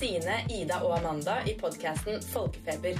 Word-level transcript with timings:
Sine, 0.00 0.38
Ida 0.48 0.78
og 0.80 0.94
Amanda 0.96 1.42
i 1.44 1.52
podkasten 1.60 2.22
Folkefeber. 2.24 2.96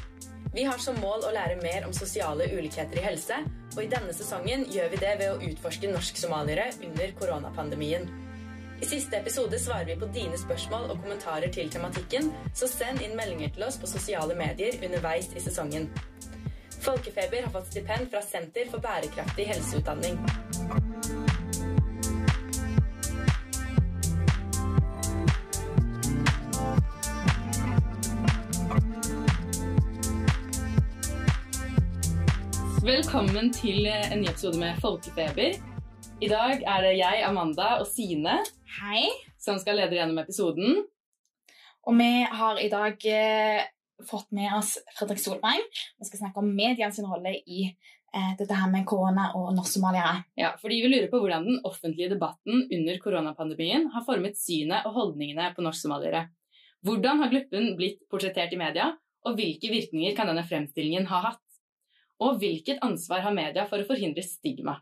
Vi 0.53 0.65
har 0.69 0.81
som 0.83 0.99
mål 1.01 1.23
å 1.25 1.31
lære 1.33 1.57
mer 1.63 1.87
om 1.87 1.95
sosiale 1.97 2.51
ulikheter 2.53 3.01
i 3.01 3.05
helse, 3.07 3.39
og 3.73 3.79
i 3.81 3.89
denne 3.89 4.13
sesongen 4.13 4.67
gjør 4.69 4.91
vi 4.93 4.99
det 5.01 5.15
ved 5.23 5.31
å 5.33 5.39
utforske 5.47 5.89
norsk-somaliere 5.95 6.67
under 6.85 7.15
koronapandemien. 7.17 8.05
I 8.85 8.89
siste 8.91 9.17
episode 9.17 9.57
svarer 9.63 9.89
vi 9.89 9.97
på 10.03 10.11
dine 10.13 10.37
spørsmål 10.43 10.91
og 10.91 11.01
kommentarer 11.01 11.49
til 11.57 11.73
tematikken, 11.73 12.29
så 12.53 12.69
send 12.69 13.01
inn 13.01 13.17
meldinger 13.17 13.57
til 13.57 13.65
oss 13.71 13.81
på 13.81 13.89
sosiale 13.89 14.37
medier 14.37 14.77
underveis 14.85 15.33
i 15.33 15.41
sesongen. 15.47 15.89
Folkefeber 16.85 17.47
har 17.47 17.57
fått 17.57 17.73
stipend 17.73 18.13
fra 18.13 18.21
Senter 18.29 18.69
for 18.69 18.85
bærekraftig 18.85 19.49
helseutdanning. 19.55 20.21
Velkommen 32.81 33.51
til 33.53 33.85
en 33.85 34.23
ny 34.23 34.31
episode 34.31 34.57
med 34.57 34.79
Folkefeber. 34.81 35.59
I 36.25 36.29
dag 36.31 36.63
er 36.65 36.79
det 36.87 36.93
jeg, 36.97 37.19
Amanda 37.29 37.75
og 37.77 37.85
Sine 37.85 38.39
Hei. 38.79 39.03
som 39.37 39.59
skal 39.61 39.77
lede 39.77 39.99
gjennom 39.99 40.17
episoden. 40.23 40.79
Og 41.85 41.99
vi 41.99 42.23
har 42.25 42.57
i 42.57 42.71
dag 42.73 43.05
eh, 43.05 43.67
fått 44.09 44.33
med 44.33 44.55
oss 44.57 44.79
Fredrik 44.97 45.21
Solvang. 45.21 45.61
Vi 46.01 46.09
skal 46.09 46.23
snakke 46.23 46.41
om 46.41 46.49
medienes 46.49 47.03
rolle 47.05 47.35
i 47.45 47.67
eh, 47.69 48.33
dette 48.41 48.57
her 48.57 48.73
med 48.73 48.89
korona 48.89 49.29
og 49.37 49.53
norsk-somaliere. 49.59 50.17
Ja, 50.41 50.55
fordi 50.63 50.81
vi 50.81 50.95
lurer 50.95 51.13
på 51.13 51.21
hvordan 51.21 51.51
den 51.51 51.61
offentlige 51.69 52.15
debatten 52.15 52.65
under 52.65 53.05
koronapandemien 53.05 53.91
har 53.93 54.09
formet 54.09 54.41
synet 54.41 54.89
og 54.89 54.97
holdningene 54.97 55.53
på 55.53 55.69
norsk-somaliere. 55.69 56.31
Hvordan 56.81 57.21
har 57.21 57.37
gruppen 57.37 57.75
blitt 57.77 58.01
portrettert 58.09 58.57
i 58.57 58.63
media, 58.65 58.89
og 59.29 59.37
hvilke 59.37 59.69
virkninger 59.69 60.17
kan 60.17 60.33
denne 60.33 60.49
fremstillingen 60.49 61.13
ha 61.13 61.27
hatt? 61.29 61.45
Og 62.21 62.41
hvilket 62.41 62.83
ansvar 62.85 63.25
har 63.25 63.35
media 63.37 63.65
for 63.69 63.81
å 63.81 63.89
forhindre 63.89 64.25
stigma? 64.25 64.77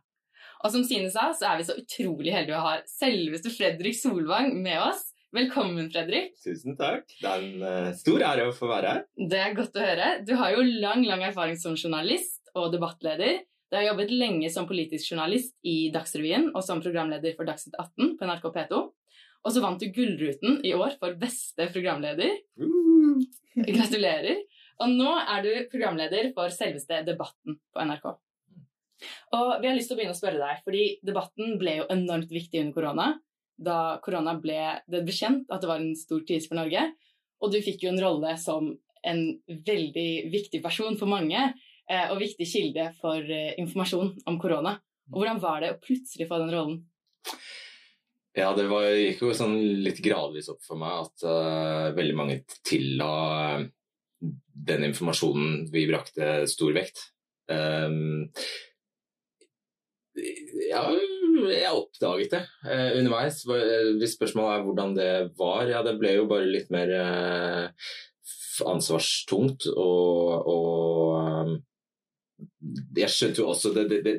Og 0.65 0.73
som 0.75 0.83
Sine 0.87 1.11
sa, 1.15 1.29
så 1.37 1.53
er 1.53 1.61
vi 1.61 1.69
så 1.69 1.77
utrolig 1.79 2.33
heldige 2.35 2.59
å 2.59 2.65
ha 2.65 2.75
selveste 2.91 3.53
Fredrik 3.55 3.95
Solvang 3.95 4.51
med 4.59 4.81
oss. 4.83 5.05
Velkommen, 5.35 5.91
Fredrik. 5.93 6.33
Tusen 6.43 6.75
takk. 6.79 7.05
Det 7.21 7.29
er 7.29 7.45
en 7.45 7.63
uh, 7.63 7.93
stor 7.95 8.25
ære 8.31 8.49
å 8.49 8.57
få 8.57 8.71
være 8.71 8.95
her. 8.95 9.05
Det 9.31 9.39
er 9.45 9.55
godt 9.55 9.77
å 9.79 9.85
høre. 9.85 10.09
Du 10.27 10.33
har 10.41 10.57
jo 10.57 10.65
lang, 10.83 11.05
lang 11.07 11.23
erfaring 11.29 11.59
som 11.61 11.77
journalist 11.79 12.51
og 12.57 12.73
debattleder. 12.75 13.45
Du 13.69 13.77
har 13.77 13.85
jobbet 13.91 14.15
lenge 14.15 14.49
som 14.51 14.67
politisk 14.67 15.13
journalist 15.13 15.53
i 15.69 15.93
Dagsrevyen 15.95 16.49
og 16.55 16.65
som 16.65 16.81
programleder 16.83 17.37
for 17.37 17.47
Dagsnytt 17.47 17.77
18 17.77 18.17
på 18.19 18.31
NRK 18.31 18.49
P2. 18.57 18.81
Og 19.45 19.55
så 19.55 19.63
vant 19.63 19.79
du 19.79 19.93
Gullruten 19.95 20.59
i 20.67 20.73
år 20.75 20.97
for 20.99 21.15
beste 21.21 21.69
programleder. 21.71 22.41
Uh. 22.59 23.21
Gratulerer. 23.69 24.41
Og 24.79 24.95
nå 24.95 25.13
er 25.19 25.45
du 25.45 25.53
programleder 25.73 26.31
for 26.37 26.53
selveste 26.55 27.03
Debatten 27.07 27.59
på 27.75 27.87
NRK. 27.87 28.09
Og 29.35 29.49
vi 29.63 29.69
har 29.69 29.77
lyst 29.77 29.91
til 29.91 29.97
å 29.97 29.99
begynne 29.99 30.15
å 30.15 30.19
spørre 30.19 30.43
deg, 30.43 30.63
fordi 30.67 30.85
debatten 31.07 31.57
ble 31.61 31.79
jo 31.81 31.89
enormt 31.93 32.33
viktig 32.35 32.63
under 32.63 32.75
korona. 32.75 33.09
Da 33.59 33.99
korona 34.03 34.35
ble, 34.39 34.59
det 34.91 35.05
ble 35.07 35.15
kjent 35.15 35.51
at 35.55 35.63
det 35.63 35.71
var 35.71 35.83
en 35.83 35.95
stor 35.99 36.25
krise 36.27 36.51
for 36.51 36.59
Norge. 36.59 36.85
Og 37.43 37.55
du 37.55 37.61
fikk 37.63 37.85
jo 37.85 37.93
en 37.93 38.03
rolle 38.03 38.35
som 38.43 38.73
en 39.07 39.23
veldig 39.47 40.11
viktig 40.33 40.61
person 40.65 40.99
for 40.99 41.11
mange, 41.11 41.39
eh, 41.87 42.07
og 42.11 42.19
viktig 42.23 42.47
kilde 42.51 42.91
for 42.99 43.23
eh, 43.23 43.55
informasjon 43.63 44.13
om 44.27 44.39
korona. 44.43 44.77
Og 45.13 45.23
hvordan 45.23 45.41
var 45.43 45.63
det 45.63 45.73
å 45.73 45.81
plutselig 45.83 46.27
få 46.31 46.41
den 46.43 46.55
rollen? 46.55 46.81
Ja, 48.37 48.53
det 48.55 48.69
var, 48.71 48.87
gikk 48.93 49.23
jo 49.25 49.35
sånn 49.35 49.57
litt 49.83 50.03
gradvis 50.05 50.51
opp 50.53 50.61
for 50.63 50.79
meg 50.79 51.07
at 51.09 51.25
uh, 51.27 51.95
veldig 51.97 52.15
mange 52.15 52.37
tilla 52.67 53.09
den 54.19 54.89
informasjonen 54.89 55.69
vi 55.73 55.87
brakte 55.91 56.49
stor 56.51 56.75
vekt. 56.77 57.05
Um, 57.49 58.29
ja, 60.19 60.83
jeg 61.49 61.71
oppdaget 61.71 62.35
det 62.35 62.43
uh, 62.67 62.99
underveis. 62.99 63.45
Hvis 63.47 64.17
spørsmålet 64.19 64.57
er 64.57 64.67
hvordan 64.67 64.99
det 64.99 65.13
var, 65.39 65.65
ja, 65.71 65.85
det 65.87 65.97
ble 66.01 66.17
jo 66.19 66.29
bare 66.31 66.51
litt 66.51 66.73
mer 66.75 66.93
uh, 66.99 67.89
ansvarstungt 68.67 69.69
og, 69.71 70.51
og 70.51 71.19
um, 71.23 71.57
jeg 72.97 73.11
skjønte 73.11 73.43
jo 73.43 73.51
også 73.53 73.73
det, 73.75 73.85
det, 73.91 73.99
det, 74.07 74.15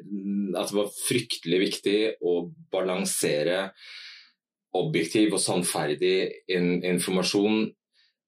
at 0.57 0.71
det 0.71 0.77
var 0.77 0.91
fryktelig 0.95 1.59
viktig 1.61 1.97
å 2.25 2.35
balansere 2.71 3.69
objektiv 4.77 5.33
og 5.35 5.41
sannferdig 5.41 6.15
in, 6.51 6.79
informasjon 6.85 7.63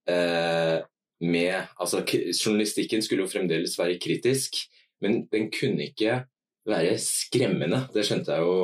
eh, 0.10 0.78
med 1.22 1.54
altså, 1.80 2.02
Journalistikken 2.34 3.04
skulle 3.06 3.26
jo 3.26 3.32
fremdeles 3.32 3.78
være 3.80 4.00
kritisk, 4.02 4.58
men 5.02 5.26
den 5.32 5.50
kunne 5.54 5.90
ikke 5.90 6.24
være 6.68 6.98
skremmende. 7.02 7.86
Det 7.94 8.04
skjønte 8.06 8.36
jeg 8.36 8.46
jo 8.46 8.58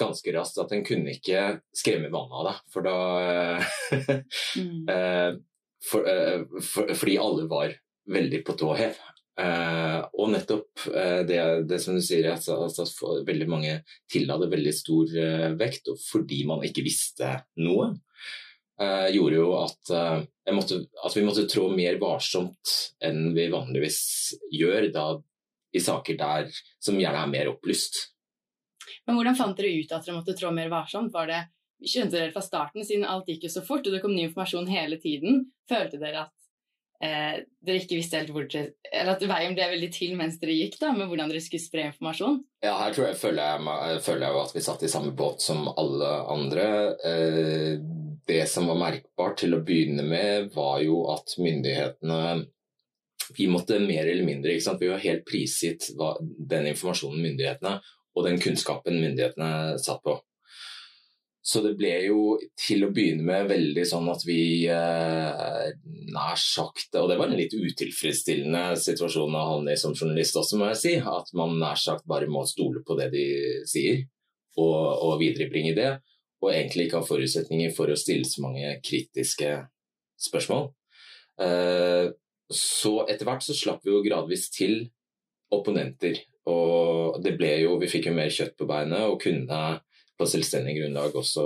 ganske 0.00 0.34
raskt, 0.34 0.60
at 0.62 0.72
den 0.72 0.84
kunne 0.86 1.14
ikke 1.14 1.60
skremme 1.76 2.10
vannet 2.12 2.38
av 2.40 2.48
deg. 2.48 2.62
For 2.74 2.86
da 2.86 2.96
mm. 4.60 4.88
Eh, 4.94 5.36
for, 5.86 6.08
eh, 6.10 6.46
for, 6.62 6.94
Fordi 6.94 7.20
alle 7.22 7.46
var 7.50 7.76
veldig 8.10 8.42
på 8.46 8.56
tå 8.58 8.72
hev. 8.78 8.98
Uh, 9.36 10.00
og 10.16 10.30
nettopp 10.32 10.86
det, 11.28 11.36
det, 11.68 11.76
som 11.84 11.92
du 11.92 12.00
sier, 12.00 12.24
altså, 12.32 12.54
altså, 12.64 13.10
veldig 13.28 13.48
mange 13.52 13.74
tilla 14.08 14.38
det 14.40 14.48
veldig 14.48 14.72
stor 14.72 15.12
vekt, 15.60 15.90
og 15.92 15.98
fordi 16.00 16.38
man 16.48 16.64
ikke 16.64 16.86
visste 16.86 17.34
noe, 17.60 17.90
gjorde 18.76 19.38
jo 19.38 19.46
at, 19.56 19.90
måtte, 20.52 20.82
at, 21.00 21.14
vi 21.16 21.22
måtte 21.24 21.46
trå 21.48 21.70
mer 21.72 21.96
varsomt 21.96 22.72
enn 23.00 23.30
vi 23.32 23.46
vanligvis 23.48 24.00
gjør 24.52 24.90
da, 24.92 25.06
i 25.72 25.80
saker 25.80 26.18
der 26.20 26.50
som 26.82 26.98
gjerne 27.00 27.22
er 27.24 27.32
mer 27.32 27.52
opplyst. 27.54 28.02
Men 29.06 29.18
hvordan 29.18 29.38
fant 29.38 29.58
dere 29.58 29.74
ut 29.80 29.92
at 29.92 30.06
dere 30.06 30.18
måtte 30.18 30.36
trå 30.36 30.50
mer 30.54 30.70
varsomt? 30.72 31.14
Var 31.14 31.30
det, 31.30 31.42
Skjønte 31.76 32.16
dere 32.16 32.32
fra 32.32 32.40
starten, 32.40 32.86
siden 32.88 33.04
alt 33.04 33.26
gikk 33.28 33.42
jo 33.44 33.52
så 33.52 33.60
fort 33.64 33.84
og 33.84 33.92
det 33.92 34.00
kom 34.00 34.14
ny 34.16 34.30
informasjon 34.30 34.68
hele 34.70 34.96
tiden, 34.96 35.42
følte 35.68 35.98
dere 36.00 36.22
at 36.22 36.46
eh, 37.04 37.42
dere 37.60 37.82
ikke 37.82 37.98
visste 37.98 38.16
helt 38.16 38.32
hvor 38.32 38.46
dere 38.48 38.72
Eller 38.88 39.12
at 39.12 39.24
veien 39.28 39.52
ble 39.58 39.66
veldig 39.74 39.90
til 39.92 40.14
mens 40.16 40.38
dere 40.40 40.56
gikk, 40.56 40.78
da, 40.80 40.94
med 40.96 41.10
hvordan 41.10 41.28
dere 41.28 41.42
skulle 41.44 41.60
spre 41.60 41.90
informasjon? 41.90 42.40
Ja, 42.64 42.78
her 42.80 42.96
tror 42.96 43.10
jeg, 43.10 43.18
føler 43.20 43.42
jeg, 43.52 44.00
føler 44.06 44.24
jeg 44.24 44.40
at 44.46 44.56
vi 44.56 44.64
satt 44.64 44.86
i 44.88 44.90
samme 44.94 45.12
båt 45.18 45.44
som 45.44 45.68
alle 45.74 46.12
andre. 46.32 46.66
Eh, 47.04 47.76
det 48.26 48.44
som 48.50 48.68
var 48.70 48.78
merkbart 48.80 49.40
til 49.42 49.56
å 49.56 49.62
begynne 49.64 50.04
med, 50.06 50.50
var 50.54 50.80
jo 50.84 51.04
at 51.14 51.36
myndighetene 51.38 52.20
vi 53.36 53.48
måtte 53.50 53.78
mer 53.82 54.06
eller 54.06 54.26
mindre? 54.26 54.56
Vi 54.56 54.90
var 54.90 55.02
helt 55.02 55.26
prisgitt 55.28 55.90
den 55.96 56.70
informasjonen 56.72 57.22
myndighetene 57.22 57.78
og 58.16 58.24
den 58.24 58.40
kunnskapen 58.40 58.98
myndighetene 59.00 59.76
satt 59.82 60.02
på. 60.04 60.16
Så 61.46 61.60
det 61.62 61.76
ble 61.78 61.92
jo 62.08 62.20
til 62.58 62.82
å 62.82 62.90
begynne 62.90 63.22
med 63.22 63.50
veldig 63.52 63.84
sånn 63.86 64.08
at 64.10 64.24
vi 64.26 64.66
eh, 64.66 65.68
nær 66.10 66.40
sagt 66.42 66.96
Og 66.98 67.06
det 67.06 67.18
var 67.20 67.30
en 67.30 67.38
litt 67.38 67.54
utilfredsstillende 67.54 68.74
situasjon 68.82 69.36
å 69.38 69.44
havne 69.52 69.76
i 69.76 69.78
som 69.78 69.94
journalist 69.94 70.40
også, 70.40 70.58
må 70.58 70.72
jeg 70.72 70.80
si. 70.80 70.94
At 70.98 71.30
man 71.38 71.54
nær 71.60 71.78
sagt 71.78 72.02
bare 72.10 72.26
må 72.26 72.42
stole 72.50 72.82
på 72.82 72.98
det 72.98 73.12
de 73.14 73.26
sier, 73.70 74.02
og, 74.58 74.74
og 75.06 75.20
viderebringe 75.22 75.76
det. 75.78 75.92
Og 76.44 76.52
egentlig 76.52 76.86
ikke 76.86 77.00
har 77.00 77.08
forutsetninger 77.08 77.72
for 77.76 77.90
å 77.90 77.98
stille 77.98 78.28
så 78.28 78.44
mange 78.44 78.74
kritiske 78.84 79.54
spørsmål. 80.28 80.68
Eh, 81.42 82.12
så 82.52 82.92
etter 83.08 83.26
hvert 83.28 83.44
så 83.44 83.56
slapp 83.56 83.84
vi 83.84 83.92
jo 83.94 84.04
gradvis 84.04 84.48
til 84.54 84.84
opponenter. 85.54 86.20
Og 86.46 87.18
det 87.24 87.34
ble 87.40 87.56
jo 87.64 87.74
Vi 87.80 87.90
fikk 87.90 88.10
jo 88.10 88.14
mer 88.14 88.30
kjøtt 88.30 88.54
på 88.58 88.68
beinet 88.68 89.08
og 89.08 89.18
kunne 89.22 89.80
på 90.16 90.26
selvstendig 90.30 90.76
grunnlag 90.78 91.16
også 91.18 91.42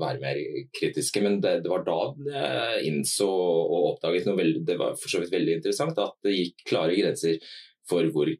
være 0.00 0.20
mer 0.22 0.38
kritiske. 0.76 1.20
Men 1.24 1.40
det, 1.44 1.58
det 1.64 1.72
var 1.72 1.84
da 1.84 1.98
jeg 2.30 2.92
innså 2.92 3.28
og 3.28 3.90
oppdaget 3.92 4.28
noe 4.28 4.38
veldig, 4.38 4.62
det 4.68 4.78
var 4.80 4.96
for 4.96 5.12
så 5.12 5.20
vidt 5.20 5.34
veldig 5.34 5.58
interessant, 5.58 5.98
at 6.00 6.16
det 6.24 6.36
gikk 6.36 6.64
klare 6.70 6.96
grenser 6.96 7.40
for 7.88 8.08
hvor 8.14 8.30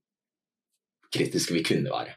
kritiske 1.12 1.56
vi 1.59 1.65
kunne 1.67 1.93
være. 1.93 2.17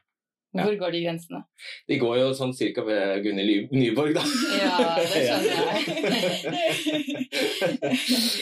Ja. 0.50 0.64
Hvor 0.66 0.74
går 0.80 0.96
de 0.96 1.00
grensene? 1.04 1.40
De 1.86 1.98
går 2.02 2.16
jo 2.18 2.30
sånn 2.34 2.56
cirka 2.58 2.82
ved 2.82 3.20
Gunhild 3.22 3.70
Nyborg, 3.76 4.16
da. 4.18 4.24
Ja, 4.58 4.78
det 4.98 5.04
skjønner 5.12 5.52
jeg. 5.60 5.84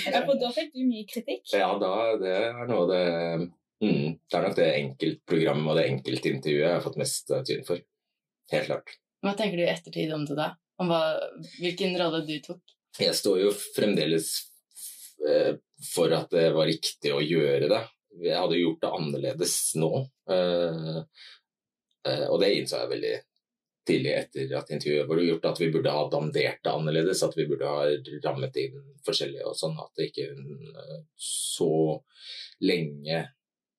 ja, 0.13 0.21
for 0.21 0.39
da 0.39 0.51
fikk 0.56 0.71
du 0.71 0.86
mye 0.88 1.04
kritikk? 1.09 1.44
Ja, 1.51 1.74
da, 1.81 1.92
det 2.21 2.31
er 2.38 2.63
noe 2.69 2.86
av 2.86 2.94
det 2.94 3.04
mm, 3.83 4.07
Det 4.24 4.39
er 4.39 4.48
nok 4.48 4.56
det 4.62 4.69
enkeltprogrammet 4.77 5.74
og 5.74 5.81
det 5.81 5.86
enkeltintervjuet 5.92 6.63
jeg 6.63 6.77
har 6.77 6.86
fått 6.86 7.00
mest 7.04 7.36
tyn 7.50 7.68
for. 7.68 7.83
Helt 8.56 8.71
klart. 8.71 8.95
Hva 9.25 9.36
tenker 9.36 9.59
du 9.59 9.65
i 9.65 9.71
ettertid 9.74 10.15
om 10.15 10.24
det, 10.30 10.39
da? 10.39 10.54
Om 10.80 10.94
hva, 10.94 11.04
hvilken 11.59 12.00
rolle 12.00 12.24
du 12.24 12.38
tok? 12.45 12.63
Jeg 13.04 13.19
står 13.19 13.44
jo 13.44 13.51
fremdeles 13.75 14.31
eh, 15.27 15.57
for 15.92 16.15
at 16.15 16.31
det 16.31 16.54
var 16.56 16.71
riktig 16.71 17.12
å 17.12 17.19
gjøre 17.19 17.68
det. 17.74 17.83
Jeg 18.24 18.39
hadde 18.39 18.62
gjort 18.62 18.81
det 18.86 18.95
annerledes 18.95 19.57
nå. 19.77 19.92
Eh, 22.07 22.21
eh, 22.24 22.27
og 22.31 22.39
det 22.42 22.54
innså 22.56 22.81
jeg 22.81 22.94
veldig 22.94 23.15
tidlig 23.88 24.13
etter 24.18 24.54
at 24.59 24.71
intervjuet 24.75 25.07
var 25.07 25.21
gjort, 25.24 25.45
at 25.48 25.62
vi 25.62 25.69
burde 25.71 25.94
ha 25.95 26.04
dandert 26.12 26.59
det 26.63 26.74
annerledes. 26.74 27.24
At 27.24 27.38
vi 27.38 27.48
burde 27.48 27.69
ha 27.71 27.86
rammet 28.25 28.59
inn 28.63 28.81
forskjellig 29.07 29.45
og 29.48 29.56
sånn. 29.59 29.77
At 29.80 30.04
ikke 30.07 30.27
hun 30.33 30.75
så 31.15 31.71
lenge 32.68 33.24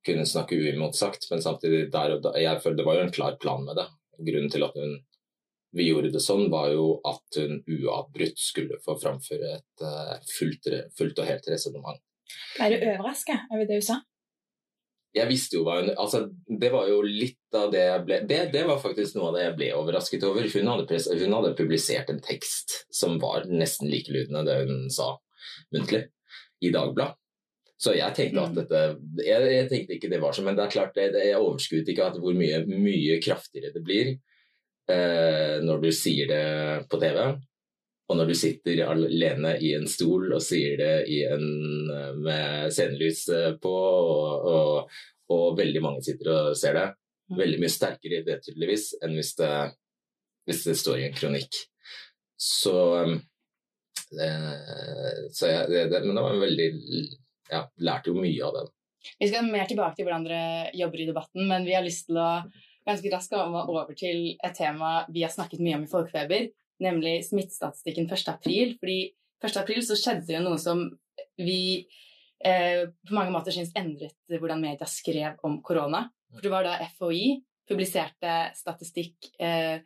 kunne 0.07 0.27
snakke 0.27 0.57
uimotsagt. 0.57 1.29
Men 1.31 1.45
samtidig, 1.45 1.91
der 1.93 2.17
og 2.17 2.25
da, 2.25 2.35
jeg 2.41 2.63
føler 2.65 2.81
det 2.81 2.89
var 2.89 2.99
jo 2.99 3.07
en 3.07 3.15
klar 3.15 3.39
plan 3.43 3.65
med 3.67 3.79
det. 3.81 3.87
Grunnen 4.31 4.53
til 4.53 4.67
at 4.67 4.77
hun, 4.79 4.97
vi 5.77 5.89
gjorde 5.91 6.13
det 6.15 6.25
sånn, 6.25 6.49
var 6.53 6.73
jo 6.73 6.91
at 7.07 7.41
hun 7.41 7.61
uavbrutt 7.63 8.41
skulle 8.41 8.81
få 8.85 8.97
framføre 8.99 9.59
et 9.59 9.85
uh, 9.85 10.15
fullt, 10.39 10.71
fullt, 10.99 11.21
og 11.21 11.29
helt 11.29 11.51
resonnement. 11.53 12.01
Ble 12.57 12.71
du 12.73 12.79
overraska 12.81 13.43
over 13.53 13.69
det 13.69 13.83
hun 13.83 13.89
sa? 13.91 14.01
Jeg 15.16 15.28
visste 15.31 15.56
jo 15.56 15.64
hva 15.66 15.78
hun 15.81 15.88
altså, 15.96 16.26
Det 16.60 16.69
var 16.72 16.88
jo 16.90 16.99
litt 17.05 17.56
av 17.56 17.70
det 17.72 17.84
jeg 17.84 18.02
ble 18.05 18.19
det, 18.28 18.40
det, 18.52 18.64
var 18.69 18.81
faktisk 18.82 19.16
noe 19.16 19.31
av 19.31 19.38
det 19.38 19.44
jeg 19.46 19.55
ble 19.56 19.69
overrasket 19.78 20.26
over. 20.28 20.49
Hun 20.52 20.69
hadde, 20.69 20.99
hun 21.22 21.37
hadde 21.38 21.55
publisert 21.58 22.12
en 22.12 22.20
tekst 22.25 22.82
som 22.94 23.16
var 23.22 23.49
nesten 23.49 23.88
likelydende 23.90 24.44
det 24.49 24.58
hun 24.69 24.84
sa 24.93 25.14
muntlig, 25.75 26.05
i 26.64 26.72
Dagbladet. 26.75 27.16
Så 27.78 27.93
jeg 27.94 28.14
tenkte 28.16 28.43
at 28.43 28.55
mm. 28.55 28.56
dette 28.58 28.78
jeg, 29.22 29.50
jeg, 29.55 29.66
tenkte 29.70 29.96
ikke 29.96 30.10
det 30.10 30.19
var 30.22 30.34
sånn, 30.34 30.49
men 30.49 30.58
det 30.58 30.64
er 30.64 30.72
klart 30.72 30.96
det, 30.99 31.12
det, 31.14 31.28
jeg 31.31 31.43
overskuet 31.43 31.93
ikke 31.93 32.08
hvor 32.19 32.34
mye, 32.34 32.64
mye 32.66 33.20
kraftigere 33.22 33.70
det 33.76 33.84
blir 33.87 34.10
eh, 34.90 35.60
når 35.62 35.84
du 35.84 35.93
sier 35.94 36.31
det 36.31 36.43
på 36.90 36.99
TV. 37.00 37.20
Og 38.08 38.16
når 38.16 38.31
du 38.31 38.37
sitter 38.40 38.81
alene 38.88 39.52
i 39.60 39.75
en 39.76 39.84
stol 39.90 40.31
og 40.32 40.40
sier 40.44 40.78
det 40.81 40.93
en, 41.28 41.49
eh, 41.93 42.14
med 42.16 42.72
scenelys 42.72 43.26
eh, 43.34 43.50
på, 43.60 43.72
og, 43.72 44.46
og, 44.49 45.00
og, 45.34 45.49
veldig 45.58 45.82
mange 45.84 46.05
sitter 46.06 46.31
og 46.32 46.56
ser 46.56 46.78
det, 46.78 46.87
mm. 47.28 47.37
veldig 47.43 47.58
mye 47.60 47.75
sterkere 47.75 48.20
i 48.20 48.25
det 48.25 48.38
tydeligvis 48.46 48.90
enn 49.05 49.16
hvis 49.19 49.34
det, 49.40 49.52
hvis 50.49 50.64
det 50.70 50.78
står 50.81 51.02
i 51.02 51.08
en 51.10 51.19
kronikk. 51.19 51.60
Så, 52.38 52.78
det, 54.14 54.31
så 55.34 55.50
jeg, 55.50 55.69
det, 55.90 56.00
Men 56.05 56.14
det 56.14 56.22
var 56.22 56.37
en 56.37 56.44
veldig 56.44 56.69
Jeg 57.50 57.64
lærte 57.82 58.12
jo 58.12 58.20
mye 58.22 58.44
av 58.46 58.55
den. 58.55 58.69
Vi 59.19 59.28
skal 59.28 59.50
mer 59.50 59.66
tilbake 59.69 59.99
til 59.99 60.06
hvordan 60.06 60.25
dere 60.28 60.70
jobber 60.76 61.02
i 61.02 61.08
debatten, 61.08 61.44
men 61.50 61.66
vi 61.66 61.75
har 61.76 61.84
lyst 61.84 62.06
til 62.08 62.20
å 62.20 62.31
ganske 62.88 63.12
raskt 63.12 63.37
over 63.37 63.93
til 63.99 64.32
et 64.38 64.56
tema 64.56 65.02
vi 65.12 65.25
har 65.26 65.32
snakket 65.32 65.60
mye 65.60 65.76
om 65.76 65.84
i 65.84 65.90
Folkefeber, 65.90 66.49
nemlig 66.83 67.23
smittestatistikken 67.29 68.09
1.4. 68.11 68.77
Fordi 68.81 68.99
1.4 69.45 69.85
så 69.87 69.99
skjedde 69.99 70.37
jo 70.37 70.45
noe 70.45 70.61
som 70.63 70.85
vi 71.39 71.61
eh, 72.45 72.87
på 72.89 73.17
mange 73.17 73.35
måter 73.35 73.55
syns 73.55 73.75
endret 73.79 74.17
hvordan 74.31 74.63
media 74.63 74.89
skrev 74.91 75.39
om 75.47 75.61
korona. 75.65 76.07
For 76.35 76.45
det 76.45 76.53
var 76.53 76.67
da 76.67 76.79
FHI 76.97 77.39
publiserte 77.69 78.35
statistikk 78.57 79.31
eh, 79.41 79.81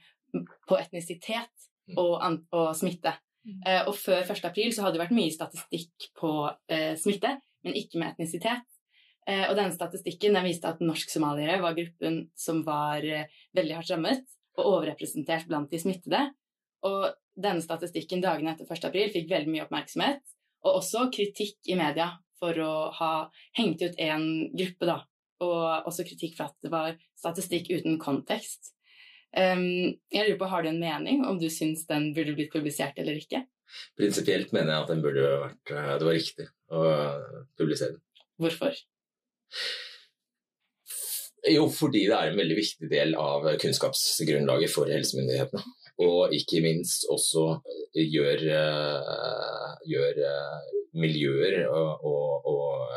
på 0.68 0.78
etnisitet 0.78 1.68
mm. 1.90 1.98
og, 1.98 2.42
og 2.54 2.72
smitte. 2.78 3.14
Mm. 3.42 3.62
Eh, 3.66 3.80
og 3.90 3.96
før 3.98 4.22
1.4 4.22 4.70
så 4.74 4.84
hadde 4.84 4.96
det 4.96 5.04
vært 5.04 5.16
mye 5.16 5.34
statistikk 5.34 6.12
på 6.18 6.34
eh, 6.70 6.92
smitte, 7.00 7.36
men 7.66 7.78
ikke 7.78 8.00
med 8.00 8.14
etnisitet. 8.14 8.68
Eh, 9.28 9.44
og 9.48 9.56
denne 9.58 9.74
statistikken 9.74 10.34
den 10.34 10.46
viste 10.48 10.70
at 10.70 10.82
norsk-somaliere 10.82 11.60
var 11.62 11.76
gruppen 11.78 12.24
som 12.38 12.62
var 12.66 13.04
eh, 13.06 13.28
veldig 13.54 13.76
hardt 13.78 13.92
rammet 13.94 14.24
og 14.58 14.64
overrepresentert 14.66 15.46
blant 15.50 15.70
de 15.70 15.80
smittede. 15.80 16.24
Og 16.88 17.12
denne 17.38 17.64
statistikken 17.64 18.22
dagene 18.24 18.52
etter 18.52 18.68
1. 18.68 18.88
april 18.90 19.12
fikk 19.14 19.30
veldig 19.30 19.52
mye 19.52 19.64
oppmerksomhet, 19.66 20.22
og 20.66 20.78
også 20.80 21.08
kritikk 21.14 21.70
i 21.70 21.78
media 21.78 22.10
for 22.42 22.58
å 22.58 22.74
ha 22.98 23.12
hengt 23.58 23.82
ut 23.84 23.98
én 24.02 24.26
gruppe, 24.52 24.88
da. 24.88 24.98
Og 25.42 25.88
også 25.88 26.06
kritikk 26.06 26.36
for 26.38 26.50
at 26.50 26.58
det 26.62 26.70
var 26.72 26.94
statistikk 27.18 27.70
uten 27.72 27.98
kontekst. 28.02 28.74
Um, 29.32 29.96
jeg 30.12 30.26
lurer 30.26 30.38
på, 30.42 30.50
Har 30.52 30.62
du 30.62 30.68
en 30.68 30.82
mening 30.82 31.22
om 31.24 31.38
du 31.40 31.48
syns 31.50 31.86
den 31.88 32.10
burde 32.12 32.34
blitt 32.36 32.52
publisert 32.52 32.98
eller 33.00 33.16
ikke? 33.16 33.46
Prinsipielt 33.96 34.52
mener 34.52 34.74
jeg 34.74 34.84
at 34.84 34.90
den 34.92 35.00
burde 35.04 35.28
vært, 35.46 35.72
eh, 35.72 35.94
det 35.96 36.08
var 36.08 36.18
riktig 36.18 36.48
å 36.68 36.82
publisere 37.56 37.94
den. 37.94 38.02
Hvorfor? 38.42 38.76
Jo, 41.48 41.64
fordi 41.72 42.04
det 42.10 42.18
er 42.18 42.30
en 42.30 42.38
veldig 42.38 42.58
viktig 42.58 42.90
del 42.90 43.16
av 43.18 43.48
kunnskapsgrunnlaget 43.62 44.70
for 44.74 44.92
helsemyndighetene. 44.92 45.64
Og 46.00 46.32
ikke 46.32 46.62
minst 46.64 47.04
også 47.12 47.46
eh, 47.94 48.06
gjør, 48.08 48.44
eh, 48.56 49.72
gjør 49.92 50.20
eh, 50.28 50.70
miljøer 50.96 51.58
og, 51.68 52.06
og, 52.08 52.46
og, 52.52 52.94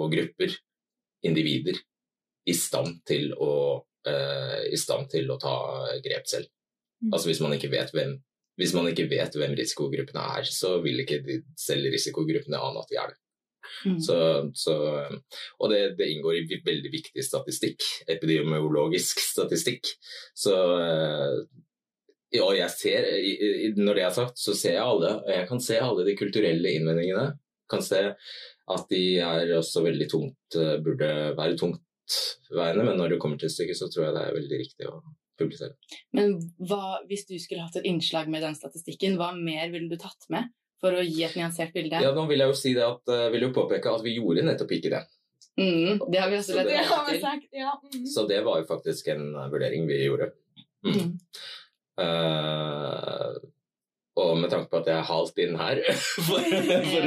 og, 0.00 0.06
grupper, 0.12 0.54
individer, 1.24 1.78
i 2.44 2.52
stand 2.52 2.98
til 3.08 3.30
å, 3.40 3.80
i 4.04 4.76
stand 4.76 5.08
til 5.08 5.30
å 5.32 5.38
ta 5.40 5.54
grep 6.04 6.26
selv. 6.28 6.50
Mm. 7.00 7.14
Altså 7.14 7.30
hvis 7.30 7.40
man 7.40 7.54
ikke 7.56 7.70
vet 7.72 7.94
hvem 7.94 8.18
hvis 8.60 8.74
man 8.76 8.86
ikke 8.86 9.08
vet 9.10 9.34
hvem 9.34 9.56
risikogruppene 9.58 10.24
er, 10.36 10.46
så 10.46 10.76
vil 10.84 11.00
ikke 11.02 11.22
de 11.24 11.40
selv 11.58 11.88
risikogruppene 11.90 12.60
ane 12.60 12.82
at 12.84 12.92
de 12.92 12.98
er 13.00 13.08
det. 13.10 13.16
Mm. 13.88 13.96
Så, 14.04 14.16
så, 14.54 14.74
og 15.58 15.72
det, 15.72 15.80
det, 15.98 16.10
inngår 16.12 16.36
i 16.38 16.60
veldig 16.62 16.92
viktig 16.92 17.24
statistikk, 17.24 17.82
epidemiologisk 18.14 19.24
statistikk. 19.24 19.90
Så 20.36 20.54
og 22.42 22.56
jeg 22.56 22.70
ser, 22.72 23.06
når 23.78 23.98
det 23.98 24.04
er 24.06 24.14
sagt, 24.16 24.40
så 24.40 24.54
ser 24.56 24.78
jeg 24.78 24.84
alle. 24.84 25.16
Jeg 25.30 25.48
kan 25.50 25.60
se 25.62 25.78
alle 25.78 26.06
de 26.06 26.16
kulturelle 26.18 26.72
innvendingene. 26.78 27.28
Kan 27.70 27.84
se 27.84 28.00
at 28.74 28.86
de 28.90 29.02
er 29.20 29.52
også 29.58 29.82
veldig 29.84 30.08
tungt, 30.10 30.56
eh, 30.56 30.78
burde 30.84 31.10
være 31.36 31.58
tungtveiende, 31.60 32.86
men 32.86 32.96
når 32.98 33.14
det 33.14 33.20
kommer 33.22 33.40
til 33.40 33.52
stykket, 33.52 33.78
så 33.78 33.90
tror 33.92 34.06
jeg 34.06 34.16
det 34.16 34.24
er 34.24 34.38
veldig 34.38 34.60
riktig 34.60 34.88
å 34.88 34.98
publisere. 35.40 35.76
Men 36.16 36.38
hva, 36.62 37.00
hvis 37.08 37.26
du 37.28 37.34
skulle 37.42 37.64
hatt 37.64 37.76
et 37.80 37.88
innslag 37.90 38.30
med 38.32 38.44
den 38.44 38.56
statistikken, 38.56 39.18
hva 39.20 39.32
mer 39.36 39.72
ville 39.72 39.90
du 39.90 39.98
tatt 40.00 40.28
med 40.32 40.48
for 40.80 40.96
å 40.96 41.04
gi 41.04 41.24
et 41.26 41.36
nyansert 41.36 41.74
bilde? 41.76 42.00
Ja, 42.04 42.14
nå 42.16 42.24
vil 42.30 42.40
jeg 42.40 42.52
jo 42.52 42.56
si 42.58 42.72
det 42.76 42.86
at, 42.86 43.02
uh, 43.10 43.28
vil 43.34 43.48
jo 43.48 43.52
påpeke 43.56 43.92
at 43.92 44.04
vi 44.04 44.16
gjorde 44.16 44.46
nettopp 44.46 44.72
ikke 44.78 44.92
det. 44.94 45.02
Mm, 45.60 46.00
det 46.10 46.18
har 46.18 46.30
vi 46.32 46.38
også 46.40 46.56
lett 46.56 46.70
til. 46.72 47.44
Ja. 47.54 47.74
Mm. 47.94 48.06
Så 48.10 48.24
det 48.30 48.40
var 48.46 48.62
jo 48.62 48.68
faktisk 48.70 49.12
en 49.12 49.28
vurdering 49.52 49.84
vi 49.90 50.00
gjorde. 50.06 50.32
Mm. 50.84 51.14
Uh, 52.00 53.36
og 54.14 54.36
med 54.38 54.50
tanke 54.50 54.70
på 54.70 54.78
at 54.78 54.88
jeg 54.88 54.94
er 54.94 55.06
halvt 55.08 55.40
inn 55.42 55.56
her 55.58 55.80
for, 56.26 56.44
for, 56.90 57.06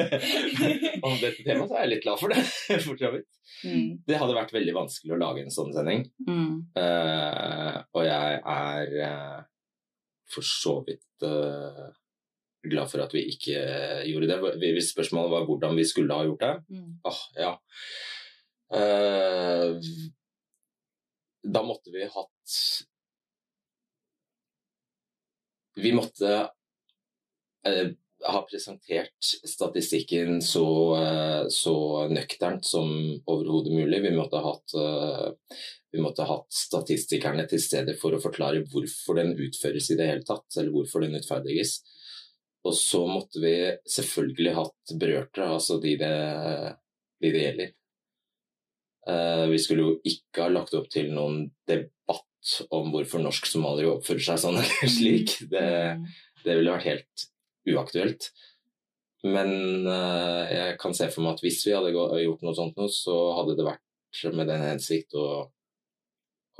om 1.06 1.18
dette 1.20 1.44
temaet, 1.46 1.68
så 1.70 1.76
er 1.76 1.84
jeg 1.84 1.90
litt 1.92 2.06
glad 2.06 2.20
for 2.20 2.34
det. 2.34 2.42
for 2.86 2.98
så 2.98 3.10
vidt. 3.14 3.28
Mm. 3.62 3.90
Det 4.08 4.18
hadde 4.18 4.38
vært 4.38 4.54
veldig 4.56 4.74
vanskelig 4.74 5.14
å 5.14 5.20
lage 5.20 5.44
en 5.44 5.54
sånn 5.54 5.70
sending. 5.76 6.02
Mm. 6.26 6.56
Uh, 6.74 7.76
og 7.94 8.08
jeg 8.08 8.40
er 8.54 8.96
uh, 9.06 9.44
for 10.34 10.48
så 10.48 10.80
vidt 10.88 11.26
uh, 11.28 11.86
glad 12.66 12.90
for 12.90 13.04
at 13.04 13.14
vi 13.14 13.22
ikke 13.30 13.60
gjorde 14.08 14.32
det. 14.32 14.72
Hvis 14.74 14.90
spørsmålet 14.90 15.36
var 15.36 15.46
hvordan 15.46 15.78
vi 15.78 15.86
skulle 15.86 16.18
ha 16.18 16.26
gjort 16.26 16.42
det, 16.42 16.54
mm. 16.74 16.90
oh, 17.06 17.22
ja. 17.38 17.52
da 21.44 21.62
måtte 21.62 21.92
vi 21.92 22.08
hatt 22.08 22.56
vi 25.74 25.92
måtte 25.92 26.48
eh, 27.66 27.88
ha 28.26 28.42
presentert 28.50 29.24
statistikken 29.48 30.42
så, 30.42 30.96
eh, 31.02 31.44
så 31.48 32.08
nøkternt 32.08 32.64
som 32.64 32.90
overhodet 33.26 33.72
mulig. 33.72 34.02
Vi 34.02 34.16
måtte 34.16 34.36
ha 34.36 34.52
hatt, 34.52 34.74
eh, 34.74 35.56
vi 35.92 36.02
måtte 36.02 36.28
hatt 36.28 36.52
statistikerne 36.52 37.46
til 37.48 37.62
stede 37.62 37.96
for 38.00 38.14
å 38.14 38.22
forklare 38.22 38.64
hvorfor 38.70 39.20
den 39.20 39.34
utføres 39.36 39.90
i 39.90 39.98
det 39.98 40.08
hele 40.10 40.26
tatt, 40.26 40.46
eller 40.56 40.72
hvorfor 40.74 41.04
den 41.04 41.18
utferdiges. 41.20 41.80
Og 42.64 42.74
så 42.74 43.04
måtte 43.06 43.42
vi 43.42 43.56
selvfølgelig 43.90 44.54
hatt 44.56 44.94
berørte, 45.00 45.44
altså 45.44 45.80
de 45.82 45.98
det, 46.00 46.14
de 47.20 47.32
det 47.34 47.42
gjelder. 47.42 47.74
Vi 49.50 49.58
skulle 49.60 49.84
jo 49.84 49.96
ikke 50.08 50.46
ha 50.46 50.48
lagt 50.48 50.72
opp 50.72 50.86
til 50.88 51.10
noen 51.12 51.42
debatt 51.68 52.24
om 52.74 52.90
hvorfor 52.92 53.22
norsk-somaliere 53.24 53.96
oppfører 53.96 54.26
seg 54.26 54.40
sånn 54.42 54.58
eller 54.60 54.90
slik. 54.96 55.36
Det, 55.50 55.68
det, 56.44 56.56
ville 56.58 56.74
vært 56.74 56.90
helt 56.90 57.26
uaktuelt. 57.74 58.28
Men 59.24 59.86
uh, 59.88 60.44
jeg 60.50 60.76
kan 60.80 60.96
se 60.96 61.08
for 61.12 61.24
meg 61.24 61.38
at 61.38 61.44
hvis 61.44 61.62
vi 61.64 61.72
hadde 61.72 61.94
gjort 61.94 62.44
noe 62.44 62.56
sånt 62.56 62.76
nå, 62.80 62.90
så 62.92 63.16
hadde 63.38 63.56
det 63.56 63.68
vært 63.68 64.34
med 64.36 64.50
den 64.50 64.62
hensikt 64.62 65.16
å, 65.18 65.28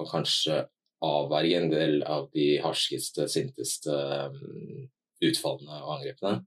å 0.00 0.06
kanskje 0.08 0.64
avverge 1.04 1.60
en 1.60 1.70
del 1.70 2.00
av 2.08 2.30
de 2.32 2.54
harskeste, 2.64 3.28
sinteste 3.30 3.92
um, 4.32 4.88
utfallene 5.24 5.82
og 5.82 5.98
angrepene. 5.98 6.40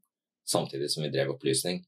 Samtidig 0.48 0.90
som 0.92 1.06
vi 1.06 1.14
drev 1.14 1.36
opplysning. 1.36 1.84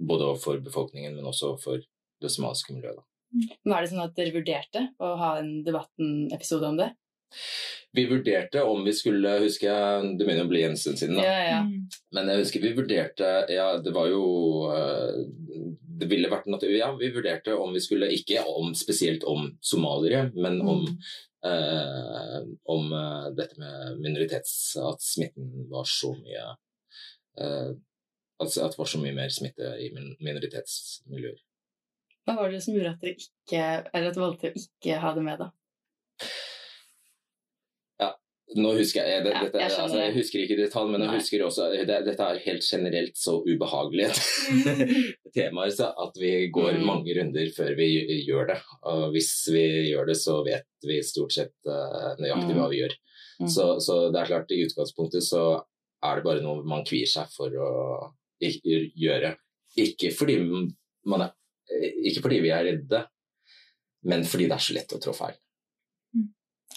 Både 0.00 0.30
overfor 0.30 0.62
befolkningen, 0.64 1.18
men 1.18 1.28
også 1.28 1.52
overfor 1.52 1.82
det 2.20 2.32
somaliske 2.32 2.72
miljøet. 2.72 3.04
Var 3.64 3.82
det 3.82 3.90
sånn 3.92 4.02
at 4.02 4.16
dere 4.16 4.34
vurderte 4.34 4.88
å 4.98 5.14
ha 5.20 5.36
en 5.40 5.60
debatten-episode 5.66 6.72
om 6.72 6.80
det? 6.80 6.90
Vi 7.94 8.04
vurderte 8.10 8.62
om 8.66 8.82
vi 8.82 8.92
skulle 8.94 9.36
huske 9.42 9.68
jeg, 9.68 10.08
Det 10.18 10.26
begynner 10.26 10.48
å 10.48 10.50
bli 10.50 10.64
en 10.66 10.76
stund 10.78 10.98
siden. 10.98 11.18
Ja, 11.22 11.36
ja. 11.46 11.60
Men 12.14 12.30
jeg 12.30 12.42
husker 12.42 12.64
vi 12.64 12.72
vurderte 12.74 13.28
Ja, 13.50 13.68
det 13.82 13.92
var 13.94 14.10
jo 14.10 14.24
eh, 14.74 15.70
det 16.00 16.08
ville 16.10 16.30
vært 16.32 16.48
naturlig 16.50 16.80
Ja, 16.80 16.90
vi 16.98 17.12
vurderte 17.14 17.56
om 17.58 17.74
vi 17.76 17.82
skulle 17.84 18.10
Ikke 18.14 18.44
om, 18.48 18.72
spesielt 18.78 19.26
om 19.28 19.50
somaliere, 19.62 20.28
men 20.34 20.60
om, 20.62 20.86
eh, 21.46 22.40
om 22.74 22.90
eh, 22.96 23.28
dette 23.36 23.60
med 23.60 24.00
minoritets... 24.02 24.54
At 24.80 25.04
smitten 25.04 25.68
var 25.70 25.88
så 25.88 26.14
mye 26.18 26.48
eh, 27.42 27.70
Altså 28.40 28.64
at 28.64 28.74
det 28.74 28.80
var 28.80 28.88
så 28.88 29.02
mye 29.02 29.12
mer 29.12 29.32
smitte 29.34 29.74
i 29.84 29.90
minoritetsmiljøer. 29.92 31.40
Hva 32.30 32.44
var 32.44 32.52
det 32.54 32.62
som 32.64 32.74
gjorde 32.76 32.94
at 32.94 33.02
dere 33.02 33.16
ikke, 33.18 33.64
eller 33.94 34.08
at 34.10 34.14
dere 34.16 34.24
valgte 34.26 34.50
å 34.52 34.60
ikke 34.64 34.98
ha 35.02 35.12
det 35.16 35.22
med, 35.26 35.38
da? 35.42 35.50
Ja, 38.00 38.10
Nå 38.58 38.72
husker 38.78 39.06
jeg, 39.06 39.22
det, 39.24 39.32
Ja, 39.34 39.42
dette, 39.46 39.60
jeg 39.62 39.74
altså, 39.78 39.98
jeg 40.00 40.14
husker 40.16 40.42
ikke 40.44 40.56
i 40.56 40.60
detalj, 40.64 40.90
men 40.92 41.04
jeg 41.04 41.14
husker 41.20 41.44
også 41.46 41.68
det, 41.74 41.98
Dette 42.08 42.26
er 42.26 42.40
helt 42.46 42.66
generelt 42.66 43.18
så 43.20 43.36
ubehagelige 43.46 44.10
temaer 45.36 45.70
så 45.74 45.90
at 46.04 46.18
vi 46.18 46.32
går 46.54 46.80
Mm. 46.80 46.86
mange 46.88 47.14
runder 47.18 47.52
før 47.56 47.74
vi 47.78 47.86
gjør 48.26 48.48
det. 48.54 48.58
Og 48.90 49.10
hvis 49.14 49.30
vi 49.54 49.64
gjør 49.92 50.06
det, 50.10 50.16
så 50.18 50.40
vet 50.46 50.66
vi 50.86 50.98
stort 51.06 51.32
sett 51.36 51.54
uh, 51.68 52.14
nøyaktig 52.18 52.54
Mm. 52.54 52.58
hva 52.58 52.68
vi 52.72 52.80
gjør. 52.82 52.94
Mm. 53.40 53.48
Så, 53.48 53.66
så 53.80 54.10
det 54.12 54.20
er 54.20 54.30
klart, 54.32 54.50
i 54.52 54.64
utgangspunktet 54.66 55.24
så 55.24 55.44
er 56.04 56.16
det 56.18 56.24
bare 56.26 56.42
noe 56.44 56.64
man 56.66 56.82
kvier 56.88 57.08
seg 57.08 57.28
for 57.32 57.52
å 57.54 57.70
ikke 58.40 58.80
gjøre. 58.98 59.34
Ikke 59.80 60.10
fordi, 60.16 60.36
man 61.06 61.22
er, 61.26 61.30
ikke 61.78 62.24
fordi 62.24 62.40
vi 62.44 62.52
er 62.54 62.66
redde, 62.66 63.04
men 64.10 64.24
fordi 64.28 64.48
det 64.50 64.56
er 64.56 64.66
så 64.66 64.76
lett 64.76 64.96
å 64.96 65.00
trå 65.02 65.14
feil. 65.16 65.38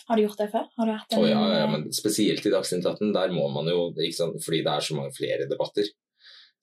Har 0.03 0.19
du 0.19 0.25
gjort 0.25 0.41
det 0.41 0.50
før? 0.51 0.65
Har 0.77 0.89
du 0.89 0.91
hatt 0.91 1.13
en, 1.13 1.21
Oh, 1.21 1.27
ja, 1.29 1.43
ja, 1.62 1.67
men 1.71 1.85
spesielt 1.95 2.45
i 2.45 2.51
Dagsnytt 2.51 2.85
18, 2.85 3.13
der 3.15 3.31
må 3.31 3.45
man 3.53 3.69
jo, 3.71 3.85
sant, 4.15 4.39
fordi 4.43 4.63
det 4.65 4.73
er 4.73 4.83
så 4.83 4.97
mange 4.97 5.15
flere 5.15 5.47
debatter, 5.47 5.88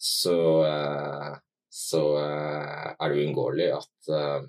så, 0.01 0.37
eh, 0.69 1.31
så 1.73 2.03
eh, 2.21 2.91
er 2.93 3.13
det 3.13 3.25
uunngåelig 3.25 3.71
at 3.79 4.13
eh, 4.17 4.43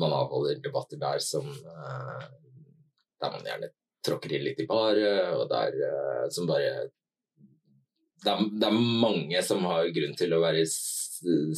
man 0.00 0.16
avholder 0.16 0.62
debatter 0.64 0.98
der 0.98 1.22
som 1.22 1.46
eh, 1.46 2.26
der 3.22 3.32
man 3.34 3.46
gjerne 3.46 3.70
tråkker 4.04 4.34
inn 4.36 4.44
litt 4.46 4.60
i 4.60 4.68
baret, 4.68 5.32
og 5.38 5.48
der 5.52 5.78
eh, 5.88 6.26
som 6.34 6.48
bare 6.50 6.88
det 8.24 8.32
er, 8.32 8.46
det 8.56 8.68
er 8.68 8.78
mange 9.04 9.42
som 9.44 9.64
har 9.68 9.90
grunn 9.92 10.14
til 10.16 10.32
å 10.32 10.40
være 10.42 10.64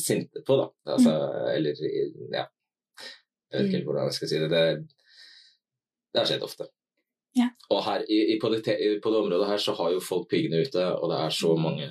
sinte 0.01 0.43
på, 0.47 0.59
da. 0.61 0.69
Altså, 0.95 1.15
Eller 1.55 1.83
ja. 2.33 2.47
Jeg 3.53 3.59
vet 3.59 3.69
ikke 3.69 3.77
helt 3.79 3.89
hvordan 3.89 4.09
jeg 4.09 4.19
skal 4.19 4.31
si 4.31 4.41
det. 4.43 4.51
Det, 4.51 4.65
det 6.13 6.21
har 6.21 6.29
skjedd 6.29 6.47
ofte. 6.47 6.69
Ja. 7.37 7.51
Og 7.71 7.83
her, 7.85 8.05
i, 8.09 8.21
i, 8.33 8.39
på, 8.41 8.49
det, 8.53 8.63
på 9.05 9.13
det 9.13 9.19
området 9.21 9.49
her 9.51 9.61
så 9.61 9.75
har 9.77 9.93
jo 9.93 10.05
folk 10.05 10.29
piggene 10.31 10.63
ute, 10.65 10.85
og 10.97 11.11
det 11.13 11.19
er 11.21 11.35
så 11.37 11.51
mange 11.61 11.89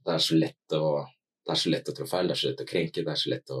Det 0.00 0.12
er 0.14 0.22
så 0.22 0.38
lett 0.38 0.76
å 0.78 0.84
det 1.50 1.56
er 1.56 1.60
så 1.64 1.70
lett 1.72 1.88
å 1.90 1.94
trå 1.96 2.06
feil, 2.06 2.28
det 2.28 2.34
er 2.36 2.38
så 2.38 2.50
lett 2.50 2.62
å 2.62 2.68
krenke, 2.68 3.02
det 3.02 3.10
er 3.10 3.18
så 3.18 3.30
lett 3.32 3.52
å 3.54 3.60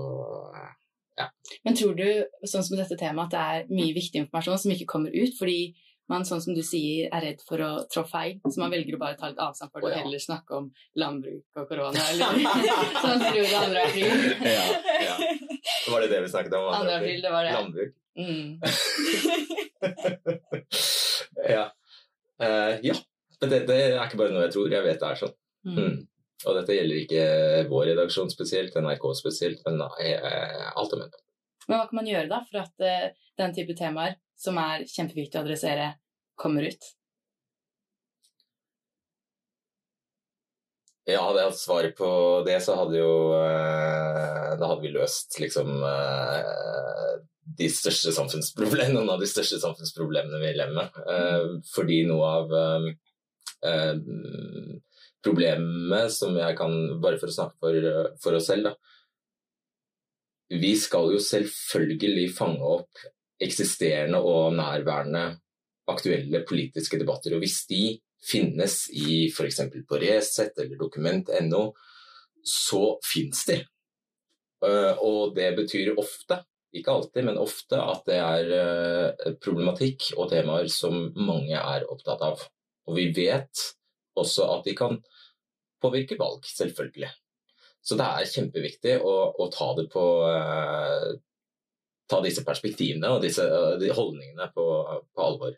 Men 1.66 1.76
tror 1.76 1.96
du, 1.98 2.06
sånn 2.46 2.62
som 2.64 2.78
dette 2.78 2.96
temaet, 3.00 3.32
at 3.32 3.32
det 3.34 3.40
er 3.40 3.72
mye 3.74 3.96
viktig 3.96 4.22
informasjon 4.22 4.60
som 4.62 4.72
ikke 4.72 4.86
kommer 4.92 5.12
ut? 5.12 5.34
Fordi 5.36 5.72
man, 6.10 6.24
sånn 6.26 6.42
som 6.42 6.56
du 6.56 6.62
sier, 6.66 7.08
er 7.14 7.22
redd 7.24 7.42
for 7.46 7.62
å 7.62 7.70
trå 7.90 8.02
feil, 8.08 8.38
så 8.42 8.62
man 8.62 8.72
velger 8.74 8.96
å 8.96 9.00
bare 9.00 9.18
ta 9.18 9.30
litt 9.30 9.40
avstand 9.42 9.70
for 9.72 9.84
det 9.84 9.92
og 9.92 9.98
heller 10.02 10.22
snakke 10.22 10.58
om 10.58 10.68
landbruk 10.98 11.60
og 11.62 11.70
korona, 11.70 12.02
eller 12.10 12.26
sånn 13.04 13.22
tror 13.22 13.38
gjorde 13.38 13.62
andre 13.64 13.86
april. 13.86 14.28
ja, 14.44 14.66
ja. 15.06 15.16
Var 15.90 16.04
det 16.04 16.10
det 16.12 16.20
vi 16.24 16.32
snakket 16.32 16.56
om? 16.58 16.68
Andre 16.74 16.98
april, 16.98 17.22
det 17.22 17.32
var 17.32 17.46
det. 17.46 17.52
Landbruk. 17.56 17.92
Mm. 18.20 18.60
ja. 21.54 21.64
Uh, 22.42 22.72
ja. 22.82 22.94
Men 23.40 23.52
det, 23.52 23.60
det 23.68 23.78
er 23.80 24.04
ikke 24.04 24.20
bare 24.20 24.34
noe 24.34 24.46
jeg 24.46 24.54
tror, 24.56 24.72
jeg 24.72 24.84
vet 24.84 25.00
det 25.00 25.10
er 25.10 25.20
sånn. 25.20 25.36
Mm. 25.68 25.78
Mm. 25.78 25.98
Og 26.40 26.56
dette 26.56 26.76
gjelder 26.76 27.02
ikke 27.02 27.24
vår 27.68 27.90
redaksjon 27.92 28.32
spesielt, 28.32 28.76
NRK 28.76 29.04
spesielt, 29.18 29.60
men 29.66 29.82
eh, 30.00 30.68
alt 30.72 30.94
om 30.96 31.02
det. 31.02 31.10
Men 31.68 31.76
hva 31.76 31.86
kan 31.88 31.98
man 32.00 32.08
gjøre 32.08 32.30
da 32.30 32.40
for 32.48 32.62
at 32.62 32.84
uh, 32.84 33.08
den 33.40 33.56
type 33.56 33.76
temaer, 33.78 34.16
som 34.40 34.58
er 34.60 34.86
kjempeviktig 34.88 35.38
å 35.38 35.44
adressere, 35.44 35.92
kommer 36.40 36.64
ut? 36.70 36.88
Ja, 41.08 41.24
hadde 41.24 41.40
jeg 41.40 41.50
hatt 41.50 41.58
svaret 41.58 41.96
på 41.98 42.08
det, 42.46 42.58
så 42.62 42.76
hadde 42.78 43.00
jo 43.00 43.12
eh, 43.34 44.50
Da 44.60 44.68
hadde 44.68 44.84
vi 44.84 44.92
løst 44.94 45.38
liksom 45.40 45.80
eh, 45.86 47.14
de 47.60 47.68
største 47.72 48.12
samfunnsproblemene, 48.14 48.94
noen 48.94 49.14
av 49.16 49.22
de 49.22 49.28
største 49.28 49.58
samfunnsproblemene 49.62 50.38
vi 50.42 50.52
lever 50.54 50.76
med. 50.76 51.00
Eh, 51.14 51.46
fordi 51.74 52.02
noe 52.08 52.34
av 52.40 52.58
problemet 55.20 56.14
som 56.14 56.32
jeg 56.38 56.56
kan 56.56 56.72
Bare 57.02 57.18
for 57.20 57.28
å 57.28 57.34
snakke 57.34 57.58
for, 57.60 57.88
for 58.22 58.38
oss 58.38 58.46
selv, 58.48 58.70
da. 58.70 58.76
Vi 60.60 60.72
skal 60.80 61.12
jo 61.12 61.20
selvfølgelig 61.22 62.30
fange 62.38 62.70
opp 62.78 63.02
eksisterende 63.40 64.20
og 64.20 64.54
nærværende 64.56 65.24
aktuelle 65.90 66.44
politiske 66.48 66.98
debatter. 67.00 67.34
Og 67.34 67.44
hvis 67.44 67.64
de 67.70 67.98
finnes 68.20 68.84
i 68.92 69.30
f.eks. 69.32 69.62
på 69.88 70.00
Resett 70.02 70.58
eller 70.60 70.78
dokument.no, 70.80 71.70
så 72.44 72.84
finnes 73.04 73.44
de. 73.48 73.58
Eh, 74.64 74.94
Og 75.00 75.34
det 75.36 75.50
betyr 75.56 75.94
ofte, 75.98 76.42
ikke 76.76 76.92
alltid, 76.92 77.26
men 77.26 77.40
ofte 77.40 77.80
at 77.80 78.04
det 78.06 78.18
er 78.20 78.52
eh, 78.56 79.32
problematikk 79.42 80.12
og 80.16 80.30
temaer 80.32 80.68
som 80.72 81.08
mange 81.16 81.56
er 81.56 81.88
opptatt 81.90 82.22
av. 82.28 82.44
Og 82.88 82.96
vi 82.96 83.08
vet 83.16 83.64
også 84.20 84.46
at 84.56 84.68
de 84.68 84.76
kan 84.76 85.00
påvirke 85.80 86.18
valg, 86.20 86.44
selvfølgelig. 86.44 87.10
Så 87.80 87.96
det 87.96 88.06
er 88.06 88.28
kjempeviktig 88.28 88.94
å, 89.00 89.14
å 89.40 89.48
ta 89.52 89.72
det 89.78 89.86
på 89.92 90.04
eh, 90.28 91.10
Ta 92.10 92.20
disse 92.24 92.42
perspektivene 92.46 93.14
og 93.14 93.22
disse 93.22 93.46
eh, 93.46 93.74
de 93.80 93.92
holdningene 93.94 94.50
på, 94.54 94.66
på 95.14 95.26
alvor 95.26 95.54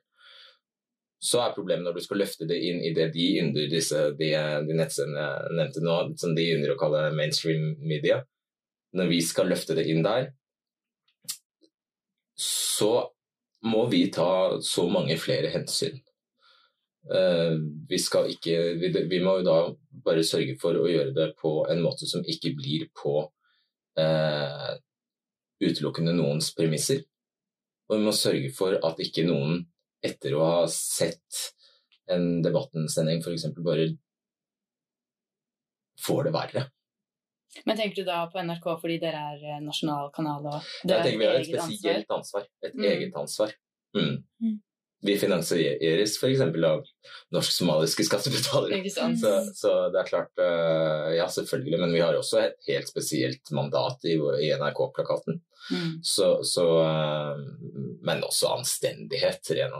så 1.22 1.38
er 1.44 1.54
problemet 1.54 1.86
når 1.86 1.94
du 1.94 2.02
skal 2.02 2.18
løfte 2.18 2.46
det 2.50 2.58
inn 2.66 2.80
i 2.82 2.90
det 2.96 3.12
de 3.14 3.26
ynder, 3.38 3.68
disse, 3.70 3.98
de, 4.18 4.30
de 4.66 4.74
nettsidene 4.74 5.22
jeg 5.22 5.56
nevnte 5.58 5.82
nå, 5.84 5.98
som 6.18 6.32
de 6.34 6.46
ynder 6.56 6.72
å 6.72 6.78
kalle 6.80 7.02
mainstream 7.14 7.76
media. 7.78 8.18
Når 8.98 9.10
vi 9.12 9.20
skal 9.22 9.52
løfte 9.52 9.76
det 9.78 9.84
inn 9.92 10.02
der, 10.02 10.32
så 12.34 13.06
må 13.70 13.84
vi 13.92 14.08
ta 14.10 14.58
så 14.66 14.88
mange 14.90 15.14
flere 15.22 15.52
hensyn. 15.54 16.00
Eh, 17.06 17.54
vi, 17.86 18.02
ikke, 18.34 18.58
vi 19.06 19.22
må 19.22 19.38
jo 19.38 19.46
da 19.46 19.56
bare 20.02 20.26
sørge 20.26 20.58
for 20.58 20.74
å 20.74 20.90
gjøre 20.90 21.14
det 21.14 21.28
på 21.38 21.60
en 21.70 21.84
måte 21.86 22.10
som 22.10 22.26
ikke 22.26 22.50
blir 22.58 22.88
på 22.98 23.20
eh, 23.94 24.72
utelukkende 25.62 26.14
noens 26.16 26.50
premisser. 26.56 27.02
Og 27.90 27.98
vi 27.98 28.04
må 28.06 28.12
sørge 28.16 28.50
for 28.56 28.76
at 28.78 29.00
ikke 29.04 29.24
noen 29.28 29.60
etter 30.02 30.34
å 30.34 30.44
ha 30.46 30.62
sett 30.70 31.42
en 32.10 32.40
debattensending 32.42 33.20
f.eks. 33.22 33.44
bare 33.62 33.90
får 36.06 36.24
det 36.28 36.32
verre. 36.34 36.64
Men 37.68 37.76
tenker 37.76 38.00
du 38.00 38.08
da 38.08 38.22
på 38.32 38.40
NRK 38.42 38.66
fordi 38.80 38.96
dere 39.02 39.20
er 39.34 39.42
eh, 39.44 39.58
nasjonal 39.62 40.08
kanal 40.14 40.46
og 40.48 40.54
Jeg 40.62 40.88
dere 40.88 41.02
tenker 41.04 41.20
vi 41.20 41.26
har 41.28 41.34
et 41.36 41.46
eget 41.46 41.60
ansvar? 41.60 42.04
ansvar. 42.16 42.46
Et 42.64 42.74
Mm. 42.74 42.84
eget 42.88 43.16
ansvar. 43.20 43.52
Mm. 43.94 44.14
Mm. 44.40 44.56
Vi 45.02 45.16
finansieres 45.18 46.16
f.eks. 46.18 46.40
av 46.40 46.84
norsk-somaliske 47.34 48.04
skattebetalere. 48.06 48.82
Så, 49.18 49.32
så 49.58 49.72
det 49.90 50.02
er 50.02 50.10
klart, 50.10 50.30
eh, 50.38 51.08
ja 51.16 51.26
selvfølgelig, 51.30 51.80
men 51.80 51.94
vi 51.96 52.02
har 52.04 52.14
også 52.18 52.38
et 52.44 52.68
helt 52.68 52.90
spesielt 52.90 53.50
mandat 53.50 54.04
i, 54.06 54.14
i 54.14 54.52
NRK-plakaten. 54.60 55.40
Mm. 55.72 55.96
Så, 56.06 56.28
så, 56.46 56.66
eh, 56.84 57.42
men 58.06 58.22
også 58.26 58.52
anstendighet, 58.54 59.50
ren, 59.58 59.74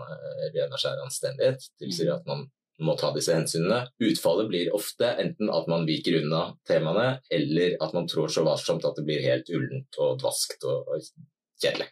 ren 0.57 0.75
og 0.75 0.83
skjær 0.83 1.05
anstendighet, 1.07 1.71
tilsier 1.79 2.13
Mm. 2.13 2.19
at 2.19 2.27
man 2.27 2.45
må 2.83 2.97
ta 2.99 3.13
disse 3.15 3.35
hensynene. 3.35 3.85
Utfallet 4.03 4.49
blir 4.51 4.73
ofte 4.75 5.13
enten 5.23 5.51
at 5.55 5.69
man 5.71 5.87
viker 5.87 6.19
unna 6.23 6.49
temaene, 6.69 7.21
eller 7.31 7.77
at 7.79 7.95
man 7.95 8.09
trår 8.11 8.33
så 8.33 8.43
varsomt 8.47 8.85
at 8.89 8.99
det 8.99 9.07
blir 9.07 9.23
helt 9.23 9.51
ullent 9.55 10.01
og 10.03 10.19
dvaskt 10.23 10.67
og, 10.67 10.91
og 10.91 11.63
kjedelig. 11.63 11.87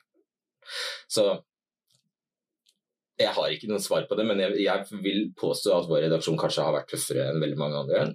Så 1.10 1.28
jeg 3.20 3.32
har 3.36 3.52
ikke 3.52 3.68
noe 3.70 3.82
svar 3.82 4.06
på 4.08 4.16
det, 4.18 4.24
men 4.28 4.40
jeg, 4.42 4.56
jeg 4.64 5.00
vil 5.04 5.26
påstå 5.38 5.74
at 5.76 5.90
vår 5.90 6.06
redaksjon 6.06 6.38
kanskje 6.40 6.64
har 6.66 6.76
vært 6.76 6.88
tøffere 6.92 7.28
enn 7.30 7.42
veldig 7.42 7.60
mange 7.60 7.82
andre. 7.82 8.06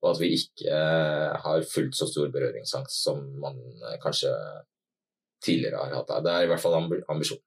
Og 0.00 0.14
at 0.14 0.20
vi 0.22 0.32
ikke 0.36 0.72
eh, 0.72 1.36
har 1.44 1.68
fullt 1.68 1.96
så 1.96 2.08
stor 2.08 2.30
berøringsangst 2.32 3.02
som 3.04 3.20
man 3.42 3.58
eh, 3.84 3.98
kanskje 4.02 4.32
tidligere 5.44 5.80
har 5.82 5.98
hatt. 5.98 6.12
Det 6.24 6.32
er 6.32 6.46
i 6.46 6.50
hvert 6.50 6.62
fall 6.62 6.78
ambi- 6.78 7.02
ambisjon. 7.12 7.40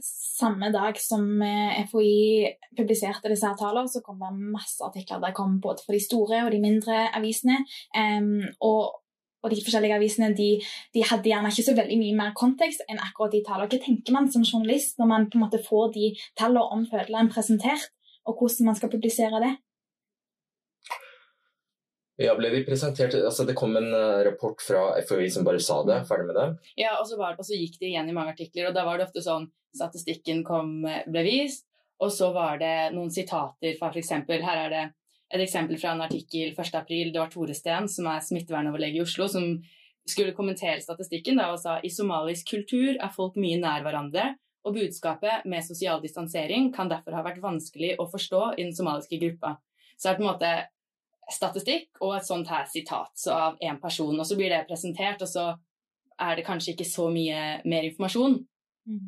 Samme 0.00 0.70
dag 0.72 0.96
som 1.00 1.26
eh, 1.42 1.82
FHI 1.90 2.54
publiserte 2.78 3.30
disse 3.32 3.50
tallene, 3.60 3.90
så 3.90 4.02
kom 4.04 4.20
det 4.22 4.32
masse 4.54 4.84
artikler. 4.84 5.20
Det 5.24 5.34
kom 5.36 5.58
både 5.64 5.84
for 5.84 5.96
de 5.96 6.02
store 6.04 6.44
og 6.46 6.52
de 6.54 6.62
mindre 6.62 7.04
avisene. 7.16 7.60
Um, 7.96 8.46
og, 8.64 9.00
og 9.42 9.52
de 9.52 9.60
forskjellige 9.62 9.98
avisene 9.98 10.32
de, 10.36 10.48
de 10.94 11.04
hadde 11.06 11.30
gjerne 11.30 11.52
ikke 11.52 11.66
så 11.68 11.76
veldig 11.78 11.98
mye 12.00 12.16
mer 12.18 12.34
kontekst 12.38 12.82
enn 12.88 13.00
akkurat 13.02 13.36
de 13.36 13.44
tallene. 13.46 13.70
Hva 13.70 13.80
tenker 13.84 14.16
man 14.16 14.28
som 14.32 14.46
journalist 14.46 14.98
når 14.98 15.10
man 15.12 15.28
på 15.30 15.38
en 15.38 15.44
måte 15.46 15.62
får 15.62 15.94
de 15.94 16.10
tallene 16.38 16.66
om 16.74 16.84
fødeland 16.90 17.32
presentert, 17.34 17.90
og 18.28 18.36
hvordan 18.36 18.70
man 18.70 18.78
skal 18.78 18.92
publisere 18.92 19.40
det? 19.44 19.54
Ja, 22.18 22.32
ble 22.34 22.50
de 22.50 22.64
presentert 22.66 23.14
Altså, 23.14 23.44
det 23.46 23.54
kom 23.58 23.76
en 23.78 23.92
uh, 23.94 24.24
rapport 24.26 24.58
fra 24.58 24.88
FHI 25.06 25.28
som 25.30 25.46
bare 25.46 25.62
sa 25.62 25.78
det. 25.86 26.00
Ferdig 26.08 26.26
med 26.26 26.38
det. 26.40 26.48
Ja, 26.80 26.96
og 26.98 27.06
så, 27.06 27.14
var, 27.20 27.38
og 27.38 27.46
så 27.46 27.54
gikk 27.54 27.78
det 27.78 27.92
igjen 27.92 28.10
i 28.10 28.16
mange 28.16 28.34
artikler, 28.34 28.68
og 28.68 28.74
da 28.74 28.82
var 28.88 28.98
det 28.98 29.06
ofte 29.06 29.22
sånn 29.22 29.46
statistikken 29.78 30.42
kom, 30.46 30.80
ble 30.82 31.22
vist, 31.22 31.68
og 32.02 32.10
så 32.14 32.32
var 32.34 32.58
det 32.58 32.90
noen 32.94 33.12
sitater 33.14 33.76
fra 33.78 33.92
f.eks. 33.92 34.10
Her 34.26 34.62
er 34.64 34.72
det 34.74 34.84
et 35.28 35.42
eksempel 35.44 35.78
fra 35.80 35.92
en 35.92 36.04
artikkel 36.06 36.54
1.4. 36.54 37.12
Det 37.12 37.20
var 37.20 37.30
Tore 37.32 37.56
Steen, 37.56 37.88
som 37.90 38.08
er 38.08 38.24
smittevernoverlege 38.24 39.00
i 39.00 39.04
Oslo, 39.04 39.28
som 39.28 39.58
skulle 40.08 40.36
kommentere 40.36 40.80
statistikken 40.80 41.36
da, 41.40 41.50
og 41.52 41.60
sa 41.60 41.78
i 41.84 41.92
somalisk 41.92 42.48
kultur 42.54 42.96
er 42.96 43.12
folk 43.12 43.36
mye 43.40 43.58
nær 43.60 43.84
hverandre, 43.84 44.32
og 44.64 44.74
budskapet 44.76 45.44
med 45.48 45.64
sosial 45.64 46.00
distansering 46.02 46.72
kan 46.74 46.90
derfor 46.90 47.16
ha 47.16 47.22
vært 47.24 47.42
vanskelig 47.42 47.94
å 48.00 48.08
forstå 48.10 48.42
i 48.56 48.64
den 48.64 48.74
somaliske 48.76 49.20
gruppa. 49.20 49.56
Så 49.96 50.08
det 50.08 50.14
er 50.14 50.18
på 50.18 50.24
en 50.24 50.30
måte 50.30 50.52
statistikk 51.28 52.00
og 52.00 52.16
et 52.16 52.26
sånt 52.26 52.48
her 52.48 52.64
sitat 52.70 53.26
av 53.32 53.58
én 53.64 53.78
person, 53.80 54.16
og 54.16 54.26
så 54.26 54.36
blir 54.38 54.52
det 54.52 54.64
presentert, 54.68 55.22
og 55.24 55.28
så 55.28 55.50
er 56.18 56.38
det 56.38 56.46
kanskje 56.48 56.74
ikke 56.74 56.88
så 56.88 57.08
mye 57.12 57.60
mer 57.68 57.86
informasjon. 57.86 58.40
Mm. 58.88 59.06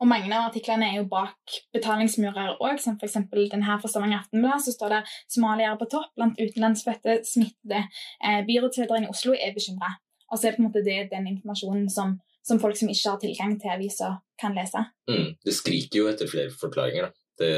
Og 0.00 0.08
mange 0.08 0.30
av 0.30 0.50
artiklene 0.50 0.90
er 0.90 1.00
jo 1.00 1.08
bak 1.10 1.56
betalingsmurer 1.74 2.56
òg, 2.58 2.80
som 2.82 2.98
f.eks. 2.98 3.18
denne 3.32 3.78
fra 3.80 3.90
Stavanger 3.90 4.20
Aftenblad. 4.20 4.64
Så 4.64 4.74
står 4.76 4.96
det 4.96 5.02
'Somaliere 5.28 5.78
på 5.80 5.90
topp 5.94 6.10
blant 6.16 6.40
utenlandsfødte 6.40 7.20
smittede'. 7.32 7.86
Eh, 8.24 8.40
Byrådslederen 8.48 9.04
i 9.06 9.12
Oslo 9.12 9.32
er 9.32 9.54
bekymra. 9.56 9.96
Og 10.32 10.38
så 10.38 10.48
er 10.48 10.56
på 10.56 10.62
en 10.62 10.68
måte 10.68 10.84
det 10.84 11.10
den 11.12 11.26
informasjonen 11.28 11.88
som, 11.90 12.18
som 12.44 12.60
folk 12.60 12.76
som 12.76 12.88
ikke 12.88 13.10
har 13.10 13.18
tilgang 13.20 13.60
til 13.60 13.72
aviser, 13.74 14.20
kan 14.40 14.54
lese. 14.56 14.84
Mm, 15.10 15.36
det 15.44 15.54
skriker 15.54 15.98
jo 16.00 16.08
etter 16.08 16.30
flere 16.30 16.50
forklaringer, 16.60 17.08
da. 17.08 17.10
Det, 17.40 17.52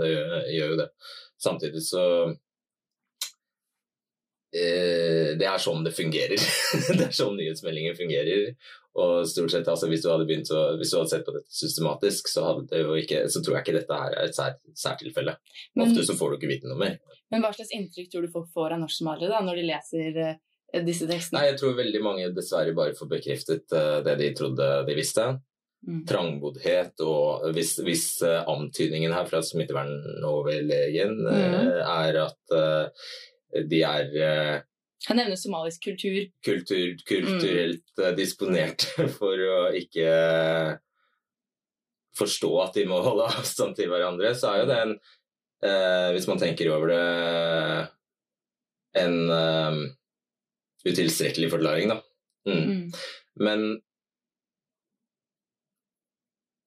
det 0.00 0.08
gjør 0.56 0.72
jo 0.72 0.76
det. 0.80 0.88
Samtidig 1.44 1.82
så 1.84 2.04
eh, 4.54 5.34
Det 5.38 5.48
er 5.48 5.60
sånn 5.60 5.84
det 5.84 5.94
fungerer. 5.96 6.40
det 6.98 7.08
er 7.08 7.16
sånn 7.16 7.36
nyhetsmeldinger 7.40 7.96
fungerer. 7.98 8.54
Og 8.94 9.24
stort 9.26 9.50
sett, 9.50 9.66
altså, 9.66 9.88
hvis, 9.90 10.04
du 10.04 10.10
å, 10.10 10.18
hvis 10.78 10.92
du 10.92 10.98
hadde 11.00 11.10
sett 11.10 11.24
på 11.26 11.34
dette 11.34 11.50
systematisk, 11.50 12.28
så, 12.30 12.52
ikke, 13.00 13.24
så 13.32 13.40
tror 13.42 13.56
jeg 13.56 13.64
ikke 13.64 13.78
dette 13.80 13.96
her 13.98 14.14
er 14.14 14.28
et 14.28 14.36
sær, 14.36 14.54
særtilfelle. 14.78 15.34
Ofte 15.82 16.04
så 16.06 16.14
får 16.18 16.30
du 16.30 16.36
ikke 16.38 16.50
vite 16.52 16.70
noe 16.70 16.78
mer. 16.78 17.00
Men 17.34 17.42
hva 17.42 17.50
slags 17.56 17.72
inntrykk 17.74 18.12
tror 18.12 18.26
du 18.26 18.30
folk 18.34 18.52
får 18.54 18.76
av 18.76 18.84
norskmalere 18.84 19.40
når 19.42 19.58
de 19.58 19.64
leser 19.66 20.20
uh, 20.22 20.36
disse 20.86 21.08
tekstene? 21.10 21.40
Nei, 21.40 21.48
Jeg 21.50 21.58
tror 21.62 21.74
veldig 21.80 22.02
mange 22.04 22.28
dessverre 22.36 22.76
bare 22.76 22.94
får 22.94 23.10
bekreftet 23.16 23.74
uh, 23.74 23.98
det 24.06 24.14
de 24.20 24.30
trodde 24.38 24.68
de 24.86 24.96
visste. 24.98 25.26
Mm. 25.84 26.04
Trangboddhet 26.08 27.02
og 27.04 27.48
hvis, 27.56 27.74
hvis 27.84 28.06
uh, 28.22 28.44
antydningen 28.52 29.12
her 29.16 29.26
fra 29.26 29.42
smittevernoverlegen 29.44 31.18
mm. 31.18 31.82
er 31.82 32.20
at 32.22 32.54
de 33.70 33.82
er 33.86 34.62
han 35.06 35.18
nevner 35.20 35.36
somalisk 35.36 35.84
kultur. 35.84 36.20
Kultur, 36.44 36.96
kulturelt 37.04 37.84
mm. 37.98 38.16
disponert 38.16 38.86
for 39.18 39.36
å 39.36 39.58
ikke 39.76 40.08
forstå 42.18 42.52
at 42.62 42.78
de 42.78 42.86
må 42.88 43.00
holde 43.06 43.28
avstand 43.28 43.76
til 43.78 43.90
hverandre, 43.92 44.32
så 44.38 44.52
er 44.52 44.62
jo 44.62 44.70
det 44.70 44.80
en 44.80 44.94
eh, 45.64 46.08
Hvis 46.16 46.28
man 46.30 46.40
tenker 46.40 46.70
over 46.72 46.92
det 46.92 47.02
en 49.04 49.16
eh, 49.34 49.80
utilstrekkelig 50.86 51.50
forklaring, 51.50 51.90
da. 51.90 51.98
Mm. 52.46 52.62
Mm. 52.62 52.84
Men 53.42 53.64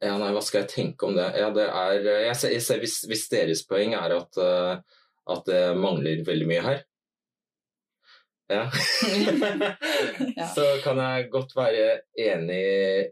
ja, 0.03 0.13
nei, 0.19 0.29
hva 0.35 0.41
skal 0.45 0.63
jeg 0.63 0.73
tenke 0.73 1.07
om 1.07 1.15
det? 1.17 1.29
Ja, 1.39 1.47
det 1.53 1.69
er 1.69 2.09
jeg 2.27 2.35
ser, 2.37 2.53
jeg 2.53 2.65
ser, 2.65 2.81
hvis, 2.83 2.99
hvis, 3.09 3.25
deres 3.31 3.63
poeng 3.65 3.95
er 3.97 4.13
at, 4.17 4.37
at 5.33 5.47
det 5.49 5.61
mangler 5.79 6.21
veldig 6.27 6.49
mye 6.49 6.65
her, 6.65 6.83
ja. 8.55 8.69
Så 10.55 10.65
kan 10.83 10.99
jeg 11.03 11.27
godt 11.31 11.55
være 11.57 11.99
enig 12.15 13.11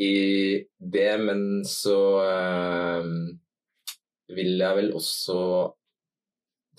i 0.00 0.14
det, 0.94 1.12
men 1.20 1.42
så 1.68 1.98
uh, 2.24 3.04
vil 4.32 4.56
jeg 4.62 4.78
vel 4.78 4.94
også 4.96 5.38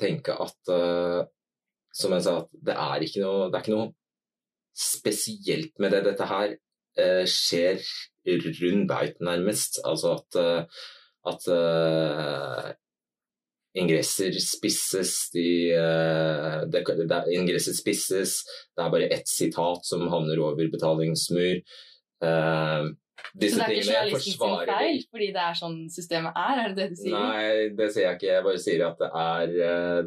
tenke 0.02 0.34
at 0.34 0.74
uh, 0.74 1.22
Som 1.94 2.16
jeg 2.16 2.24
sa, 2.26 2.40
at 2.42 2.50
det 2.66 2.74
er 2.74 3.04
ikke 3.06 3.22
noe, 3.22 3.52
det 3.54 3.60
er 3.60 3.62
ikke 3.62 3.76
noe 3.76 3.92
spesielt 4.74 5.76
med 5.78 5.94
det. 5.94 6.00
Dette 6.08 6.26
her 6.26 6.56
uh, 6.58 7.26
skjer 7.30 7.84
rundbeint, 8.26 9.22
nærmest. 9.22 9.78
Altså 9.86 10.16
at, 10.18 10.40
at 11.30 11.44
ingresser 13.74 14.36
spisses, 14.44 15.14
de, 15.34 15.48
de, 15.74 16.82
det, 16.86 17.08
det, 17.10 17.22
ingresser 17.34 17.74
spisses, 17.78 18.36
det 18.76 18.86
er 18.86 18.92
bare 18.94 19.10
ett 19.16 19.30
sitat 19.30 19.88
som 19.88 20.06
havner 20.12 20.42
over 20.44 20.70
betalingsmur. 20.74 21.64
Uh, 22.24 22.94
disse 23.34 23.58
så 23.58 23.66
det 23.66 23.66
er 23.66 23.80
ikke 23.80 23.88
journalisten 23.88 24.34
sin 24.36 24.68
feil 24.70 25.00
fordi 25.10 25.28
det 25.34 25.42
er 25.42 25.56
sånn 25.58 25.78
systemet 25.90 26.36
er? 26.38 26.60
Er 26.64 26.74
det 26.74 26.76
det 26.78 26.88
du 26.92 27.00
sier? 27.00 27.16
Nei, 27.16 27.70
det 27.78 27.88
sier 27.94 28.06
jeg 28.06 28.20
ikke. 28.20 28.30
Jeg 28.30 28.46
bare 28.46 28.62
sier 28.62 28.84
at 28.86 29.00
det 29.00 29.10
er, 29.24 29.54
eh, 29.68 30.02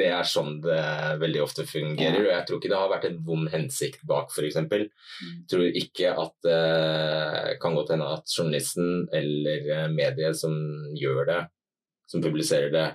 det 0.00 0.08
er 0.16 0.28
sånn 0.28 0.58
det 0.64 0.80
veldig 1.22 1.42
ofte 1.44 1.64
fungerer. 1.68 2.18
Ja. 2.18 2.26
Og 2.26 2.34
jeg 2.34 2.48
tror 2.48 2.60
ikke 2.60 2.72
det 2.72 2.80
har 2.82 2.92
vært 2.92 3.06
en 3.08 3.20
vond 3.28 3.52
hensikt 3.54 4.04
bak, 4.08 4.34
f.eks. 4.34 4.60
Mm. 4.66 5.38
Tror 5.52 5.80
ikke 5.82 6.12
at 6.24 6.36
det 6.44 7.56
kan 7.62 7.78
godt 7.78 7.94
hende 7.94 8.10
at 8.18 8.36
journalisten 8.36 9.08
eller 9.16 9.88
mediet 9.94 10.36
som 10.40 10.56
gjør 10.98 11.24
det, 11.32 11.40
som 12.10 12.22
publiserer 12.24 12.72
det, 12.74 12.88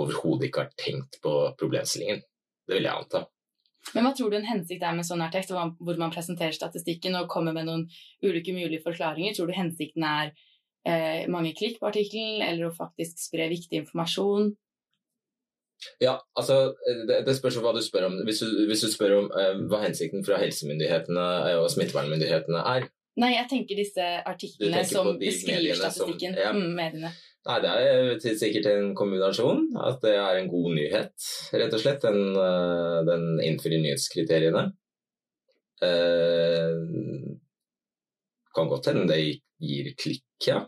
overhodet 0.00 0.48
ikke 0.48 0.64
har 0.64 0.72
tenkt 0.78 1.20
på 1.24 1.34
problemstillingen. 1.60 2.22
Det 2.66 2.78
vil 2.78 2.86
jeg 2.86 2.94
anta. 2.94 3.24
Men 3.94 4.04
hva 4.04 4.12
tror 4.14 4.30
du 4.30 4.36
en 4.38 4.46
hensikt 4.46 4.84
er 4.84 4.94
med 4.96 5.08
sånn 5.08 5.22
her 5.24 5.32
tekst, 5.32 5.52
hvor 5.52 6.00
man 6.00 6.12
presenterer 6.12 6.54
statistikken 6.54 7.16
og 7.18 7.30
kommer 7.32 7.56
med 7.56 7.66
noen 7.66 7.86
ulike 8.22 8.54
mulige 8.54 8.84
forklaringer? 8.84 9.34
Tror 9.36 9.50
du 9.50 9.56
hensikten 9.56 10.04
er 10.06 10.34
eh, 10.86 11.24
mange 11.32 11.54
klikk 11.58 11.80
på 11.80 11.88
artikkelen, 11.88 12.44
eller 12.46 12.68
å 12.68 12.76
faktisk 12.76 13.18
spre 13.22 13.48
viktig 13.50 13.82
informasjon? 13.82 14.52
Ja, 16.02 16.18
altså 16.36 16.74
det, 17.08 17.22
det 17.24 17.34
spørs 17.38 17.56
hva 17.64 17.72
du 17.72 17.80
spør 17.82 18.10
om. 18.10 18.18
Hvis 18.28 18.42
du, 18.44 18.66
hvis 18.68 18.84
du 18.84 18.90
spør 18.92 19.16
om 19.22 19.30
eh, 19.32 19.62
hva 19.72 19.80
hensikten 19.86 20.24
fra 20.28 20.38
helsemyndighetene 20.42 21.28
og 21.58 21.70
smittevernmyndighetene 21.72 22.64
er, 22.76 22.90
Nei, 23.18 23.32
jeg 23.34 23.48
tenker 23.50 23.76
disse 23.76 24.04
artiklene 24.28 24.80
som 24.86 25.08
beskriver 25.18 25.76
statistikken. 25.76 26.36
Som, 26.36 26.40
ja. 26.40 26.52
mm, 26.54 26.76
mediene. 26.78 27.10
Nei, 27.48 27.56
Det 27.64 27.70
er 28.28 28.36
sikkert 28.36 28.66
en 28.68 28.90
kombinasjon. 28.94 29.70
At 29.80 30.02
det 30.04 30.16
er 30.18 30.40
en 30.40 30.50
god 30.50 30.74
nyhet, 30.76 31.28
rett 31.56 31.76
og 31.76 31.80
slett. 31.80 32.02
Den, 32.04 32.36
eh, 32.36 32.98
den 33.08 33.40
innfrir 33.44 33.80
nyhetskriteriene. 33.80 34.66
Eh, 35.80 36.76
kan 38.54 38.68
godt 38.68 38.90
hende 38.90 39.08
det 39.08 39.40
gir 39.60 39.94
klikk, 39.96 40.26
ja. 40.46 40.66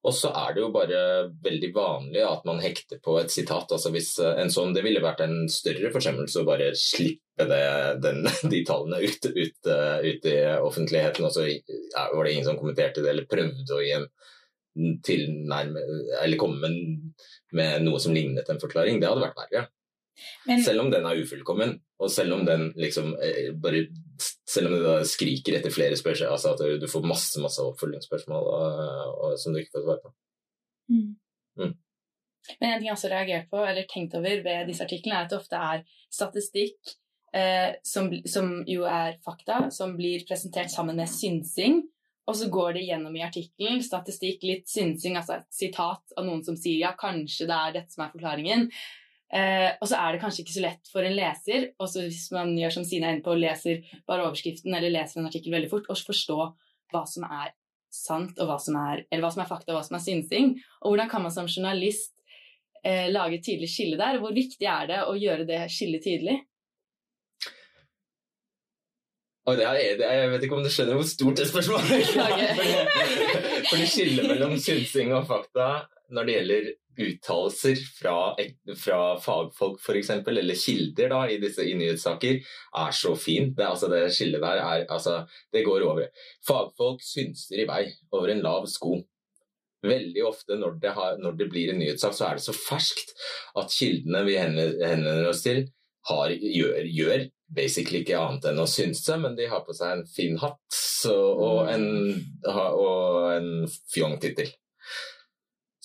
Og 0.00 0.14
så 0.16 0.30
er 0.32 0.54
det 0.54 0.62
jo 0.62 0.70
bare 0.72 1.00
veldig 1.44 1.70
vanlig 1.74 2.22
at 2.24 2.46
man 2.48 2.60
hekter 2.62 3.00
på 3.04 3.18
et 3.20 3.32
sitat. 3.32 3.68
altså 3.68 3.90
hvis 3.92 4.14
eh, 4.18 4.38
en 4.40 4.52
sånn, 4.52 4.72
Det 4.72 4.84
ville 4.86 5.02
vært 5.02 5.20
en 5.26 5.48
større 5.52 5.90
forsømmelse 5.92 6.40
å 6.40 6.48
bare 6.48 6.70
slippe 6.78 7.44
det, 7.50 7.64
den, 8.00 8.24
de 8.52 8.62
tallene 8.64 9.02
ut, 9.02 9.26
ut, 9.26 9.66
eh, 9.66 9.98
ut, 10.06 10.24
i 10.30 10.38
offentligheten. 10.56 11.26
Og 11.26 11.34
så 11.34 11.44
var 11.44 12.24
det 12.24 12.32
ingen 12.32 12.48
som 12.48 12.60
kommenterte 12.60 13.04
det 13.04 13.12
eller 13.12 13.28
prøvde 13.28 13.76
å 13.76 13.82
gi 13.84 13.92
en 13.98 14.08
tilnærme, 15.06 15.82
eller 16.22 16.40
komme 16.40 16.60
med, 16.62 17.12
med 17.56 17.84
noe 17.84 18.00
som 18.02 18.14
lignet 18.14 18.48
en 18.48 18.62
forklaring. 18.62 19.00
Det 19.00 19.08
hadde 19.10 19.24
vært 19.24 19.40
verre. 19.44 19.66
Men, 20.46 20.60
selv 20.64 20.82
om 20.82 20.90
den 20.92 21.06
er 21.08 21.20
ufullkommen, 21.22 21.76
og 22.00 22.10
selv 22.12 22.34
om 22.36 22.42
den 22.44 22.70
liksom 22.76 23.14
eh, 23.24 23.52
bare 23.56 23.86
Selv 24.50 24.68
om 24.68 24.74
det 24.74 25.08
skriker 25.08 25.56
etter 25.56 25.72
flere 25.72 25.96
spørsmål, 25.96 26.34
altså 26.34 26.50
at 26.52 26.80
du 26.82 26.86
får 26.90 27.06
masse 27.08 27.40
masse 27.40 27.62
oppfølgingsspørsmål 27.62 28.48
og, 28.50 28.80
og, 29.14 29.36
som 29.40 29.54
du 29.54 29.60
ikke 29.60 29.78
får 29.78 29.84
svar 29.86 30.00
på. 30.02 30.10
Mm. 30.90 31.12
Mm. 31.56 31.76
Men 32.58 32.66
en 32.66 32.80
ting 32.80 32.88
jeg 32.88 32.96
også 32.96 33.12
har 33.14 33.46
på, 33.50 33.62
eller 33.64 33.86
tenkt 33.88 34.16
over 34.18 34.42
ved 34.44 34.66
disse 34.68 34.84
artiklene, 34.84 35.16
er 35.16 35.24
at 35.24 35.30
det 35.30 35.38
ofte 35.38 35.60
er 35.70 35.84
statistikk 36.12 36.92
eh, 37.36 37.78
som, 37.86 38.10
som, 38.26 38.52
jo 38.68 38.84
er 38.90 39.16
fakta, 39.24 39.68
som 39.72 39.94
blir 39.96 40.26
presentert 40.28 40.72
sammen 40.72 40.98
med 40.98 41.08
synsing. 41.08 41.84
Og 42.30 42.36
så 42.38 42.46
går 42.52 42.76
det 42.76 42.86
gjennom 42.86 43.14
i 43.18 43.24
artikkelen 43.26 43.80
statistikk, 43.82 44.44
litt 44.46 44.70
synsing, 44.70 45.16
altså 45.18 45.40
et 45.40 45.48
sitat 45.50 46.14
av 46.14 46.26
noen 46.26 46.44
som 46.46 46.54
sier 46.58 46.84
ja, 46.84 46.92
kanskje 46.98 47.48
det 47.50 47.56
er 47.56 47.76
dette 47.80 47.96
som 47.96 48.04
er 48.04 48.12
forklaringen. 48.12 48.68
Eh, 49.34 49.68
og 49.78 49.86
så 49.90 49.98
er 49.98 50.14
det 50.14 50.20
kanskje 50.22 50.44
ikke 50.44 50.54
så 50.56 50.62
lett 50.64 50.90
for 50.90 51.06
en 51.06 51.14
leser, 51.14 51.68
også 51.82 52.04
hvis 52.06 52.28
man 52.34 52.52
gjør 52.58 52.76
som 52.76 52.86
Sine 52.86 53.08
er 53.08 53.16
inne 53.16 53.26
på, 53.26 53.34
leser 53.38 53.82
bare 54.06 54.26
overskriften 54.26 54.74
eller 54.74 54.94
leser 54.94 55.20
en 55.20 55.30
artikkel 55.30 55.54
veldig 55.54 55.70
fort, 55.70 55.90
å 55.90 55.98
forstå 55.98 56.38
hva 56.90 57.02
som 57.06 57.26
er 57.26 57.52
sant, 57.90 58.38
og 58.38 58.46
hva 58.46 58.58
som 58.62 58.78
er, 58.78 59.04
eller 59.10 59.26
hva 59.26 59.32
som 59.34 59.42
er 59.42 59.50
fakta 59.50 59.72
og 59.72 59.80
hva 59.80 59.84
som 59.86 59.98
er 59.98 60.06
synsing. 60.06 60.52
Og 60.82 60.92
hvordan 60.92 61.10
kan 61.10 61.26
man 61.26 61.34
som 61.34 61.50
journalist 61.50 62.14
eh, 62.86 63.10
lage 63.10 63.38
et 63.38 63.46
tydelig 63.46 63.70
skille 63.74 63.98
der? 63.98 64.18
Hvor 64.22 64.34
viktig 64.34 64.70
er 64.70 64.90
det 64.90 65.00
å 65.06 65.18
gjøre 65.18 65.46
det 65.50 65.64
skillet 65.74 66.06
tydelig? 66.06 66.40
Og 69.48 69.56
det 69.56 69.64
er, 69.64 70.02
jeg 70.04 70.30
vet 70.34 70.44
ikke 70.44 70.58
om 70.58 70.64
du 70.64 70.70
skjønner 70.72 70.98
hvor 70.98 71.08
stort 71.08 71.40
det 71.40 71.48
spørsmålet 71.48 71.94
er. 71.96 72.04
For 73.70 73.80
det 73.80 73.88
skillet 73.88 74.28
mellom 74.28 74.58
synsing 74.60 75.14
og 75.16 75.26
fakta 75.30 75.70
når 76.10 76.26
det 76.26 76.36
gjelder 76.36 76.70
uttalelser 77.00 77.80
fra, 77.96 78.14
fra 78.76 78.98
fagfolk 79.22 79.78
f.eks., 79.80 80.10
eller 80.10 80.58
kilder 80.58 81.12
da, 81.12 81.20
i 81.30 81.38
disse 81.42 81.64
i 81.64 81.76
nyhetssaker, 81.78 82.40
er 82.82 82.96
så 82.96 83.14
fin. 83.18 83.52
Det, 83.56 83.66
altså, 83.66 83.88
det 83.92 84.02
skillet 84.14 84.42
der 84.42 84.60
er 84.60 84.84
altså, 84.88 85.22
Det 85.52 85.64
går 85.66 85.86
over. 85.86 86.10
Fagfolk 86.46 87.04
synser 87.06 87.62
i 87.62 87.68
vei 87.70 87.84
over 88.12 88.34
en 88.34 88.44
lav 88.44 88.68
sko. 88.70 88.98
Veldig 89.86 90.24
ofte 90.28 90.58
når 90.60 90.76
det, 90.82 90.94
har, 90.96 91.16
når 91.22 91.38
det 91.38 91.48
blir 91.52 91.72
en 91.72 91.80
nyhetssak, 91.80 92.16
så 92.16 92.26
er 92.28 92.40
det 92.40 92.44
så 92.44 92.56
ferskt 92.56 93.14
at 93.56 93.72
kildene 93.72 94.26
vi 94.26 94.36
henvender 94.36 95.30
oss 95.30 95.44
til, 95.46 95.64
har, 96.10 96.32
gjør, 96.34 96.84
gjør, 96.90 97.24
basically 97.54 98.02
ikke 98.04 98.18
annet 98.20 98.50
enn 98.50 98.62
å 98.62 98.68
synse, 98.70 99.16
men 99.20 99.36
de 99.38 99.48
har 99.50 99.64
på 99.66 99.74
seg 99.76 99.98
en 99.98 100.06
fin 100.08 100.36
hatt 100.40 100.60
så, 100.74 101.14
og 101.14 101.70
en, 101.72 101.86
og 102.46 103.30
en 103.34 103.52
fjong-tittel. 103.94 104.52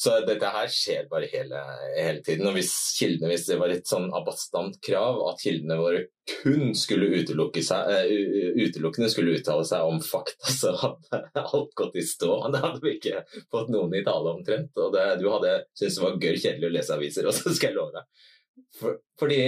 Så 0.05 0.11
dette 0.27 0.49
her 0.51 0.67
skjer 0.69 1.05
bare 1.09 1.27
hele, 1.31 1.59
hele 1.95 2.19
tiden. 2.23 2.49
Og 2.49 2.57
hvis 2.57 2.71
kildene, 2.97 3.29
hvis 3.31 3.47
det 3.47 3.55
var 3.61 3.71
et 3.71 3.87
sånn 3.87 4.09
abastant 4.13 4.75
krav 4.83 5.21
at 5.29 5.39
kildene 5.41 5.77
våre 5.79 6.01
kun 6.29 6.73
skulle 6.77 7.07
utelukke 7.21 7.63
seg, 7.63 7.87
uh, 8.11 8.59
utelukkende 8.59 9.07
skulle 9.13 9.37
uttale 9.39 9.63
seg 9.67 9.87
om 9.87 10.01
fakta, 10.03 10.51
så 10.51 10.73
hadde 10.81 11.21
alt 11.45 11.71
gått 11.79 11.95
i 12.01 12.03
stå. 12.05 12.33
Det 12.51 12.63
hadde 12.65 12.83
vi 12.83 12.97
ikke 12.97 13.23
fått 13.47 13.71
noen 13.73 13.95
i 13.95 14.03
tale 14.05 14.35
omtrent. 14.35 14.75
Og 14.83 14.91
det, 14.93 15.07
du 15.23 15.29
hadde 15.31 15.61
syntes 15.71 15.97
det 15.97 16.05
var 16.05 16.19
gørr 16.27 16.41
kjedelig 16.43 16.69
å 16.69 16.75
lese 16.75 16.99
aviser 16.99 17.31
også, 17.31 17.53
skal 17.55 17.71
jeg 17.71 17.79
love 17.79 17.95
deg. 17.95 18.27
For, 18.75 18.99
fordi, 19.21 19.41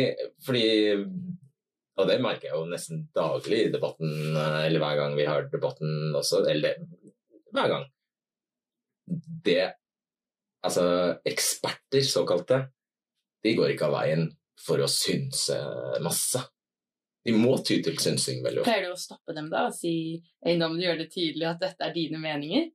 fordi 0.47 0.65
og 1.97 2.09
det 2.09 2.19
merker 2.21 2.49
jeg 2.49 2.55
jo 2.55 2.69
nesten 2.69 3.05
daglig 3.15 3.63
i 3.65 3.73
debatten, 3.73 4.13
eh, 4.37 4.61
eller 4.67 4.83
hver 4.83 4.99
gang 5.01 5.17
vi 5.17 5.27
har 5.27 5.49
debatten 5.51 6.15
også. 6.17 6.43
Eller 6.51 6.79
hver 7.55 7.73
gang. 7.73 7.85
Det 9.45 9.73
Altså, 10.67 10.83
eksperter, 11.23 12.01
såkalte, 12.03 12.57
de 13.45 13.53
går 13.55 13.69
ikke 13.71 13.87
av 13.87 13.93
veien 13.93 14.23
for 14.59 14.81
å 14.83 14.87
synse 14.91 15.55
masse. 16.03 16.41
De 17.23 17.35
må 17.35 17.53
ty 17.63 17.77
til 17.85 17.95
synsing 18.01 18.41
veldig 18.43 18.63
ofte. 18.63 18.71
Pleier 18.71 18.89
du 18.89 18.95
å 18.95 18.99
stoppe 18.99 19.35
dem 19.37 19.47
da 19.51 19.67
og 19.69 19.75
si 19.77 19.93
eiendommen 20.43 20.81
gjør 20.81 21.01
det 21.03 21.07
tydelig 21.13 21.47
at 21.51 21.63
dette 21.63 21.87
er 21.87 21.95
dine 21.95 22.19
meninger? 22.19 22.69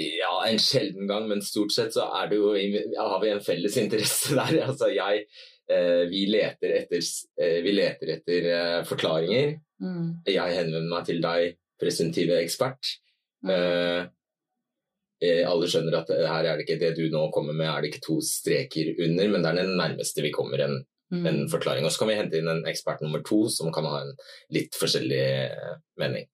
Ja, 0.00 0.32
en 0.46 0.60
sjelden 0.62 1.08
gang, 1.10 1.26
men 1.28 1.42
stort 1.44 1.74
sett 1.74 1.92
så 1.96 2.06
er 2.20 2.30
det 2.30 2.38
jo, 2.38 2.52
har 2.54 3.20
vi 3.22 3.32
en 3.32 3.42
felles 3.44 3.76
interesse 3.80 4.36
der. 4.36 4.60
Altså, 4.70 4.90
jeg, 4.94 5.26
vi 6.10 6.24
leter 6.30 6.76
etter, 6.80 7.02
eh, 7.40 7.58
vi 7.64 7.74
leter 7.76 8.14
etter 8.16 8.48
eh, 8.54 8.78
forklaringer. 8.88 9.54
Mm. 9.80 10.06
Jeg 10.28 10.56
henvender 10.56 10.88
meg 10.90 11.06
til 11.08 11.20
deg, 11.24 11.58
presentive 11.80 12.40
ekspert. 12.42 12.96
Mm. 13.46 14.10
Eh, 15.20 15.42
alle 15.44 15.68
skjønner 15.68 15.98
at 15.98 16.10
her 16.16 16.46
er 16.48 16.56
det 16.56 16.64
ikke 16.64 16.80
det 16.80 16.94
du 16.96 17.04
nå 17.12 17.26
kommer 17.34 17.56
med, 17.56 17.68
er 17.68 17.82
det 17.82 17.90
ikke 17.90 18.06
to 18.06 18.18
streker 18.24 18.94
under, 19.04 19.28
men 19.28 19.42
det 19.44 19.50
er 19.50 19.58
den 19.60 19.74
nærmeste 19.76 20.24
vi 20.24 20.32
kommer 20.32 20.62
en, 20.64 20.78
mm. 21.12 21.26
en 21.28 21.42
forklaring. 21.52 21.84
Og 21.84 21.92
så 21.92 22.02
kan 22.02 22.12
vi 22.12 22.16
hente 22.20 22.40
inn 22.40 22.48
en 22.48 22.64
ekspert 22.70 23.04
nummer 23.04 23.24
to 23.26 23.42
som 23.52 23.72
kan 23.74 23.88
ha 23.88 24.00
en 24.04 24.14
litt 24.56 24.76
forskjellig 24.80 25.20
eh, 25.20 25.74
mening. 26.00 26.28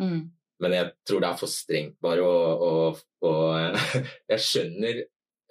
Mm. 0.00 0.20
Men 0.64 0.76
jeg 0.78 0.92
tror 1.04 1.20
det 1.20 1.28
er 1.28 1.40
for 1.40 1.52
strengt 1.52 1.98
bare 2.02 2.24
å, 2.24 2.36
å, 2.64 3.28
å 3.28 3.32
Jeg 4.32 4.46
skjønner 4.48 5.04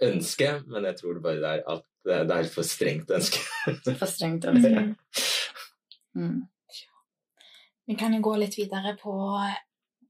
ønsket, 0.03 0.65
men 0.73 0.89
jeg 0.89 0.97
tror 0.99 1.17
det 1.17 1.25
bare 1.25 1.55
er 1.57 1.65
at 1.69 1.85
det 2.03 2.37
er 2.37 2.49
for 2.51 2.67
strengt 2.67 3.11
ønske. 3.11 3.39
for 4.01 4.09
strengt 4.09 4.45
ønske. 4.49 4.95
Mm. 6.15 6.41
Vi 7.87 7.95
kan 7.99 8.15
jo 8.15 8.23
gå 8.23 8.35
litt 8.39 8.57
videre 8.57 8.95
på, 8.99 9.13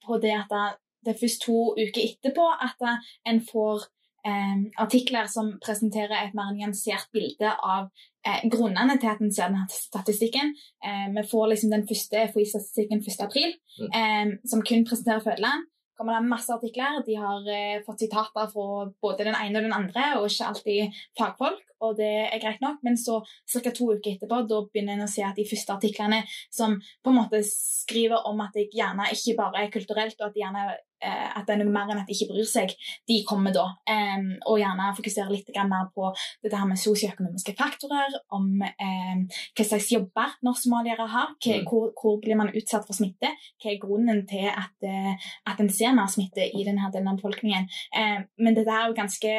på 0.06 0.22
det 0.22 0.36
at 0.38 0.80
det 1.04 1.14
er 1.14 1.20
først 1.20 1.44
to 1.46 1.58
uker 1.78 2.02
etterpå 2.04 2.46
at 2.64 2.84
en 3.30 3.42
får 3.44 3.88
eh, 4.28 4.62
artikler 4.80 5.28
som 5.32 5.56
presenterer 5.64 6.16
et 6.20 6.36
mer 6.38 6.54
nyansert 6.56 7.10
bilde 7.16 7.50
av 7.50 7.90
eh, 8.26 8.46
grunnene 8.52 8.98
til 9.02 9.12
at 9.12 9.24
en 9.24 9.34
ser 9.34 9.52
denne 9.52 9.66
statistikken. 9.74 10.54
Eh, 10.86 11.10
vi 11.18 11.26
får 11.32 11.52
liksom 11.52 11.74
den 11.74 11.86
første 11.90 12.28
FHI-statistikken 12.32 13.04
1.4, 13.04 13.54
mm. 13.82 13.92
eh, 14.00 14.34
som 14.50 14.64
kun 14.64 14.88
presenterer 14.88 15.26
fødeland 15.26 15.68
kommer 15.98 16.18
det 16.18 16.30
masse 16.30 16.54
artikler. 16.54 17.02
De 17.06 17.16
har 17.20 17.50
eh, 17.52 17.82
fått 17.86 18.04
sitater 18.06 18.50
fra 18.52 18.88
både 19.04 19.28
den 19.28 19.38
ene 19.38 19.60
og 19.60 19.68
den 19.68 19.76
andre, 19.76 20.06
og 20.20 20.30
ikke 20.30 20.50
alltid 20.50 21.04
fagfolk. 21.20 21.64
Og 21.84 21.98
det 21.98 22.12
er 22.30 22.40
greit 22.40 22.62
nok, 22.64 22.80
men 22.86 22.96
så 23.00 23.20
ca. 23.26 23.72
to 23.72 23.90
uker 23.92 24.14
etterpå 24.14 24.40
da 24.48 24.62
begynner 24.64 24.96
en 24.96 25.06
å 25.08 25.12
se 25.12 25.26
at 25.26 25.36
de 25.36 25.48
første 25.48 25.76
artiklene 25.76 26.22
som 26.54 26.78
på 26.80 27.12
en 27.12 27.20
måte 27.20 27.42
skriver 27.48 28.24
om 28.30 28.40
at 28.46 28.56
jeg 28.56 28.72
gjerne 28.78 29.10
ikke 29.12 29.36
bare 29.42 29.66
er 29.66 29.74
kulturelt, 29.74 30.16
og 30.22 30.30
at, 30.30 30.38
jeg 30.38 30.46
gjerne, 30.46 30.78
at 31.04 31.48
det 31.48 31.56
er 31.58 31.70
mer 31.70 31.92
enn 31.92 32.02
at 32.02 32.10
de 32.10 32.16
ikke 32.16 32.32
bryr 32.32 32.48
seg, 32.48 32.74
de 33.10 33.20
kommer 33.28 33.56
da. 33.56 33.66
Um, 33.90 34.30
og 34.50 34.60
gjerne 34.62 34.92
fokuserer 34.98 35.32
litt 35.34 35.50
mer 35.70 35.90
på 35.96 36.12
dette 36.44 36.60
her 36.60 36.70
med 36.70 36.82
sosioøkonomiske 36.82 37.56
faktorer, 37.60 38.20
om 38.36 38.50
um, 38.64 39.24
hva 39.30 39.68
slags 39.68 39.92
jobber 39.94 40.38
norsk-somaliere 40.46 41.08
har, 41.16 41.34
hva, 41.38 41.58
mm. 41.60 41.66
hvor, 41.70 41.90
hvor, 42.00 42.20
blir 42.24 42.40
man 42.40 42.54
utsatt 42.54 42.88
for 42.88 42.98
smitte, 42.98 43.32
hva 43.62 43.74
er 43.74 43.82
grunnen 43.82 44.24
til 44.30 44.48
at, 44.52 44.76
uh, 44.88 45.34
at 45.50 45.64
en 45.64 45.74
ser 45.74 45.96
mer 45.98 46.12
smitte 46.12 46.46
i 46.50 46.66
denne 46.68 46.92
delen 46.94 47.12
av 47.12 47.20
befolkningen. 47.20 47.68
Um, 47.98 48.30
men 48.44 48.58
dette 48.58 48.74
er 48.74 48.90
jo 48.90 48.98
ganske 48.98 49.36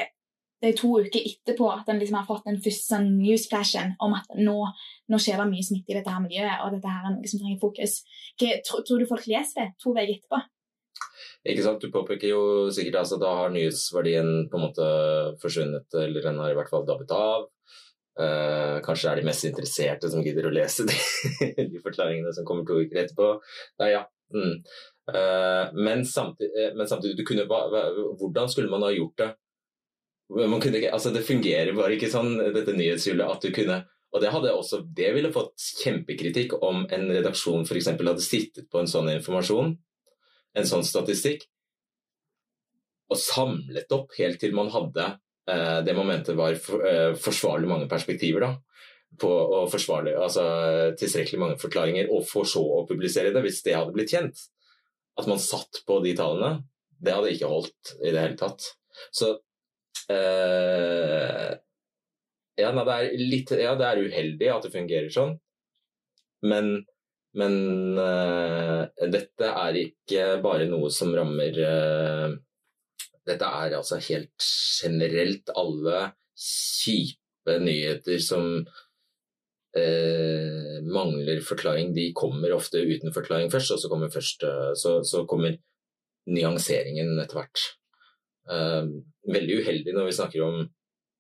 det 0.64 0.70
er 0.72 0.79
to 0.79 0.94
uker 0.96 1.20
etterpå 1.20 1.66
at 1.68 1.88
en 1.92 1.98
liksom 2.00 2.16
har 2.16 2.29
fått 2.29 2.46
den 2.48 2.61
første 2.64 2.94
sånn 2.94 3.11
newsflashen 3.18 3.94
om 4.05 4.14
at 4.16 4.31
nå, 4.38 4.57
nå, 5.12 5.20
skjer 5.20 5.42
det 5.42 5.48
mye 5.50 5.66
smitte 5.66 5.92
i 5.92 5.98
dette 5.98 6.14
her 6.14 6.22
miljøet, 6.24 6.62
og 6.64 6.72
dette 6.72 6.88
her 6.88 7.05
er 7.05 7.12
noe 7.12 7.29
som 7.29 7.42
trenger 7.42 7.61
fokus. 7.61 7.98
Hva, 8.40 8.55
tror, 8.64 8.85
tror, 8.87 9.03
du 9.03 9.11
folk 9.11 9.29
leser 9.29 9.61
det 9.61 9.66
to 9.83 9.92
uker 9.92 10.14
etterpå? 10.14 10.40
Ikke 11.44 11.64
sant, 11.64 11.82
Du 11.82 11.92
påpeker 11.92 12.30
jo 12.30 12.44
sikkert 12.72 13.02
altså 13.02 13.18
da 13.20 13.32
har 13.42 13.52
nyhetsverdien 13.52 14.48
på 14.50 14.58
en 14.58 14.64
måte 14.64 14.86
forsvunnet, 15.42 15.88
eller 16.00 16.24
den 16.24 16.40
har 16.40 16.54
i 16.54 16.56
hvert 16.58 16.72
fall 16.72 16.86
dabbet 16.88 17.12
av. 17.16 17.50
Uh, 18.14 18.78
kanskje 18.86 19.10
er 19.10 19.18
de 19.18 19.26
mest 19.26 19.42
interesserte 19.48 20.06
som 20.06 20.22
gidder 20.22 20.46
å 20.46 20.52
lese 20.54 20.84
de, 20.86 20.94
de 21.72 21.80
forklaringene 21.82 22.30
som 22.36 22.46
kommer 22.46 22.66
to 22.68 22.78
uker 22.84 23.02
etterpå. 23.02 23.30
Nei, 23.82 23.90
ja. 23.96 24.04
Mm. 24.34 24.60
Uh, 25.10 25.74
men, 25.76 26.04
samtidig, 26.08 26.70
men, 26.78 26.86
samtidig, 26.88 27.26
kunne, 27.26 27.48
hvordan 27.48 28.48
skulle 28.48 28.70
man 28.72 28.86
ha 28.86 28.92
gjort 28.94 29.18
det 29.20 29.32
kunne, 30.34 30.90
altså 30.90 31.10
det 31.12 31.26
fungerer 31.26 31.74
bare 31.76 31.98
ikke 31.98 32.08
sånn, 32.10 32.38
dette 32.54 32.72
nyhetshjulet, 32.72 33.28
at 33.28 33.44
du 33.44 33.52
kunne 33.52 33.84
Og 34.14 34.22
det, 34.22 34.30
også, 34.30 34.78
det 34.94 35.08
ville 35.10 35.32
fått 35.34 35.58
kjempekritikk 35.82 36.52
om 36.62 36.84
en 36.86 37.08
redaksjon 37.10 37.64
f.eks. 37.66 37.88
hadde 37.98 38.22
sittet 38.22 38.68
på 38.70 38.78
en 38.78 38.86
sånn 38.86 39.10
informasjon, 39.10 39.72
en 40.54 40.68
sånn 40.68 40.86
statistikk, 40.86 41.46
og 43.12 43.20
samlet 43.20 43.92
opp 43.94 44.14
helt 44.18 44.40
til 44.40 44.54
man 44.56 44.70
hadde 44.72 45.04
eh, 45.50 45.80
Det 45.84 45.92
momentet 45.96 46.38
var 46.38 46.54
for, 46.56 46.84
eh, 46.88 47.12
forsvarlig 47.20 47.68
mange 47.68 47.88
perspektiver, 47.90 48.46
da. 48.46 48.54
På 49.20 49.30
å 49.30 49.58
forsvarlig, 49.70 50.16
altså 50.18 50.44
tilstrekkelig 50.98 51.38
mange 51.38 51.58
forklaringer, 51.62 52.08
og 52.10 52.24
for 52.26 52.48
så 52.48 52.62
å 52.80 52.86
publisere 52.88 53.30
det, 53.34 53.42
hvis 53.44 53.60
det 53.62 53.76
hadde 53.76 53.94
blitt 53.94 54.10
kjent. 54.10 54.40
At 55.20 55.28
man 55.30 55.38
satt 55.38 55.84
på 55.86 56.00
de 56.02 56.16
tallene, 56.18 56.64
det 56.98 57.14
hadde 57.14 57.34
ikke 57.34 57.50
holdt 57.52 57.92
i 58.00 58.10
det 58.10 58.24
hele 58.24 58.38
tatt. 58.40 58.66
Så 59.14 59.30
eh, 60.10 61.52
ja, 62.58 62.72
nei, 62.74 62.84
det 62.86 62.96
er 62.96 63.14
litt, 63.18 63.54
ja, 63.58 63.76
det 63.78 63.86
er 63.86 64.02
uheldig 64.02 64.50
at 64.54 64.66
det 64.66 64.74
fungerer 64.74 65.14
sånn, 65.14 65.36
men, 66.46 66.74
men 67.38 67.55
uh, 67.99 68.85
dette 69.11 69.51
er 69.51 69.79
ikke 69.81 70.27
bare 70.44 70.68
noe 70.70 70.90
som 70.94 71.14
rammer 71.16 71.59
uh, 71.59 72.35
Dette 73.25 73.49
er 73.49 73.75
altså 73.79 73.99
helt 74.05 74.44
generelt 74.44 75.49
alle 75.57 76.11
kjipe 76.37 77.59
nyheter 77.62 78.18
som 78.20 78.66
mangler 79.75 81.40
forklaring. 81.42 81.88
De 81.97 82.05
kommer 82.14 82.53
ofte 82.55 82.79
uten 82.79 83.11
forklaring 83.16 83.49
først, 83.51 83.73
og 83.75 83.81
så 83.81 83.88
kommer, 83.90 84.12
først, 84.12 84.44
så, 84.79 84.92
så 85.03 85.25
kommer 85.27 85.57
nyanseringen 86.31 87.18
etter 87.20 87.40
hvert. 87.40 87.64
Uh, 88.44 89.01
veldig 89.33 89.61
uheldig 89.62 89.94
når 89.97 90.11
vi 90.11 90.16
snakker 90.18 90.44
om 90.44 90.64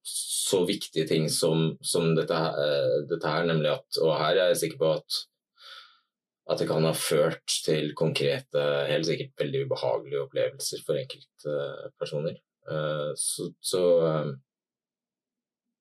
så 0.04 0.60
viktige 0.68 1.06
ting 1.08 1.30
som, 1.32 1.70
som 1.80 2.10
dette, 2.16 2.36
uh, 2.36 2.98
dette, 3.08 3.24
her, 3.24 3.46
nemlig 3.48 3.70
at 3.72 4.00
Og 4.04 4.12
her 4.20 4.36
er 4.36 4.52
jeg 4.52 4.60
sikker 4.64 4.82
på 4.82 4.90
at, 4.98 5.20
at 6.50 6.60
det 6.60 6.66
kan 6.68 6.84
ha 6.84 6.92
ført 6.96 7.58
til 7.64 7.94
konkrete, 7.96 8.64
helt 8.90 9.08
sikkert 9.08 9.38
veldig 9.40 9.62
ubehagelige 9.64 10.24
opplevelser 10.26 10.82
for 10.84 11.00
enkeltpersoner. 11.00 12.36
Uh, 12.68 13.12
så, 13.20 13.48
så 13.64 13.80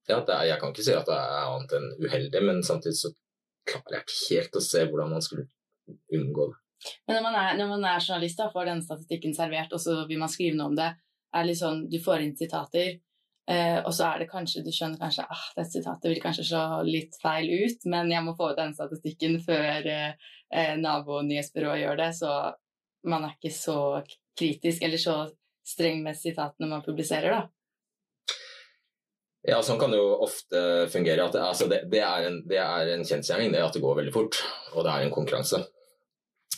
ja, 0.10 0.19
er, 0.19 0.45
jeg 0.49 0.60
kan 0.60 0.73
ikke 0.73 0.86
si 0.86 0.95
at 0.95 1.08
det 1.08 1.15
er 1.15 1.45
annet 1.49 1.76
enn 1.78 1.89
uheldig, 2.04 2.41
men 2.47 2.63
samtidig 2.65 2.99
så 2.99 3.13
klarer 3.67 3.97
jeg 3.97 4.06
ikke 4.06 4.19
helt 4.23 4.60
å 4.60 4.65
se 4.65 4.84
hvordan 4.89 5.15
man 5.15 5.23
skulle 5.23 5.47
unngå 6.15 6.49
det. 6.52 6.60
Men 7.08 7.17
når 7.17 7.23
man 7.23 7.38
er, 7.39 7.56
når 7.60 7.69
man 7.71 7.86
er 7.88 8.04
journalist 8.04 8.41
og 8.43 8.52
får 8.56 8.67
denne 8.67 8.84
statistikken 8.84 9.36
servert, 9.36 9.71
og 9.76 9.80
så 9.80 10.02
vil 10.10 10.19
man 10.19 10.32
skrive 10.32 10.58
noe 10.60 10.71
om 10.71 10.80
det, 10.80 10.89
er 11.34 11.47
litt 11.47 11.58
sånn 11.58 11.86
Du 11.89 11.95
får 12.04 12.26
inn 12.26 12.36
sitater, 12.38 12.97
eh, 13.51 13.79
og 13.82 13.91
så 13.95 14.10
er 14.10 14.23
det 14.23 14.29
kanskje 14.32 14.63
Du 14.65 14.71
skjønner 14.73 15.01
kanskje 15.01 15.25
ah, 15.27 15.45
dette 15.58 15.71
sitatet 15.71 16.10
vil 16.12 16.21
kanskje 16.23 16.47
se 16.47 16.63
litt 16.88 17.17
feil 17.21 17.49
ut, 17.63 17.88
men 17.91 18.12
jeg 18.13 18.25
må 18.25 18.36
få 18.39 18.51
ut 18.51 18.60
den 18.60 18.75
statistikken 18.77 19.39
før 19.45 19.89
eh, 19.89 20.13
nabonyhetsbyrået 20.53 20.82
nabo-nyhetsbyrået 20.84 21.82
gjør 21.82 21.99
det, 22.03 22.12
så 22.19 22.34
man 23.10 23.25
er 23.27 23.36
ikke 23.36 23.56
så 23.56 23.79
kritisk 24.38 24.86
eller 24.86 25.01
så 25.01 25.17
streng 25.65 26.03
med 26.03 26.17
sitatene 26.19 26.69
man 26.69 26.86
publiserer, 26.86 27.34
da. 27.34 27.43
Ja, 29.43 29.60
sånn 29.60 29.79
kan 29.79 29.91
det 29.91 29.99
jo 29.99 30.12
ofte 30.23 30.60
fungere. 30.91 31.25
At 31.25 31.36
det, 31.36 31.43
altså 31.43 31.67
det, 31.67 31.82
det, 31.91 31.99
er 31.99 32.29
en, 32.29 32.38
det 32.47 32.60
en 32.63 33.03
kjensgjerning, 33.03 33.51
det 33.51 33.63
at 33.63 33.75
det 33.75 33.84
går 33.84 33.97
veldig 33.99 34.13
fort. 34.15 34.39
Og 34.71 34.86
det 34.86 34.91
er 34.93 35.03
en 35.03 35.12
konkurranse. 35.12 35.60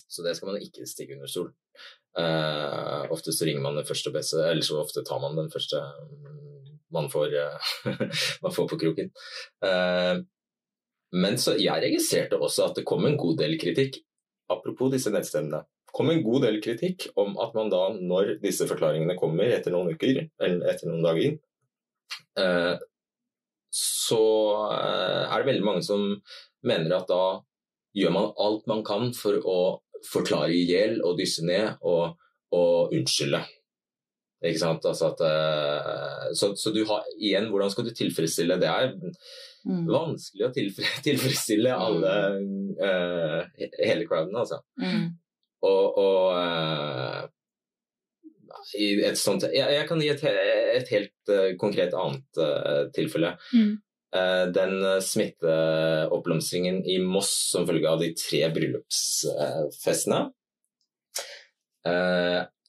Så 0.05 0.25
det 0.25 0.35
skal 0.37 0.51
man 0.51 0.61
ikke 0.61 0.85
stikke 0.87 1.17
under 1.17 1.31
stol. 1.31 1.49
Uh, 2.15 3.09
ofte 3.11 3.33
så 3.35 3.47
ringer 3.47 3.65
man 3.65 3.79
den 3.79 3.87
første 3.87 4.13
beste, 4.13 4.43
eller 4.47 4.63
så 4.63 4.77
ofte 4.79 5.03
tar 5.03 5.19
man 5.23 5.35
den 5.35 5.49
første 5.51 5.81
mm, 5.81 6.54
man 6.93 7.09
får, 7.11 7.33
uh, 7.33 7.69
man 8.43 8.55
får 8.55 8.67
på 8.71 8.79
kroken. 8.81 9.11
Uh, 9.65 10.23
men 11.15 11.39
så 11.41 11.55
jeg 11.59 11.83
registrerte 11.83 12.39
også 12.39 12.69
at 12.69 12.79
det 12.79 12.87
kom 12.87 13.07
en 13.07 13.17
god 13.19 13.39
del 13.39 13.55
kritikk, 13.61 14.01
apropos 14.51 14.91
disse 14.93 15.13
nettstemmene, 15.13 15.63
kom 15.95 16.11
en 16.11 16.23
god 16.25 16.43
del 16.47 16.59
kritikk 16.63 17.07
om 17.21 17.37
at 17.41 17.55
man 17.55 17.71
da, 17.71 17.87
når 17.95 18.35
disse 18.43 18.67
forklaringene 18.67 19.15
kommer 19.19 19.53
etter 19.55 19.73
noen 19.73 19.95
uker, 19.95 20.25
eller 20.43 20.67
etter 20.73 20.91
noen 20.91 21.05
dager, 21.05 21.37
så 23.71 24.19
er 24.75 25.39
det 25.39 25.47
veldig 25.47 25.63
mange 25.63 25.85
som 25.87 26.03
mener 26.67 26.97
at 26.97 27.07
da 27.07 27.39
gjør 27.95 28.11
man 28.11 28.31
alt 28.43 28.67
man 28.67 28.83
kan 28.87 29.13
for 29.15 29.39
å 29.39 29.59
forklare 30.05 30.53
i 30.53 30.65
hjel 30.67 30.99
og 31.05 31.17
dysse 31.19 31.45
ned 31.47 31.79
og, 31.81 32.15
og 32.55 32.93
unnskylde. 32.95 33.41
Ikke 34.45 34.61
sant? 34.61 34.85
Altså 34.87 35.11
at, 35.13 35.21
uh, 35.25 36.25
så, 36.37 36.51
så, 36.59 36.73
du 36.75 36.83
har 36.89 37.05
igjen, 37.17 37.49
hvordan 37.51 37.71
skal 37.73 37.87
du 37.87 37.93
tilfredsstille 37.95 38.57
Det 38.61 38.69
er 38.71 38.91
mm. 38.95 39.85
vanskelig 39.89 40.47
å 40.47 40.51
tilfre, 40.55 40.89
tilfredsstille 41.07 41.77
alle, 41.87 42.17
uh, 42.81 43.39
hele 43.79 44.05
crowden, 44.09 44.35
altså. 44.41 44.61
Mm. 44.81 45.07
Og, 45.65 45.97
og 46.01 46.23
uh, 46.37 47.23
sånt 49.17 49.43
jeg, 49.49 49.65
jeg, 49.75 49.85
kan 49.89 49.99
gi 50.01 50.09
et, 50.09 50.21
et 50.79 50.93
helt 50.93 51.33
konkret 51.61 51.93
annet 51.97 52.39
tilfelle. 52.95 53.35
Mm. 53.53 53.75
Eh, 54.15 54.47
den 54.47 54.83
eh, 54.83 54.99
smitteoppblomstringen 54.99 56.83
i 56.85 56.99
Moss 57.03 57.31
som 57.51 57.65
følge 57.67 57.89
av 57.89 57.99
de 57.99 58.11
tre 58.15 58.45
bryllupsfestene. 58.55 60.21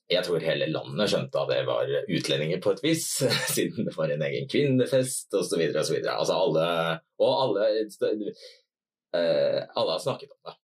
Eh, 0.07 0.17
jeg 0.17 0.27
tror 0.27 0.45
hele 0.45 0.69
landet 0.71 1.11
skjønte 1.11 1.41
at 1.43 1.51
det 1.51 1.63
var 1.67 1.91
utlendinger 2.07 2.61
på 2.63 2.77
et 2.77 2.85
vis, 2.85 3.09
siden 3.57 3.89
det 3.89 3.97
var 3.97 4.13
en 4.13 4.27
egen 4.29 4.47
kvinnefest 4.51 5.35
osv. 5.35 5.65
osv. 5.73 5.99
Altså 6.03 6.37
alle, 6.37 6.69
og 7.23 7.35
alle, 7.43 7.73
alle 9.17 9.91
har 9.91 10.01
snakket 10.03 10.31
om 10.31 10.41
det 10.47 10.57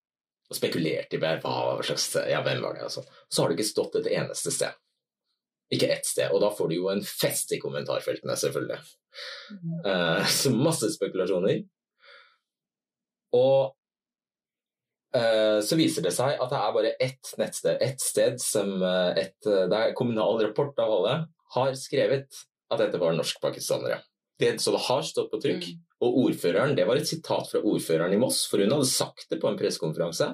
og 0.51 0.57
spekulert 0.57 1.13
i 1.15 1.19
hva 1.21 1.31
slags, 1.79 2.09
ja, 2.27 2.41
hvem 2.43 2.59
var 2.59 2.75
det. 2.75 2.87
Altså. 2.89 3.05
Så 3.31 3.41
har 3.41 3.49
det 3.49 3.55
ikke 3.55 3.69
stått 3.69 3.95
et 4.01 4.09
eneste 4.11 4.51
sted. 4.51 4.75
Ikke 5.71 5.87
ett 5.93 6.07
sted. 6.07 6.33
Og 6.35 6.41
da 6.43 6.49
får 6.51 6.67
du 6.67 6.75
jo 6.75 6.89
en 6.91 7.03
fest 7.07 7.53
i 7.55 7.59
kommentarfeltene, 7.61 8.35
selvfølgelig. 8.35 8.81
Uh, 9.85 10.27
så 10.27 10.51
masse 10.51 10.91
spekulasjoner. 10.97 11.63
Og 13.39 13.71
så 15.11 15.75
viser 15.75 16.05
det 16.05 16.13
seg 16.15 16.37
at 16.39 16.51
det 16.53 16.59
er 16.59 16.75
bare 16.75 16.93
ett 17.03 17.31
nettsted, 17.39 17.81
ett 17.83 17.99
sted 17.99 18.37
som 18.39 18.77
uh, 18.79 19.11
et, 19.19 19.35
Det 19.43 19.75
er 19.75 19.95
kommunal 19.97 20.39
rapport 20.45 20.77
av 20.79 20.93
alle 20.95 21.15
har 21.55 21.73
skrevet 21.75 22.37
at 22.71 22.79
dette 22.79 23.01
var 23.01 23.17
norskpakistanere. 23.17 23.97
Det, 24.39 24.53
så 24.63 24.71
det 24.71 24.85
har 24.85 25.01
stått 25.03 25.27
på 25.33 25.41
trykk. 25.43 25.65
Mm. 25.67 25.81
Og 26.01 26.15
ordføreren, 26.23 26.77
det 26.77 26.87
var 26.87 26.97
et 26.97 27.09
sitat 27.09 27.51
fra 27.51 27.59
ordføreren 27.59 28.15
i 28.15 28.21
Moss, 28.21 28.45
for 28.49 28.63
hun 28.63 28.71
hadde 28.71 28.87
sagt 28.89 29.27
det 29.29 29.41
på 29.41 29.51
en 29.51 29.59
pressekonferanse. 29.59 30.31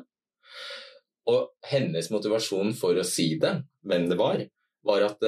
Og 1.27 1.49
hennes 1.67 2.07
motivasjon 2.13 2.71
for 2.77 2.95
å 2.95 3.07
si 3.07 3.33
det, 3.41 3.57
hvem 3.89 4.05
det 4.11 4.19
var, 4.21 4.45
var 4.87 5.03
at 5.09 5.25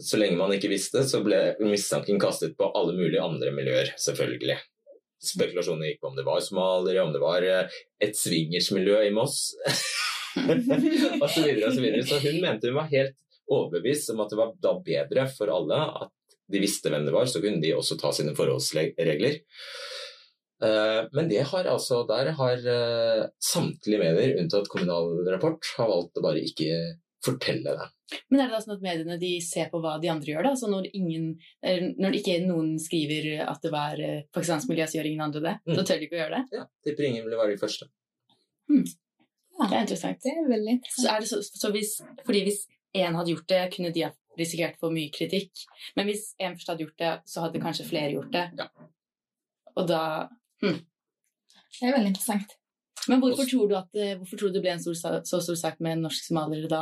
så 0.00 0.20
lenge 0.20 0.38
man 0.40 0.54
ikke 0.54 0.70
visste, 0.72 1.02
så 1.04 1.20
ble 1.24 1.58
mistanken 1.60 2.20
kastet 2.22 2.56
på 2.56 2.70
alle 2.78 2.94
mulige 2.96 3.24
andre 3.24 3.52
miljøer, 3.52 3.92
selvfølgelig. 4.00 4.56
Spekulasjoner 5.24 5.92
gikk 5.92 6.04
om 6.06 6.14
det 6.18 6.26
var 6.26 6.42
somaliere, 6.44 7.04
om 7.04 7.14
det 7.14 7.22
var 7.22 7.46
uh, 7.46 7.78
et 8.02 8.14
swingersmiljø 8.16 9.00
i 9.08 9.14
Moss 9.14 9.40
osv. 10.38 10.62
Så, 10.62 10.78
videre, 10.78 11.18
og 11.22 11.74
så, 11.74 11.82
videre. 11.82 12.04
så 12.06 12.20
hun 12.22 12.38
mente 12.44 12.70
hun 12.70 12.78
var 12.78 12.92
helt 12.92 13.16
overbevist 13.48 14.12
om 14.12 14.22
at 14.22 14.30
det 14.30 14.38
var 14.38 14.54
da 14.62 14.74
bedre 14.84 15.26
for 15.32 15.50
alle 15.50 15.82
at 16.04 16.14
de 16.48 16.62
visste 16.62 16.92
hvem 16.92 17.04
det 17.04 17.12
var, 17.12 17.28
så 17.28 17.42
kunne 17.42 17.60
de 17.60 17.74
også 17.76 17.98
ta 18.00 18.12
sine 18.16 18.32
forholdsregler. 18.36 19.40
Uh, 20.62 21.04
men 21.14 21.28
det 21.30 21.42
har 21.50 21.68
altså, 21.70 22.04
der 22.08 22.32
har 22.38 22.62
samtlige 23.42 24.00
medier, 24.00 24.38
unntatt 24.40 24.70
Kommunal 24.70 25.26
Rapport, 25.28 25.74
har 25.80 25.90
valgt 25.90 26.20
å 26.20 26.24
bare 26.24 26.44
ikke 26.44 26.70
fortelle 27.28 27.74
det. 27.78 27.88
Men 28.32 28.40
er 28.40 28.48
det 28.48 28.56
da 28.56 28.60
sånn 28.64 28.76
at 28.76 28.84
mediene 28.84 29.18
de 29.20 29.30
ser 29.44 29.68
på 29.72 29.80
hva 29.84 29.96
de 30.02 30.10
andre 30.12 30.32
gjør, 30.32 30.48
da? 30.48 30.54
Så 30.56 30.70
når, 30.72 30.88
ingen, 30.96 31.26
når 32.00 32.16
ikke 32.18 32.38
noen 32.46 32.74
skriver 32.80 33.44
at 33.44 33.60
det 33.64 33.72
var 33.74 34.00
eh, 34.02 34.24
pakistansk 34.34 34.70
miljø, 34.70 34.86
så 34.88 34.98
gjør 34.98 35.10
ingen 35.10 35.26
andre 35.26 35.44
det? 35.44 35.54
Mm. 35.68 35.74
Da 35.76 35.84
tør 35.84 36.00
de 36.00 36.08
ikke 36.08 36.18
å 36.18 36.22
gjøre 36.22 36.38
det? 36.38 36.60
Ja, 36.60 36.64
tipper 36.86 37.08
ingen 37.10 37.26
vil 37.28 37.36
være 37.36 37.52
de 37.52 37.60
første. 37.60 37.90
Mm. 38.72 38.84
Ja, 39.58 39.66
det 39.66 39.74
er 39.74 39.84
interessant. 39.84 40.20
Det 40.24 40.32
er 40.32 40.48
veldig 40.48 40.74
interessant. 40.78 41.04
Så 41.04 41.12
er 41.12 41.24
det 41.24 41.30
så, 41.30 41.60
så 41.64 41.72
hvis, 41.74 41.94
fordi 42.24 42.44
hvis 42.46 42.62
én 42.96 43.18
hadde 43.18 43.34
gjort 43.34 43.48
det, 43.50 43.62
kunne 43.74 43.92
de 43.94 44.06
ha 44.06 44.12
risikert 44.38 44.78
for 44.80 44.94
mye 44.94 45.10
kritikk. 45.14 45.66
Men 45.98 46.08
hvis 46.08 46.30
én 46.38 46.54
først 46.54 46.70
hadde 46.72 46.86
gjort 46.86 47.02
det, 47.02 47.14
så 47.28 47.44
hadde 47.44 47.62
kanskje 47.62 47.88
flere 47.88 48.14
gjort 48.14 48.30
det. 48.32 48.46
Ja. 48.60 48.68
Og 49.74 49.88
da 49.90 50.02
hm. 50.62 50.78
Det 51.78 51.86
er 51.86 51.94
veldig 51.94 52.10
interessant. 52.10 52.54
Men 53.08 53.20
hvorfor 53.22 53.46
tror 53.46 53.68
du, 53.68 53.74
at, 53.78 53.98
hvorfor 54.18 54.40
tror 54.40 54.50
du 54.50 54.56
det 54.56 54.62
ble 54.64 54.72
en 54.74 54.80
stor, 54.82 55.20
så 55.24 55.40
stor 55.44 55.58
sak 55.58 55.78
med 55.84 56.00
norsk-somaliere 56.02 56.70
da? 56.70 56.80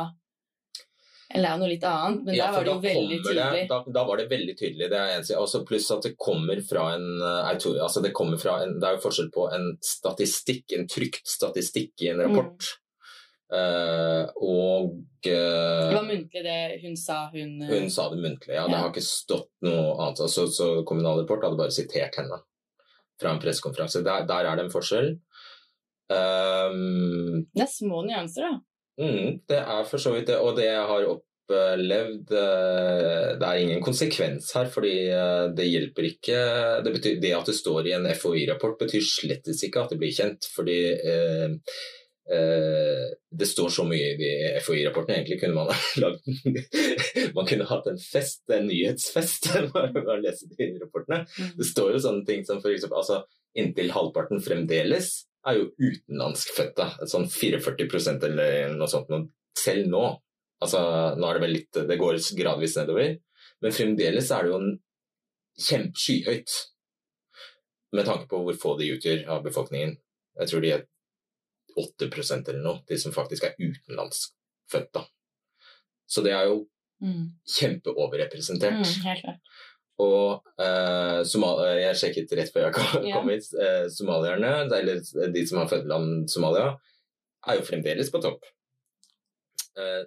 Eller 1.35 1.51
er 1.51 1.59
noe 1.59 1.67
litt 1.67 1.83
annet, 1.83 2.21
men 2.23 2.37
ja, 2.37 2.47
der 2.47 2.55
var 2.55 2.63
det 2.63 2.71
jo 2.71 2.81
veldig 2.85 3.17
tydelig. 3.25 3.47
Det, 3.51 3.63
da, 3.67 3.81
da, 3.97 4.03
var 4.07 4.21
det 4.21 4.27
veldig 4.31 4.53
tydelig, 4.55 4.87
det 4.93 4.99
er. 5.01 5.23
Altså, 5.35 5.63
pluss 5.67 5.89
at 5.91 6.07
det 6.07 6.13
kommer 6.15 6.61
fra 6.63 6.85
en 6.95 7.07
autor... 7.19 7.81
altså 7.83 8.03
det, 8.05 8.13
fra 8.39 8.61
en, 8.63 8.77
det 8.79 8.87
er 8.87 8.95
jo 8.95 9.03
forskjell 9.03 9.27
på 9.35 9.49
en 9.57 9.69
statistikk, 9.83 10.71
en 10.77 10.87
trygt 10.87 11.27
statistikk 11.27 12.05
i 12.05 12.13
en 12.13 12.23
rapport. 12.23 12.55
Mm. 12.55 12.83
Uh, 13.47 14.27
og 14.43 14.97
uh, 15.23 15.87
Det 15.87 15.95
var 15.95 16.03
muntlig 16.03 16.41
det 16.43 16.79
hun 16.81 16.97
sa? 16.99 17.29
Hun, 17.31 17.61
uh, 17.63 17.69
hun 17.71 17.85
sa 17.93 18.09
det 18.11 18.19
muntlig, 18.19 18.51
ja. 18.51 18.65
ja. 18.65 18.67
Det 18.67 18.81
har 18.81 18.91
ikke 18.91 19.05
stått 19.07 19.51
noe 19.63 19.93
annet. 19.95 20.23
Altså, 20.25 20.49
så 20.51 20.67
Kommunal 20.87 21.21
Rapport 21.21 21.45
hadde 21.47 21.59
bare 21.59 21.75
sitert 21.75 22.19
henne 22.19 22.41
fra 23.17 23.31
en 23.31 23.39
pressekonferanse. 23.41 24.03
Der, 24.05 24.27
der, 24.27 24.49
er 24.49 24.59
det 24.59 24.67
en 24.67 24.73
forskjell. 24.73 25.13
Um, 26.11 27.47
det 27.55 27.63
er 27.63 27.71
små 27.71 28.03
nyanser, 28.07 28.49
da. 28.49 28.59
Mm, 28.97 29.41
det 29.49 29.57
er 29.61 29.83
for 29.89 30.01
så 30.01 30.13
vidt 30.15 30.29
det. 30.31 30.37
Og 30.41 30.55
det 30.57 30.67
jeg 30.69 30.85
har 30.89 31.09
opplevd 31.11 32.33
eh, 32.33 33.27
Det 33.37 33.49
er 33.49 33.61
ingen 33.61 33.83
konsekvens 33.85 34.49
her, 34.57 34.71
fordi 34.73 34.95
eh, 35.13 35.43
det 35.57 35.67
hjelper 35.69 36.09
ikke 36.09 36.39
Det, 36.85 36.95
betyr, 36.95 37.21
det 37.21 37.35
at 37.37 37.51
det 37.51 37.55
står 37.59 37.87
i 37.87 37.93
en 37.97 38.09
FHI-rapport, 38.09 38.79
betyr 38.81 39.05
slettes 39.05 39.63
ikke 39.67 39.85
at 39.85 39.93
det 39.93 40.01
blir 40.01 40.17
kjent. 40.17 40.49
Fordi 40.55 40.81
eh, 40.97 41.55
Uh, 42.27 43.07
det 43.39 43.45
står 43.47 43.69
så 43.71 43.85
mye 43.87 44.09
i 44.19 44.31
FHI-rapporten. 44.59 45.13
Egentlig 45.15 45.37
kunne 45.39 45.55
man 45.55 45.69
lagd 46.03 47.31
Man 47.37 47.47
kunne 47.47 47.67
hatt 47.69 47.87
en 47.87 47.99
fest, 48.03 48.41
en 48.51 48.67
nyhetsfest, 48.67 49.47
bare 49.73 50.17
lese 50.19 50.49
de 50.51 50.73
rapportene. 50.81 51.21
Mm. 51.23 51.53
Det 51.61 51.67
står 51.69 51.93
jo 51.95 52.03
sånne 52.03 52.27
ting 52.27 52.43
som 52.47 52.59
f.eks. 52.59 52.89
Altså, 52.89 53.21
inntil 53.55 53.93
halvparten 53.95 54.43
fremdeles 54.43 55.13
er 55.47 55.59
jo 55.59 55.67
utenlandskfødte. 55.77 56.87
Sånn 57.09 57.27
44% 57.31 58.25
eller 58.27 58.73
noe 58.75 58.89
sånt 58.91 59.13
selv 59.57 59.89
nå. 59.91 60.03
Altså, 60.63 60.81
nå 61.17 61.27
er 61.27 61.37
det 61.37 61.43
vel 61.43 61.53
litt 61.53 61.77
Det 61.85 61.99
går 61.99 62.17
gradvis 62.39 62.77
nedover. 62.79 63.17
Men 63.61 63.75
fremdeles 63.75 64.31
er 64.33 64.45
det 64.45 64.51
jo 64.51 64.59
en 64.61 64.73
kjempeskyhøyt 65.67 66.55
med 67.95 68.05
tanke 68.05 68.27
på 68.29 68.41
hvor 68.43 68.57
få 68.59 68.75
de 68.79 68.91
utgjør 68.95 69.25
av 69.33 69.45
befolkningen. 69.45 69.95
Jeg 70.41 70.51
tror 70.51 70.63
de 70.63 70.73
er 70.75 70.85
8% 71.77 72.49
eller 72.51 72.63
noe, 72.63 72.81
de 72.89 72.97
som 72.99 73.13
faktisk 73.13 73.47
er 73.47 73.55
utenlandsfødte. 73.57 75.03
Så 76.07 76.23
det 76.25 76.33
er 76.33 76.49
jo 76.49 76.59
mm. 77.03 77.23
kjempeoverrepresentert. 77.57 78.81
Mm. 78.81 79.39
Og 80.03 80.43
eh, 80.61 81.23
eh, 81.23 81.77
jeg 81.81 81.97
sjekket 81.97 82.35
rett 82.37 82.51
før 82.53 82.67
jeg 82.67 82.75
kom, 82.75 83.05
yeah. 83.07 83.23
hit. 83.31 83.49
Eh, 83.57 83.85
somalierne, 83.93 84.51
eller 84.77 85.01
de 85.33 85.45
som 85.49 85.61
har 85.61 85.71
fødeland 85.71 86.27
Somalia, 86.29 86.75
er 87.47 87.57
jo 87.57 87.65
fremdeles 87.65 88.11
på 88.13 88.21
topp. 88.21 88.45
Eh, 89.77 90.03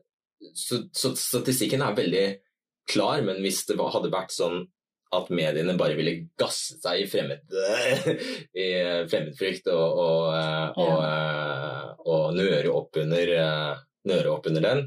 så, 0.55 0.85
så, 0.95 1.15
statistikken 1.19 1.83
er 1.83 1.99
veldig 1.99 2.27
klar, 2.91 3.25
men 3.27 3.43
hvis 3.43 3.65
det 3.69 3.79
var, 3.81 3.91
hadde 3.97 4.13
vært 4.15 4.35
sånn 4.35 4.63
at 5.11 5.31
mediene 5.35 5.75
bare 5.75 5.97
ville 5.99 6.29
gasse 6.39 6.79
seg 6.79 7.03
i, 7.03 7.07
fremmed, 7.11 7.43
i 8.63 8.69
fremmedfrykt 9.11 9.67
og, 9.75 10.03
og, 10.07 10.27
eh, 10.39 10.85
og, 10.87 12.05
og 12.07 12.39
nøre, 12.39 12.71
opp 12.71 13.01
under, 13.03 13.33
nøre 14.07 14.37
opp 14.37 14.47
under 14.53 14.69
den, 14.69 14.85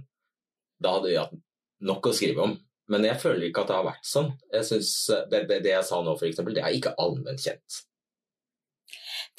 da 0.80 0.96
hadde 0.96 1.12
vi 1.12 1.20
hatt 1.20 1.36
nok 1.84 2.08
å 2.08 2.16
skrive 2.16 2.48
om. 2.48 2.56
Men 2.92 3.08
jeg 3.08 3.20
føler 3.22 3.48
ikke 3.48 3.64
at 3.64 3.72
det 3.72 3.78
har 3.78 3.88
vært 3.88 4.08
sånn. 4.08 4.34
Jeg 4.52 4.68
synes, 4.68 4.92
eh, 5.14 5.26
det, 5.32 5.46
det, 5.50 5.62
det 5.66 5.74
jeg 5.76 5.88
sa 5.88 6.02
nå, 6.04 6.18
f.eks., 6.18 6.42
det 6.44 6.64
er 6.64 6.78
ikke 6.78 6.96
allment 7.00 7.46
kjent. 7.46 7.80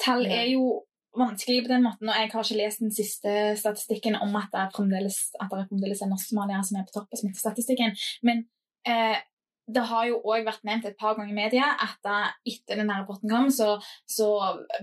Tall 0.01 0.25
er 0.25 0.49
jo 0.55 0.81
vanskelig 1.15 1.61
på 1.65 1.71
den 1.71 1.85
måten, 1.85 2.09
og 2.09 2.17
jeg 2.17 2.31
har 2.33 2.43
ikke 2.43 2.57
lest 2.59 2.81
den 2.83 2.91
siste 2.91 3.35
statistikken 3.59 4.17
om 4.19 4.33
at 4.35 4.49
det 4.51 4.65
er 4.65 4.73
fremdeles, 4.75 5.21
at 5.39 5.47
det 5.51 5.61
er 5.61 5.69
fremdeles 5.69 6.01
er 6.03 6.11
norsk-somaliere 6.11 6.65
som 6.67 6.79
er 6.79 6.89
på 6.89 6.97
topp 6.97 7.15
av 7.15 7.21
smittestatistikken. 7.21 7.95
Men 8.27 8.43
eh, 8.89 9.21
det 9.65 9.83
har 9.89 10.05
jo 10.09 10.19
òg 10.21 10.45
vært 10.45 10.65
nevnt 10.67 10.85
et 10.85 10.97
par 10.99 11.15
ganger 11.17 11.33
i 11.33 11.37
media 11.37 11.71
at 11.81 11.97
da, 12.05 12.17
etter 12.45 12.81
denne 12.81 12.99
rapporten 12.99 13.31
kom, 13.31 13.49
så, 13.53 13.75
så, 14.09 14.29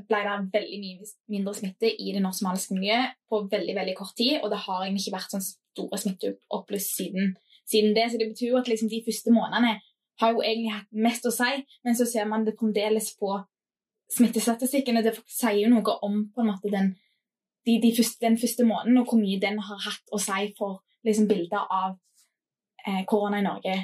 ble 0.09 0.23
det 0.27 0.39
veldig 0.57 0.81
mye 0.83 1.11
mindre 1.31 1.55
smitte 1.59 1.91
i 1.93 2.15
det 2.15 2.23
norsk-somaliske 2.25 2.79
miljøet 2.79 3.15
på 3.31 3.45
veldig 3.53 3.77
veldig 3.79 3.97
kort 3.99 4.17
tid, 4.19 4.41
og 4.41 4.51
det 4.51 4.63
har 4.65 4.83
egentlig 4.83 5.07
ikke 5.07 5.19
vært 5.19 5.37
sånn 5.37 5.47
store 5.47 6.01
smitteoppbluss 6.03 6.89
siden, 6.97 7.37
siden, 7.73 7.97
det. 7.97 8.11
Så 8.11 8.21
det 8.21 8.29
betyr 8.33 8.53
jo 8.53 8.61
at 8.61 8.69
liksom, 8.71 8.91
de 8.93 9.03
første 9.07 9.35
månedene 9.35 9.79
har 10.21 10.35
jo 10.35 10.45
egentlig 10.45 10.75
hatt 10.75 11.01
mest 11.09 11.27
å 11.27 11.33
si, 11.35 11.51
men 11.87 11.97
så 11.99 12.07
ser 12.09 12.29
man 12.31 12.45
det 12.47 12.57
fremdeles 12.59 13.11
på 13.19 13.35
smittestatistikken, 14.13 14.99
og 15.01 15.07
det 15.07 15.17
sier 15.25 15.63
jo 15.63 15.73
noe 15.73 15.97
om 16.05 16.21
på 16.35 16.43
en 16.43 16.51
måte 16.53 16.71
den, 16.73 16.93
de, 17.67 17.79
de 17.81 17.93
første, 17.97 18.21
den 18.23 18.39
første 18.41 18.67
måneden, 18.69 19.01
og 19.01 19.09
hvor 19.09 19.21
mye 19.21 19.41
den 19.41 19.61
har 19.65 19.81
hatt 19.87 20.13
å 20.13 20.21
si 20.21 20.51
for 20.59 20.83
liksom, 21.07 21.29
bilder 21.31 21.65
av 21.65 21.97
eh, 22.87 23.03
korona 23.09 23.41
i 23.41 23.47
Norge 23.47 23.77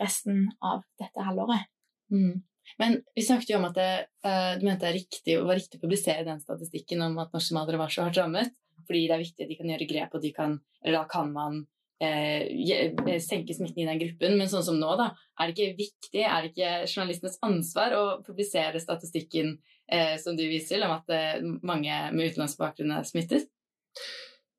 resten 0.00 0.46
av 0.64 0.84
dette 1.00 1.26
halvåret. 1.26 1.68
Mm. 2.14 2.38
Men 2.78 2.98
vi 3.16 3.24
snakket 3.24 3.50
jo 3.52 3.58
om 3.58 3.66
at 3.70 3.76
det, 3.78 3.92
uh, 4.26 4.54
du 4.60 4.66
mente 4.66 4.86
det 4.86 4.98
riktig, 4.98 5.38
var 5.40 5.56
riktig 5.56 5.80
å 5.80 5.84
publisere 5.86 6.26
den 6.26 6.40
statistikken 6.42 7.02
om 7.04 7.16
at 7.18 7.32
norske 7.32 7.50
somaliere 7.50 7.80
var 7.80 7.92
så 7.92 8.06
hardt 8.06 8.20
rammet, 8.20 8.52
fordi 8.86 9.06
det 9.08 9.16
er 9.16 9.24
viktig 9.24 9.44
at 9.44 9.50
de 9.50 9.58
kan 9.58 9.72
gjøre 9.72 9.88
grep, 9.90 10.14
og 10.14 10.24
de 10.24 10.32
kan, 10.36 10.58
eller 10.84 11.00
da 11.00 11.08
kan 11.10 11.32
man 11.34 11.62
Eh, 12.00 12.70
eh, 12.70 13.18
senke 13.18 13.54
smitten 13.54 13.82
i 13.82 13.86
den 13.88 13.98
gruppen. 13.98 14.36
Men 14.38 14.50
sånn 14.50 14.62
som 14.66 14.78
nå, 14.78 14.92
da, 15.00 15.10
er 15.40 15.50
det 15.50 15.56
ikke 15.56 15.78
viktig, 15.80 16.22
er 16.22 16.44
det 16.44 16.52
ikke 16.52 16.72
journalistenes 16.86 17.40
ansvar 17.46 17.96
å 17.98 18.04
publisere 18.26 18.78
statistikken 18.82 19.56
eh, 19.90 20.14
som 20.22 20.38
du 20.38 20.44
viser 20.46 20.76
til, 20.76 20.86
om 20.86 20.94
at 20.94 21.10
eh, 21.14 21.40
mange 21.66 21.98
med 22.14 22.30
utenlandsk 22.30 22.60
bakgrunn 22.60 22.94
er 22.94 23.08
smittet? 23.08 23.48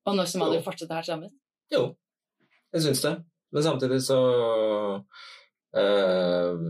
Og 0.04 0.18
når 0.18 0.28
somaliere 0.28 0.64
fortsetter 0.66 1.00
her 1.00 1.08
sammen? 1.08 1.32
Jo, 1.72 1.94
jeg 2.74 2.84
syns 2.90 3.04
det. 3.06 3.14
Men 3.50 3.66
samtidig 3.66 3.98
så 4.06 4.20
eh, 5.74 6.60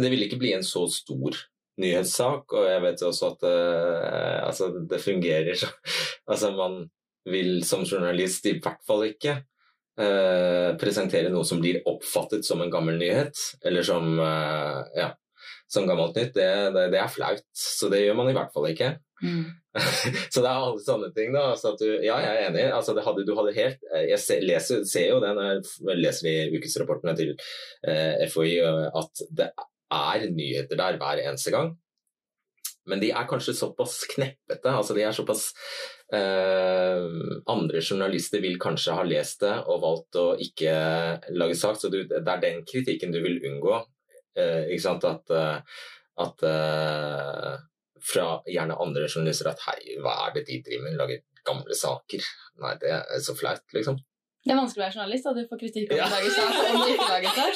Det 0.00 0.08
vil 0.14 0.24
ikke 0.24 0.38
bli 0.40 0.54
en 0.56 0.64
så 0.64 0.86
stor 0.88 1.36
nyhetssak, 1.80 2.54
og 2.56 2.64
jeg 2.68 2.84
vet 2.86 3.02
også 3.04 3.34
at 3.34 3.44
eh, 3.48 4.38
altså, 4.46 4.70
det 4.86 5.02
fungerer 5.02 5.58
så 5.58 5.68
Altså, 6.30 6.54
man 6.54 6.84
vil 7.28 7.64
som 7.66 7.84
journalist 7.84 8.46
i 8.48 8.56
hvert 8.62 8.80
fall 8.86 9.04
ikke 9.10 9.34
eh, 10.00 10.70
presentere 10.80 11.32
noe 11.32 11.46
som 11.46 11.60
blir 11.62 11.82
oppfattet 11.88 12.46
som 12.46 12.62
en 12.62 12.72
gammel 12.72 12.98
nyhet, 13.00 13.36
eller 13.66 13.86
som, 13.86 14.12
eh, 14.24 14.78
ja, 14.96 15.10
som 15.70 15.88
gammelt 15.88 16.16
nytt. 16.16 16.34
Det, 16.34 16.50
det, 16.76 16.86
det, 16.94 17.00
er 17.00 17.12
flaut, 17.12 17.46
så 17.56 17.90
det 17.92 18.04
gjør 18.04 18.20
man 18.20 18.30
i 18.32 18.36
hvert 18.36 18.52
fall 18.54 18.70
ikke. 18.70 18.94
Mm. 19.22 19.44
så 20.32 20.40
det 20.40 20.48
er 20.48 20.54
alle 20.54 20.80
sånne 20.82 21.10
ting. 21.16 21.34
da, 21.36 21.50
altså 21.52 21.74
du, 21.78 21.86
Ja, 22.02 22.16
jeg 22.24 22.30
er 22.30 22.46
enig. 22.48 22.64
altså 22.74 22.96
hadde, 23.04 23.26
Du 23.28 23.34
hadde 23.36 23.52
helt 23.52 23.82
Jeg 24.08 24.16
ser, 24.18 24.40
leser, 24.42 24.80
ser 24.88 25.10
jo 25.12 25.18
det 25.22 25.34
når 25.36 25.50
jeg 25.50 26.00
leser 26.00 26.30
i 26.30 26.56
ukesrapportene 26.56 27.14
til 27.18 27.34
eh, 27.86 28.24
FHI, 28.32 28.56
at 29.02 29.22
det 29.28 29.52
er 29.90 30.26
nyheter 30.32 30.80
der 30.80 30.98
hver 30.98 31.22
eneste 31.22 31.52
gang. 31.54 31.74
Men 32.88 33.02
de 33.02 33.12
er 33.12 33.28
kanskje 33.28 33.54
såpass 33.54 34.00
kneppete, 34.10 34.72
altså 34.72 34.96
de 34.96 35.04
er 35.04 35.14
såpass 35.14 35.50
eh, 35.52 35.99
Andre 36.10 37.80
journalister 37.80 38.42
vil 38.42 38.56
kanskje 38.58 38.96
ha 38.98 39.04
lest 39.06 39.44
det 39.44 39.52
og 39.70 39.82
valgt 39.84 40.16
å 40.18 40.24
ikke 40.42 40.72
lage 41.38 41.54
sak, 41.54 41.78
så 41.78 41.90
det 41.92 42.18
er 42.18 42.42
den 42.42 42.64
kritikken 42.66 43.14
du 43.14 43.20
vil 43.22 43.38
unngå. 43.46 43.76
Eh, 44.38 44.68
ikke 44.70 44.84
sant? 44.84 45.04
At, 45.08 45.30
eh, 45.34 45.58
at 46.24 46.44
eh, 46.46 47.56
fra 48.12 48.28
gjerne 48.48 48.78
andre 48.80 49.08
journalister 49.08 49.50
at 49.50 49.64
hei, 49.68 49.80
hva 50.02 50.14
er 50.26 50.38
det 50.38 50.46
de 50.50 50.60
driver 50.66 50.86
med, 50.86 51.00
lager 51.00 51.18
gamle 51.46 51.74
saker? 51.76 52.30
Nei, 52.62 52.76
det 52.82 52.94
er 52.94 53.24
så 53.24 53.36
flaut, 53.38 53.66
liksom. 53.76 53.96
Det 54.40 54.54
er 54.54 54.56
vanskelig 54.56 54.80
å 54.80 54.86
være 54.86 54.96
journalist, 54.96 55.26
da. 55.26 55.30
Du 55.36 55.42
får 55.50 55.58
kritikk 55.60 55.90
om 55.92 55.98
ja. 55.98 56.06
du 56.08 56.12
lager 56.14 56.32
sak 56.32 56.52
og 56.56 56.64
om 56.70 56.80
du 56.80 56.90
ikke 56.94 57.10
lager 57.10 57.30
sak. 57.36 57.54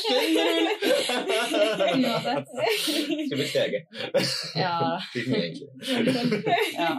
Uansett. 1.95 2.47
Skulle 2.85 3.39
blitt 3.41 3.57
lege. 3.57 3.81
Ja. 4.61 4.77
ja. 6.83 6.93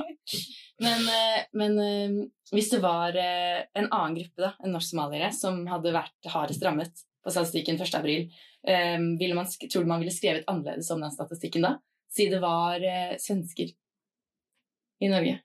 Men, 0.84 1.08
eh, 1.08 1.44
men, 1.54 1.80
eh, 1.80 2.28
hvis 2.52 2.70
det 2.74 2.82
var 2.84 3.16
eh, 3.16 3.64
en 3.74 3.88
annen 3.88 4.18
gruppe 4.18 4.44
da, 4.44 4.52
enn 4.60 4.76
norsk-somaliere 4.76 5.32
som 5.36 5.62
hadde 5.72 5.94
vært 5.96 6.32
hardest 6.34 6.66
rammet 6.66 7.06
på 7.24 7.32
statistikken 7.34 7.80
1.4, 7.80 8.28
ville 9.20 9.38
man, 9.38 9.48
tror 9.48 9.86
du 9.86 9.90
man 9.90 10.02
ville 10.02 10.14
skrevet 10.14 10.46
annerledes 10.50 10.90
om 10.94 11.02
den 11.02 11.14
statistikken 11.14 11.66
da? 11.66 11.76
Si 12.10 12.28
det 12.30 12.42
var 12.42 12.82
svensker 13.22 13.72
i 15.02 15.10
Norge? 15.10 15.40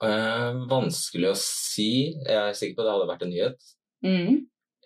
Eh, 0.00 0.60
vanskelig 0.70 1.28
å 1.28 1.36
si. 1.36 1.90
Jeg 2.24 2.36
er 2.36 2.56
sikker 2.56 2.78
på 2.78 2.84
at 2.84 2.88
det 2.88 2.94
hadde 2.94 3.10
vært 3.10 3.24
en 3.26 3.32
nyhet. 3.34 3.70
Mm. 4.06 4.38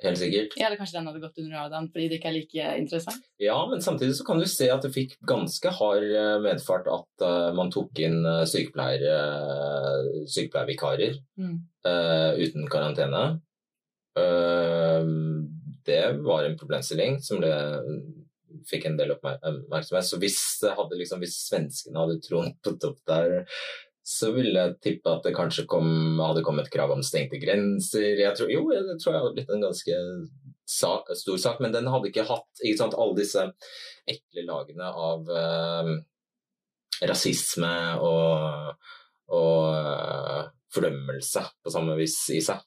Helt 0.04 0.20
sikkert. 0.20 0.56
Ja, 0.60 0.68
eller 0.68 0.80
kanskje 0.80 0.98
den 0.98 1.08
hadde 1.08 1.22
gått 1.22 1.38
under 1.40 1.56
radaren 1.56 1.88
fordi 1.92 2.08
det 2.10 2.18
ikke 2.18 2.30
er 2.30 2.36
like 2.36 2.66
interessant? 2.82 3.24
Ja, 3.40 3.56
men 3.70 3.82
samtidig 3.84 4.18
så 4.18 4.26
kan 4.28 4.42
du 4.42 4.46
se 4.50 4.68
at 4.72 4.84
det 4.84 4.92
fikk 4.94 5.16
ganske 5.28 5.72
hard 5.78 6.04
eh, 6.10 6.34
medfart 6.44 6.90
at 6.92 7.24
uh, 7.24 7.50
man 7.56 7.72
tok 7.74 8.02
inn 8.04 8.20
sykepleiere, 8.50 9.16
sykepleiervikarer 10.28 11.16
mm. 11.40 11.56
uh, 11.88 12.32
uten 12.40 12.68
karantene. 12.72 13.24
Uh, 14.18 15.08
det 15.84 16.02
var 16.24 16.44
en 16.44 16.58
problemstilling 16.58 17.18
som 17.24 17.40
ble, 17.40 17.54
fikk 18.68 18.86
en 18.88 18.98
del 19.00 19.14
oppmerksomhet. 19.16 20.06
Så 20.06 20.20
hvis, 20.22 20.38
liksom, 20.94 21.24
hvis 21.24 21.40
svenskene 21.48 22.04
hadde 22.04 22.20
tronet 22.24 22.70
opp 22.88 23.00
der 23.08 23.42
så 24.04 24.30
ville 24.34 24.52
jeg 24.52 24.76
tippe 24.84 25.08
at 25.08 25.24
det 25.24 25.32
kanskje 25.32 25.64
kom, 25.68 26.18
hadde 26.20 26.42
kommet 26.44 26.68
krav 26.72 26.92
om 26.92 27.00
stengte 27.04 27.38
grenser. 27.40 28.18
Jeg 28.20 28.36
tror, 28.36 28.50
jo, 28.52 28.66
jeg 28.74 28.98
tror 29.00 29.14
jeg 29.14 29.22
hadde 29.22 29.36
blitt 29.38 29.52
en 29.54 29.64
ganske 29.64 30.00
sak, 30.68 31.08
stor 31.16 31.38
sak, 31.40 31.62
men 31.64 31.72
den 31.72 31.88
hadde 31.88 32.10
ikke 32.10 32.26
hatt 32.28 32.60
ikke 32.60 32.82
sant, 32.82 32.96
alle 33.00 33.16
disse 33.16 33.46
ekle 34.10 34.44
lagene 34.44 34.90
av 35.08 35.30
eh, 35.32 35.90
rasisme 37.08 37.72
og, 38.04 38.90
og 39.32 39.64
uh, 39.72 40.42
fordømmelse 40.74 41.42
på 41.64 41.72
samme 41.72 41.96
vis 41.98 42.18
i 42.34 42.42
seg. 42.44 42.60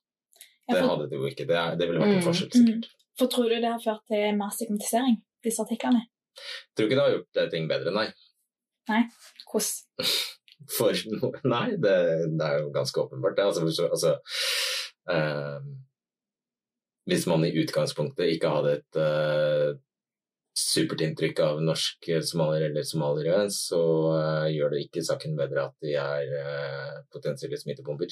Det 0.67 0.81
hadde 0.83 1.05
det 1.07 1.19
jo 1.19 1.29
ikke. 1.29 1.45
Det, 1.47 1.59
det 1.79 1.87
ville 1.87 2.01
vært 2.01 2.15
en 2.15 2.19
mm, 2.19 2.25
forskjell, 2.25 2.49
sikkert. 2.51 2.87
Mm. 2.89 3.11
For 3.17 3.31
tror 3.33 3.53
du 3.53 3.55
det 3.55 3.69
har 3.69 3.83
ført 3.83 4.03
til 4.09 4.25
mer 4.37 4.49
stigmatisering, 4.53 5.21
disse 5.45 5.63
artiklene? 5.63 6.03
Jeg 6.37 6.77
tror 6.77 6.89
ikke 6.89 6.97
det 6.97 7.05
har 7.05 7.15
gjort 7.15 7.53
ting 7.53 7.69
bedre, 7.69 7.93
nei. 7.95 8.09
Nei? 8.89 9.05
Hvordan? 9.45 10.09
for 10.77 10.95
noe 11.13 11.41
Nei, 11.55 11.67
det, 11.75 11.97
det, 12.33 12.47
er 12.47 12.63
jo 12.63 12.71
ganske 12.75 13.03
åpenbart, 13.03 13.37
det. 13.37 13.45
Altså, 13.47 13.87
altså 13.87 14.15
eh, 15.13 15.67
hvis 17.07 17.27
man 17.29 17.45
i 17.47 17.53
utgangspunktet 17.61 18.33
ikke 18.33 18.51
hadde 18.51 18.73
et 18.79 18.99
eh, 18.99 19.69
supert 20.57 21.03
inntrykk 21.05 21.39
av 21.45 21.61
norske 21.63 22.19
somaliere 22.25 22.71
eller 22.71 22.87
somaliere, 22.87 23.43
så 23.53 23.81
eh, 24.17 24.47
gjør 24.55 24.73
det 24.73 24.83
ikke 24.87 25.05
saken 25.05 25.37
bedre 25.37 25.67
at 25.69 25.85
de 25.85 25.93
er 26.01 26.33
uh, 26.33 26.97
potensielle 27.13 27.59
smittebomber. 27.61 28.11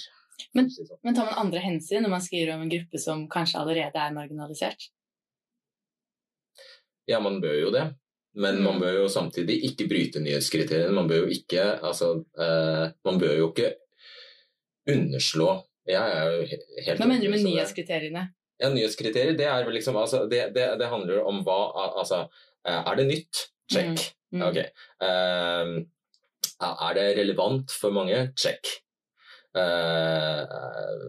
Men, 0.55 0.69
sånn. 0.71 0.99
men, 1.01 1.15
tar 1.17 1.29
man 1.29 1.41
andre 1.47 1.63
hensyn 1.63 2.05
når 2.05 2.13
man 2.17 2.23
skriver 2.23 2.53
om 2.55 2.65
en 2.65 2.71
gruppe 2.71 3.01
som 3.01 3.25
kanskje 3.31 3.61
allerede 3.61 3.99
er 4.01 4.15
marginalisert? 4.15 4.89
Ja, 7.09 7.19
man 7.21 7.41
bør 7.41 7.57
jo 7.59 7.73
det. 7.73 7.89
Men 8.35 8.59
man 8.63 8.75
mm. 8.75 8.81
bør 8.83 8.97
jo 8.99 9.07
samtidig 9.11 9.61
ikke 9.69 9.87
bryte 9.87 10.21
nyhetskriteriene. 10.23 10.93
Man 10.95 11.07
bør 11.07 11.23
jo 11.23 11.31
ikke 11.31 11.63
altså, 11.79 12.11
eh, 12.39 12.85
Man 13.07 13.19
bør 13.19 13.35
jo 13.39 13.51
ikke 13.53 13.73
underslå 14.91 15.49
Jeg 15.87 16.17
er 16.17 16.31
jo 16.31 16.41
helt 16.49 16.99
Hva 16.99 17.07
mener 17.07 17.23
du 17.23 17.31
med 17.31 17.45
nyhetskriteriene? 17.45 18.27
Ja, 18.61 18.69
Nyhetskriterier 18.71 19.37
det 19.37 19.47
er 19.51 19.71
liksom 19.71 19.97
altså, 19.99 20.25
det, 20.31 20.49
det, 20.55 20.67
det, 20.79 20.91
handler 20.91 21.23
om 21.27 21.41
hva 21.47 21.59
Altså, 22.01 22.25
eh, 22.67 22.81
er 22.81 22.99
det 22.99 23.07
nytt? 23.07 23.45
Check. 23.71 24.03
Mm. 24.31 24.41
Mm. 24.41 24.41
Ok. 24.45 24.57
Um, 25.01 25.71
er 26.61 26.97
det 26.97 27.05
relevant 27.17 27.71
for 27.73 27.95
mange? 27.95 28.19
Check. 28.37 28.67
Uh, 29.55 30.43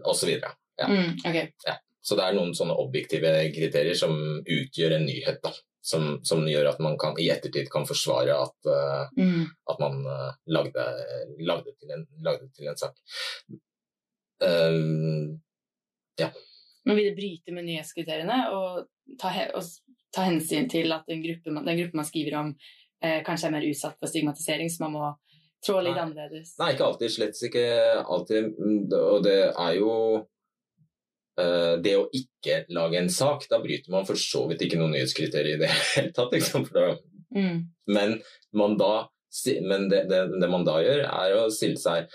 og 0.07 0.15
så 0.15 0.25
videre. 0.25 0.55
Ja. 0.79 0.87
Mm, 0.87 1.19
okay. 1.21 1.51
ja. 1.67 1.75
Så 2.01 2.15
det 2.17 2.25
er 2.25 2.37
noen 2.37 2.55
sånne 2.57 2.73
objektive 2.81 3.29
kriterier 3.53 3.97
som 3.99 4.15
utgjør 4.41 4.95
en 4.97 5.05
nyhet. 5.05 5.37
da 5.43 5.53
som, 5.87 6.19
som, 6.23 6.43
gjør 6.47 6.71
at 6.73 6.79
man 6.83 6.97
kan, 6.99 7.15
i 7.21 7.29
ettertid 7.31 7.69
kan 7.71 7.87
forsvare 7.87 8.35
at, 8.35 8.57
uh, 8.67 9.05
mm. 9.15 9.43
at 9.71 9.81
man 9.83 10.01
uh, 10.03 10.31
lagde, 10.51 10.85
lagde, 11.39 11.75
til 11.79 11.93
en, 11.95 12.03
lagde, 12.25 12.49
til 12.55 12.67
en, 12.67 12.79
sak. 12.79 12.97
Um, 14.43 15.37
ja. 16.19 16.31
Men 16.85 16.99
vil 16.99 17.09
det 17.09 17.15
bryte 17.19 17.55
med 17.55 17.67
nyhetskriteriene 17.69 18.41
og 18.55 18.83
ta, 19.21 19.31
og 19.55 19.63
ta 20.15 20.27
hensyn 20.27 20.67
til 20.71 20.91
at 20.95 21.07
den 21.07 21.23
gruppen 21.23 21.55
man, 21.55 21.67
den 21.67 21.79
gruppen 21.79 22.03
man 22.03 22.09
skriver 22.09 22.39
om, 22.41 22.51
uh, 23.05 23.19
kanskje 23.27 23.47
er 23.47 23.55
mer 23.55 23.69
utsatt 23.69 23.95
for 23.95 24.11
stigmatisering, 24.11 24.71
så 24.73 24.83
man 24.85 24.97
må 24.97 25.13
trå 25.63 25.79
litt 25.81 25.95
Nei. 25.95 26.03
annerledes? 26.03 26.55
Nei, 26.59 26.73
ikke 26.75 26.89
alltid. 26.91 27.13
Slett 27.15 27.45
ikke 27.47 27.67
alltid. 28.03 28.59
Og 28.99 29.23
det 29.25 29.39
er 29.49 29.77
jo 29.79 29.93
det 31.37 31.93
å 31.99 32.07
ikke 32.17 32.63
lage 32.73 32.97
en 32.97 33.11
sak, 33.13 33.45
da 33.51 33.59
bryter 33.61 33.93
man 33.93 34.07
for 34.07 34.17
så 34.17 34.45
vidt 34.49 34.63
ikke 34.65 34.79
noen 34.79 34.95
nyhetskriterier 34.95 35.57
i 35.57 35.61
det 35.61 35.69
hele 35.93 36.13
tatt. 36.15 36.33
Mm. 37.35 37.67
men, 37.91 38.13
man 38.55 38.77
da, 38.79 39.09
men 39.67 39.89
det, 39.91 40.05
det, 40.09 40.21
det, 40.39 40.49
man 40.49 40.65
da 40.65 40.79
gjør, 40.81 41.03
er 41.05 41.35
å 41.37 41.47
stille 41.53 41.79
seg 41.81 42.07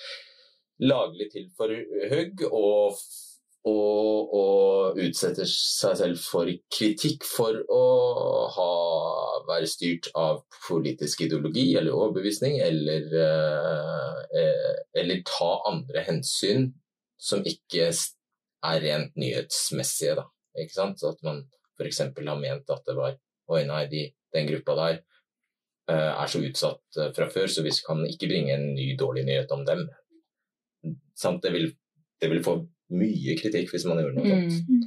laglig 0.82 1.28
til 1.34 1.50
for 1.56 1.70
hugg 2.10 2.42
og, 2.48 2.96
og, 3.68 4.32
og 4.38 4.98
utsetter 5.04 5.46
seg 5.48 5.98
selv 6.00 6.22
for 6.22 6.50
kritikk 6.74 7.26
for 7.28 7.60
å 7.70 7.82
ha, 8.56 8.70
være 9.50 9.68
styrt 9.70 10.10
av 10.18 10.42
politisk 10.66 11.26
ideologi 11.28 11.68
eller 11.78 11.94
overbevisning, 11.94 12.58
eller, 12.64 13.06
eh, 13.20 14.72
eller 15.02 15.22
ta 15.28 15.52
andre 15.70 16.06
hensyn 16.08 16.72
som 17.22 17.44
ikke 17.46 17.92
er 18.68 18.82
rent 18.84 19.16
nyhetsmessige. 19.18 20.16
Da. 20.18 20.26
Ikke 20.62 20.76
sant? 20.76 21.02
At 21.06 21.22
man 21.26 21.42
f.eks. 21.78 22.02
har 22.04 22.40
ment 22.40 22.70
at 22.70 22.88
det 22.88 22.96
var 22.98 23.18
Oi, 23.52 23.64
nei, 23.66 23.82
de, 23.90 24.04
den 24.32 24.46
gruppa 24.46 24.76
der 24.78 25.00
uh, 25.90 26.12
er 26.22 26.28
så 26.30 26.38
utsatt 26.46 26.98
uh, 27.00 27.08
fra 27.12 27.26
før, 27.28 27.50
så 27.50 27.64
vi 27.66 27.72
kan 27.84 27.98
ikke 28.06 28.28
bringe 28.30 28.54
en 28.54 28.68
ny 28.76 28.92
dårlig 28.96 29.26
nyhet 29.26 29.50
om 29.52 29.64
dem. 29.66 29.82
Sant? 31.18 31.42
Det, 31.42 31.50
vil, 31.52 31.72
det 32.22 32.30
vil 32.30 32.40
få 32.46 32.54
mye 32.94 33.34
kritikk 33.36 33.74
hvis 33.74 33.84
man 33.90 34.00
gjør 34.00 34.14
noe 34.14 34.30
sånt. 34.30 34.70
Mm. 34.70 34.86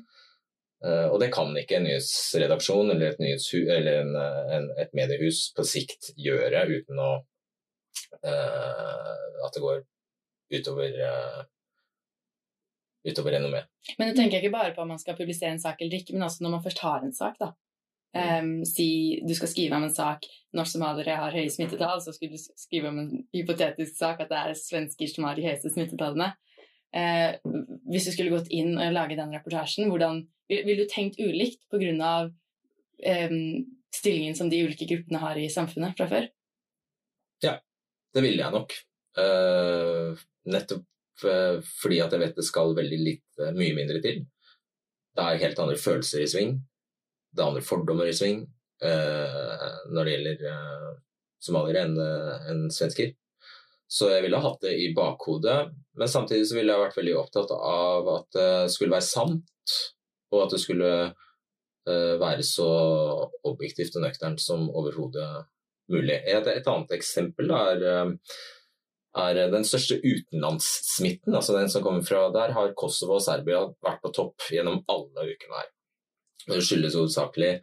Eh, 0.86 1.08
og 1.10 1.20
det 1.22 1.30
kan 1.36 1.52
ikke 1.58 1.78
en 1.78 1.86
nyhetsredaksjon 1.88 2.92
eller 2.94 3.12
et, 3.12 3.22
nyhetshu, 3.22 3.60
eller 3.76 4.02
en, 4.04 4.18
en, 4.56 4.68
et 4.82 4.92
mediehus 4.98 5.48
på 5.56 5.66
sikt 5.68 6.12
gjøre 6.20 6.66
uten 6.72 7.00
å 7.02 7.12
at 8.26 9.56
det 9.56 9.62
går 9.62 9.84
utover 10.56 10.98
uh, 11.06 11.42
utover 13.06 13.36
renommé. 13.38 13.64
Men 14.00 14.12
jeg 14.12 14.18
tenker 14.18 14.42
ikke 14.42 14.56
bare 14.56 14.74
på 14.76 14.84
om 14.84 14.92
man 14.94 15.02
skal 15.02 15.18
publisere 15.18 15.54
en 15.54 15.62
sak 15.62 15.82
eller 15.82 16.02
ikke, 16.02 16.16
men 16.16 16.26
også 16.28 16.46
når 16.46 16.56
man 16.58 16.64
først 16.66 16.82
har 16.86 17.06
en 17.06 17.16
sak. 17.16 17.38
da. 17.42 17.52
Um, 18.16 18.62
si 18.64 19.20
du 19.28 19.34
skal 19.36 19.50
skrive 19.52 19.76
om 19.76 19.84
en 19.84 19.92
sak 19.92 20.24
når 20.56 20.70
somaliere 20.72 21.18
har 21.20 21.36
høye 21.36 21.52
smittetall, 21.52 22.00
så 22.00 22.14
skulle 22.16 22.38
du 22.38 22.60
skrive 22.62 22.88
om 22.88 23.02
en 23.02 23.10
hypotetisk 23.36 23.98
sak 23.98 24.24
at 24.24 24.32
det 24.32 24.40
er 24.40 24.56
svensker 24.56 25.12
som 25.12 25.28
har 25.28 25.36
de 25.36 25.44
høyeste 25.44 25.74
smittetallene. 25.74 26.32
Uh, 26.96 27.36
hvis 27.92 28.08
du 28.08 28.14
skulle 28.16 28.32
gått 28.32 28.54
inn 28.56 28.78
og 28.80 28.96
lage 28.96 29.20
den 29.20 29.36
reportasjen, 29.36 29.92
hvordan 29.92 30.24
ville 30.48 30.80
du 30.80 30.88
tenkt 30.90 31.20
ulikt 31.20 31.66
pga. 31.74 32.16
Um, 33.06 33.66
stillingen 33.92 34.36
som 34.36 34.48
de 34.52 34.62
ulike 34.64 34.88
gruppene 34.88 35.20
har 35.20 35.38
i 35.40 35.50
samfunnet 35.52 35.98
fra 35.98 36.08
før? 36.08 36.28
Ja, 37.44 37.58
det 38.16 38.24
ville 38.24 38.40
jeg 38.40 38.56
nok. 38.56 38.76
Uh, 39.20 40.16
nettopp 40.48 40.84
fordi 41.22 42.00
at 42.04 42.12
jeg 42.12 42.22
vet 42.22 42.36
det 42.36 42.44
skal 42.44 42.74
veldig 42.76 42.98
litt, 43.00 43.44
mye 43.56 43.76
mindre 43.78 44.02
til. 44.04 44.24
Det 45.16 45.24
er 45.24 45.44
helt 45.46 45.62
andre 45.64 45.78
følelser 45.80 46.26
i 46.26 46.28
sving 46.28 46.58
det 47.36 47.44
er 47.44 47.52
andre 47.52 47.66
fordommer 47.66 48.10
i 48.10 48.16
sving 48.16 48.44
uh, 48.86 49.68
når 49.92 50.08
det 50.08 50.16
gjelder 50.16 50.46
uh, 50.50 50.92
somaliere 51.44 51.86
enn 51.86 51.98
en 52.52 52.66
svensker. 52.74 53.14
Så 53.92 54.10
jeg 54.10 54.24
ville 54.26 54.42
hatt 54.42 54.64
det 54.66 54.74
i 54.82 54.90
bakhodet, 54.98 55.58
men 56.00 56.10
samtidig 56.10 56.48
så 56.50 56.58
ville 56.58 56.74
jeg 56.74 56.84
vært 56.88 56.98
veldig 56.98 57.18
opptatt 57.20 57.52
av 57.56 58.10
at 58.16 58.30
det 58.34 58.48
skulle 58.74 58.96
være 58.96 59.08
sant, 59.08 59.76
og 60.34 60.46
at 60.46 60.56
det 60.56 60.62
skulle 60.64 60.94
uh, 61.12 62.16
være 62.24 62.46
så 62.48 62.70
objektivt 63.46 64.00
og 64.00 64.08
nøkternt 64.08 64.42
som 64.42 64.66
overhodet 64.72 65.28
mulig. 65.92 66.18
Et, 66.18 66.48
et, 66.50 66.66
annet 66.66 66.96
eksempel 66.96 67.52
er, 67.54 67.84
er 69.16 69.40
den 69.52 69.64
største 69.68 69.98
utenlandssmitten, 70.04 71.36
altså 71.36 71.56
den 71.56 71.72
som 71.72 71.84
kommer 71.86 72.04
fra 72.04 72.28
der, 72.36 72.54
har 72.56 72.76
Kosovo 72.78 73.18
og 73.18 73.24
Serbia 73.24 73.62
vært 73.86 74.02
på 74.04 74.12
topp 74.16 74.50
gjennom 74.52 74.82
alle 74.92 75.30
ukene 75.32 75.62
her. 75.62 75.72
Det 76.46 76.62
skyldes 76.62 76.98
hovedsakelig 76.98 77.54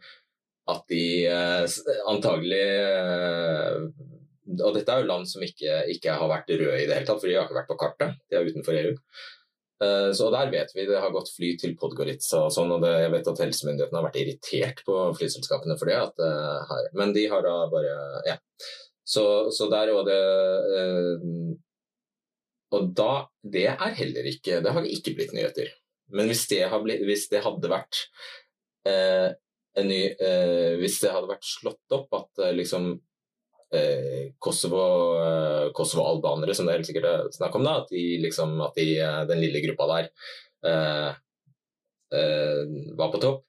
at 0.71 0.83
de 0.91 1.03
eh, 1.27 1.77
antagelig 2.07 2.63
eh, 2.63 3.77
Og 4.63 4.75
dette 4.75 4.91
er 4.91 5.03
jo 5.03 5.09
land 5.09 5.27
som 5.27 5.43
ikke, 5.43 5.83
ikke, 5.93 6.15
har 6.19 6.31
vært 6.31 6.51
røde 6.51 6.81
i 6.81 6.87
det 6.87 6.97
hele 6.97 7.07
tatt, 7.07 7.21
for 7.21 7.29
de 7.29 7.37
har 7.37 7.47
ikke 7.47 7.59
vært 7.61 7.71
på 7.71 7.79
kartet. 7.79 8.17
De 8.27 8.37
er 8.37 8.49
utenfor 8.49 8.79
EU. 8.79 8.93
Eh, 9.83 10.09
så 10.15 10.29
der 10.35 10.51
vet 10.51 10.73
vi 10.75 10.87
det 10.87 10.99
har 10.99 11.13
gått 11.15 11.31
fly 11.35 11.53
til 11.59 11.75
Podgorica 11.79 12.45
og 12.45 12.51
sånn, 12.55 12.71
og 12.75 12.83
det, 12.83 12.93
jeg 13.05 13.13
vet 13.13 13.29
at 13.31 13.43
helsemyndighetene 13.45 14.01
har 14.01 14.07
vært 14.09 14.19
irritert 14.23 14.83
på 14.87 14.97
flyselskapene 15.19 15.77
for 15.79 15.91
det. 15.91 15.99
At, 16.09 16.89
men 16.99 17.15
de 17.15 17.27
har 17.31 17.45
da 17.45 17.59
bare 17.71 17.93
Ja. 18.31 18.39
Så, 19.03 19.51
så 19.51 19.67
der 19.71 19.91
var 19.91 20.05
det 20.07 20.19
eh, 20.79 21.23
Og 22.71 22.91
da 22.95 23.25
Det 23.43 23.65
er 23.73 23.97
heller 23.99 24.29
ikke 24.31 24.61
Det 24.63 24.71
har 24.71 24.85
ikke 24.87 25.15
blitt 25.17 25.33
nyheter. 25.35 25.73
Men 26.15 26.29
hvis 26.29 26.45
det, 26.47 26.63
blitt, 26.85 27.03
hvis 27.07 27.27
det 27.31 27.41
hadde 27.43 27.71
vært 27.71 28.05
eh, 28.87 29.33
en 29.79 29.89
ny 29.89 30.01
eh, 30.13 30.75
Hvis 30.79 31.01
det 31.03 31.11
hadde 31.13 31.31
vært 31.31 31.47
slått 31.47 31.95
opp 31.97 32.15
at 32.19 32.43
eh, 32.45 32.55
liksom 32.55 32.91
eh, 33.73 34.33
Kosovo, 34.43 34.85
eh, 35.19 35.67
Kosovo-albanere, 35.75 36.55
som 36.55 36.69
det 36.69 36.77
helt 36.77 36.89
sikkert 36.89 37.09
er 37.09 37.31
snakk 37.33 37.57
om, 37.57 37.65
da, 37.65 37.79
at, 37.81 37.91
de, 37.91 38.03
liksom, 38.23 38.55
at 38.67 38.77
de, 38.77 38.87
den 39.31 39.41
lille 39.41 39.63
gruppa 39.65 39.89
der 39.95 40.11
var 42.93 43.09
på 43.11 43.19
topp, 43.19 43.41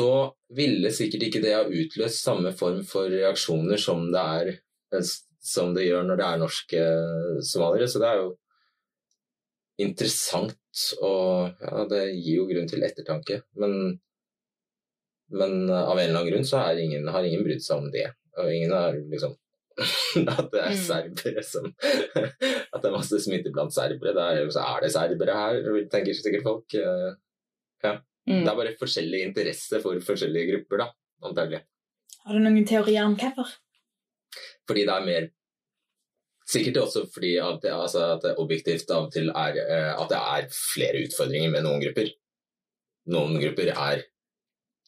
så 0.00 0.12
ville 0.56 0.92
sikkert 0.94 1.26
ikke 1.26 1.42
det 1.44 1.54
ha 1.54 1.64
utløst 1.64 2.24
samme 2.24 2.52
form 2.56 2.80
for 2.88 3.10
reaksjoner 3.12 3.80
som 3.80 4.06
det, 4.14 4.22
er, 4.22 5.02
som 5.44 5.74
det 5.76 5.88
gjør 5.88 6.06
når 6.08 6.20
det 6.20 6.28
er 6.28 6.40
norske 6.40 6.84
somaliere. 7.46 7.88
Så 7.90 8.00
det 8.02 8.08
er 8.08 8.22
jo 8.22 8.30
interessant 9.80 10.56
og 11.02 11.60
ja, 11.60 11.84
det 11.90 12.04
gir 12.14 12.40
jo 12.40 12.48
grunn 12.48 12.70
til 12.70 12.86
ettertanke. 12.86 13.42
Men, 13.60 13.76
men 15.34 15.54
av 15.68 15.98
en 15.98 16.06
eller 16.06 16.16
annen 16.16 16.32
grunn 16.32 16.48
så 16.48 16.64
ingen, 16.78 17.08
har 17.12 17.26
ingen 17.26 17.44
brydd 17.46 17.64
seg 17.64 17.84
om 17.84 17.92
det. 17.92 18.08
Og 18.40 18.52
ingen 18.54 18.74
har 18.74 18.96
liksom 18.96 19.36
At 20.28 20.50
det 20.52 20.60
er 20.60 20.74
mm. 20.74 20.80
serbere 20.82 21.42
som 21.46 21.66
At 22.74 22.82
det 22.82 22.88
er 22.88 22.94
masse 22.94 23.20
smitte 23.22 23.52
blant 23.54 23.74
serbere. 23.74 24.14
Er, 24.16 24.50
så 24.52 24.64
er 24.66 24.84
det 24.84 24.92
serbere 24.94 25.36
her, 25.36 25.60
tenker 25.92 26.16
sikkert 26.16 26.46
folk. 26.46 26.76
Eh, 26.76 27.12
ja. 27.86 27.94
Mm. 28.28 28.44
Det 28.44 28.52
er 28.52 28.58
bare 28.58 28.76
forskjellig 28.80 29.24
interesse 29.28 29.80
for 29.82 30.00
forskjellige 30.04 30.52
grupper, 30.52 30.84
da, 30.84 30.88
antagelig. 31.28 31.62
Har 32.26 32.36
du 32.36 32.44
noen 32.44 32.66
teorier 32.68 33.06
om 33.08 33.16
hvorfor? 33.18 33.52
Fordi 34.68 34.86
det 34.86 34.96
er 34.96 35.06
mer 35.06 35.30
Sikkert 36.50 36.80
også 36.80 37.04
fordi 37.14 37.36
at 37.38 37.60
det, 37.62 37.70
altså, 37.70 38.00
at 38.16 38.24
det 38.24 38.32
objektivt 38.42 38.88
av 38.90 39.04
og 39.04 39.12
til 39.14 39.28
er 39.30 39.58
eh, 39.60 39.90
at 39.94 40.08
det 40.10 40.18
er 40.18 40.48
flere 40.50 41.04
utfordringer 41.04 41.52
med 41.52 41.62
noen 41.62 41.78
grupper. 41.84 42.08
Noen 43.14 43.36
grupper 43.38 43.70
er 43.70 44.02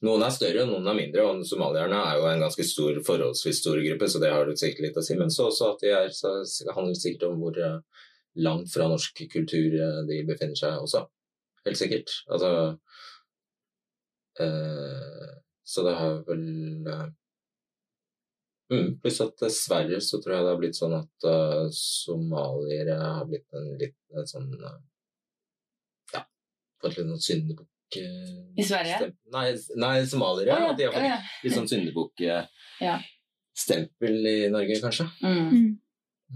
noen 0.03 0.25
er 0.27 0.35
større, 0.35 0.65
noen 0.67 0.89
er 0.91 0.97
mindre. 0.99 1.23
og 1.29 1.45
Somalierne 1.47 2.01
er 2.03 2.19
jo 2.19 2.27
en 2.27 2.43
ganske 2.43 2.67
stor, 2.67 2.99
forholdsvis 3.07 3.61
stor 3.63 3.79
gruppe, 3.85 4.09
så 4.11 4.19
det 4.23 4.33
har 4.35 4.49
du 4.49 4.57
sikkert 4.59 4.89
litt 4.89 4.99
å 4.99 5.05
si. 5.07 5.15
Men 5.19 5.31
så 5.31 5.47
også 5.53 5.69
at 5.71 5.85
de 5.85 5.93
er, 5.95 6.11
så 6.17 6.41
det 6.43 6.99
sikkert 6.99 7.29
om 7.29 7.39
hvor 7.39 7.59
eh, 7.63 7.79
langt 8.43 8.73
fra 8.73 8.89
norsk 8.91 9.23
kultur 9.31 9.79
eh, 9.79 10.01
de 10.09 10.23
befinner 10.27 10.59
seg 10.59 10.83
også. 10.83 11.05
Helt 11.69 11.79
sikkert. 11.79 12.17
Altså 12.35 12.51
eh, 14.41 15.33
Så 15.65 15.85
det 15.87 15.95
har 15.95 16.25
vel 16.27 16.47
Mm, 18.73 19.01
pluss 19.01 19.21
at 19.21 19.41
dessverre 19.43 20.01
så 20.01 20.23
tror 20.23 20.35
jeg 20.35 20.45
det 20.45 20.53
har 20.53 20.61
blitt 20.61 20.77
sånn 20.79 20.95
at 20.97 21.25
uh, 21.29 21.69
somaliere 21.77 22.95
har 22.97 23.27
blitt 23.29 23.53
en 23.59 23.67
litt 23.81 23.99
en 24.17 24.27
sånn 24.29 24.51
uh, 24.57 24.79
Ja, 26.15 26.21
fått 26.81 26.97
litt 26.97 27.09
noen 27.09 27.21
syndebukk 27.21 27.97
uh, 27.99 28.43
I 28.57 28.65
Sverige? 28.65 29.13
Nei, 29.35 29.57
nei, 29.83 30.07
somaliere. 30.09 30.53
Oh, 30.55 30.61
ja. 30.71 30.75
De 30.79 30.83
har 30.87 30.93
fått 30.95 31.05
oh, 31.05 31.11
ja. 31.11 31.19
litt 31.43 31.57
sånn 31.59 31.69
syndebukk-stempel 31.69 34.15
ja. 34.17 34.23
i 34.31 34.33
Norge, 34.55 34.75
kanskje. 34.87 35.07
Mm. 35.21 35.49
Mm. 35.51 35.71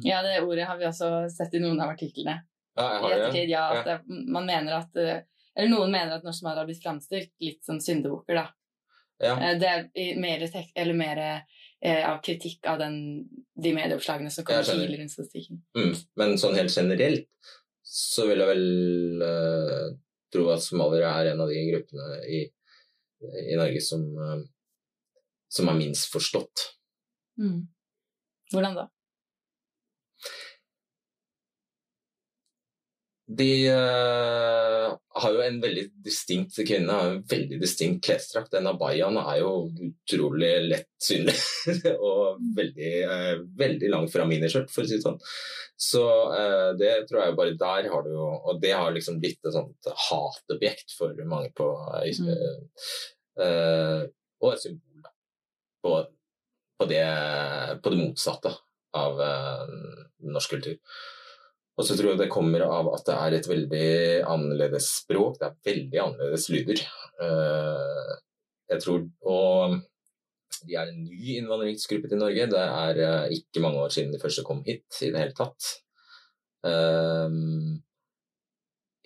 Ja, 0.04 0.18
det 0.26 0.44
ordet 0.44 0.68
har 0.68 0.76
vi 0.76 0.84
også 0.90 1.08
sett 1.32 1.56
i 1.56 1.62
noen 1.62 1.80
av 1.80 1.88
artiklene. 1.94 2.36
Ja, 2.76 2.84
jeg 2.84 3.00
har 3.00 3.08
I 3.08 3.10
ettertid, 3.16 3.48
ja. 3.54 3.64
At 3.72 3.88
det, 3.88 3.96
man 4.36 4.44
mener 4.44 4.72
at 4.82 4.92
Eller 5.56 5.72
noen 5.72 5.92
mener 5.92 6.18
at 6.18 6.24
norske 6.26 6.42
somaliere 6.42 6.64
har 6.64 6.68
blitt 6.68 6.84
framstilt 6.84 7.32
litt 7.40 7.62
som 7.64 7.80
syndebukker, 7.80 8.36
da. 8.36 8.46
Ja. 9.24 9.36
Det 9.56 9.68
er 9.68 10.18
mer, 10.20 10.42
eller 10.76 10.96
mer 10.96 11.20
eh, 11.80 12.02
av 12.04 12.18
kritikk 12.24 12.66
av 12.68 12.82
den, 12.82 12.98
de 13.56 13.72
medieoppslagene 13.72 14.32
som 14.32 14.44
kommer 14.44 14.66
tidligere 14.68 15.06
i 15.06 15.12
statistikken. 15.12 15.62
Mm. 15.78 15.94
Men 16.20 16.36
sånn 16.40 16.58
helt 16.58 16.74
generelt 16.76 17.30
så 17.86 18.26
vil 18.28 18.42
jeg 18.42 18.50
vel 18.50 19.22
uh, 19.22 19.86
tro 20.34 20.48
at 20.52 20.64
somaliere 20.64 21.12
er 21.20 21.30
en 21.32 21.40
av 21.44 21.52
de 21.52 21.62
gruppene 21.70 22.18
i, 22.26 22.42
i 23.46 23.56
Norge 23.56 23.80
som, 23.84 24.02
uh, 24.18 24.42
som 25.48 25.70
er 25.70 25.78
minst 25.78 26.10
forstått. 26.12 26.66
Mm. 27.40 27.62
Hvordan 28.52 28.76
da? 28.82 28.88
De 33.26 33.70
uh, 33.74 34.92
har 35.18 35.32
jo 35.34 35.40
en 35.42 35.56
veldig 35.58 35.82
distinkt 36.06 36.60
kvinne 36.62 36.94
har 36.94 37.08
en 37.10 37.24
veldig 37.26 37.56
distinkt 37.58 38.04
klesdrakt. 38.06 38.52
Den 38.54 38.68
abayaen 38.70 39.18
er 39.18 39.40
jo 39.40 39.50
utrolig 39.88 40.50
lett 40.68 40.92
synlig 41.02 41.34
og 41.96 42.38
veldig, 42.54 42.92
uh, 43.10 43.32
veldig 43.58 43.90
langt 43.90 44.12
fra 44.14 44.28
miniskjørt, 44.30 44.70
for 44.70 44.86
å 44.86 44.86
si 44.86 44.94
det 44.94 45.06
sånn. 45.08 45.18
Så 45.88 46.04
uh, 46.06 46.70
det 46.78 46.92
tror 47.08 47.24
jeg 47.24 47.38
bare 47.40 47.56
der 47.58 47.88
har 47.92 48.06
du 48.06 48.14
jo 48.14 48.28
Og 48.48 48.62
det 48.62 48.70
har 48.72 48.94
liksom 48.94 49.18
blitt 49.20 49.42
et 49.44 49.52
sånt 49.52 49.90
hatobjekt 50.06 50.94
for 50.96 51.18
mange 51.28 51.50
på 51.52 51.66
mm. 51.76 52.30
Og 54.40 54.48
et 54.52 54.62
symbol 54.62 55.02
da, 55.02 55.10
på, 55.82 55.98
på, 56.78 56.88
det, 56.88 57.04
på 57.82 57.92
det 57.92 58.00
motsatte 58.00 58.54
av 58.96 59.20
norsk 60.24 60.54
kultur. 60.54 60.78
Og 61.76 61.84
så 61.84 61.96
tror 61.96 62.14
jeg 62.14 62.20
det 62.22 62.32
kommer 62.32 62.62
av 62.64 62.88
at 62.94 63.04
det 63.08 63.16
er 63.16 63.34
et 63.36 63.48
veldig 63.50 63.88
annerledes 64.32 64.86
språk. 65.02 65.36
Det 65.40 65.48
er 65.48 65.72
veldig 65.72 66.00
annerledes 66.06 66.48
lyder. 66.52 66.80
Eh, 67.20 68.14
jeg 68.72 68.82
tror 68.82 69.04
Og 69.28 69.76
de 70.66 70.74
er 70.74 70.88
en 70.88 71.02
ny 71.04 71.36
innvandringsgruppe 71.36 72.08
til 72.08 72.22
Norge. 72.22 72.46
Det 72.52 72.62
er 72.62 73.02
eh, 73.04 73.34
ikke 73.36 73.60
mange 73.64 73.82
år 73.84 73.92
siden 73.92 74.14
de 74.14 74.22
første 74.22 74.44
kom 74.46 74.62
hit 74.66 75.02
i 75.04 75.10
det 75.12 75.20
hele 75.20 75.36
tatt. 75.36 75.68
Eh, 76.64 77.36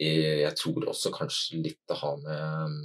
jeg 0.00 0.54
tror 0.56 0.86
også 0.94 1.10
kanskje 1.12 1.58
litt 1.66 1.92
å 1.92 1.98
ha 2.00 2.12
med 2.22 2.78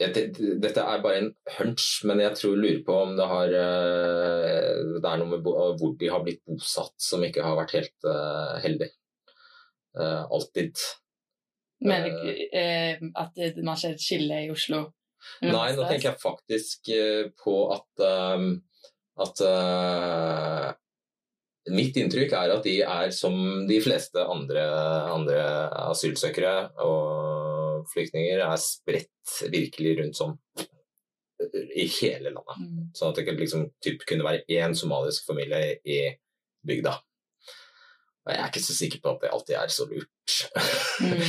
dette 0.00 0.80
er 0.80 1.02
bare 1.04 1.18
en 1.20 1.28
hunch, 1.58 2.00
men 2.08 2.22
jeg 2.22 2.36
tror 2.38 2.56
lurer 2.56 2.80
på 2.86 2.94
om 3.02 3.12
det, 3.18 3.26
har, 3.28 3.52
eh, 3.52 4.78
det 4.96 5.10
er 5.10 5.20
noe 5.20 5.28
med 5.34 5.44
hvor 5.44 5.92
de 6.00 6.08
har 6.08 6.24
blitt 6.24 6.40
bosatt 6.48 6.96
som 7.04 7.24
ikke 7.26 7.44
har 7.44 7.58
vært 7.58 7.76
helt 7.76 8.08
uh, 8.08 8.56
heldig. 8.64 8.88
Uh, 9.98 10.24
alltid. 10.32 10.80
Men 11.84 12.08
uh, 12.08 13.04
at 13.20 13.44
man 13.60 13.76
ser 13.80 13.96
et 13.96 14.04
skille 14.04 14.44
i 14.46 14.50
Oslo? 14.52 14.86
Nei, 15.44 15.68
nå 15.76 15.84
tenker 15.84 16.14
jeg 16.14 16.22
faktisk 16.22 16.88
på 17.42 17.56
at, 17.74 18.04
um, 18.40 18.54
at 19.20 19.42
Mitt 21.70 21.98
inntrykk 22.00 22.32
er 22.38 22.54
at 22.54 22.64
de 22.64 22.78
er 22.80 23.10
som 23.12 23.34
de 23.68 23.76
fleste 23.84 24.22
andre, 24.24 24.62
andre 25.12 25.42
asylsøkere 25.90 26.54
og 26.80 27.59
flyktninger, 27.92 28.42
er 28.44 28.60
spredt 28.60 29.36
virkelig 29.52 29.96
rundt 30.00 30.18
sånn 30.18 30.36
i 31.74 31.86
hele 32.00 32.32
landet. 32.34 32.58
Mm. 32.58 32.90
Sånn 32.96 33.14
at 33.14 33.20
det 33.22 33.36
liksom, 33.38 33.68
typ, 33.84 34.02
kunne 34.08 34.26
være 34.26 34.44
én 34.60 34.76
somalisk 34.76 35.28
familie 35.30 35.78
i 35.84 36.02
bygda. 36.66 36.98
Og 38.26 38.34
jeg 38.34 38.42
er 38.42 38.50
ikke 38.50 38.62
så 38.66 38.76
sikker 38.76 39.00
på 39.00 39.14
at 39.14 39.24
det 39.24 39.32
alltid 39.32 39.56
er 39.56 39.72
så 39.72 39.88
lurt. 39.88 40.36
mm. 41.00 41.24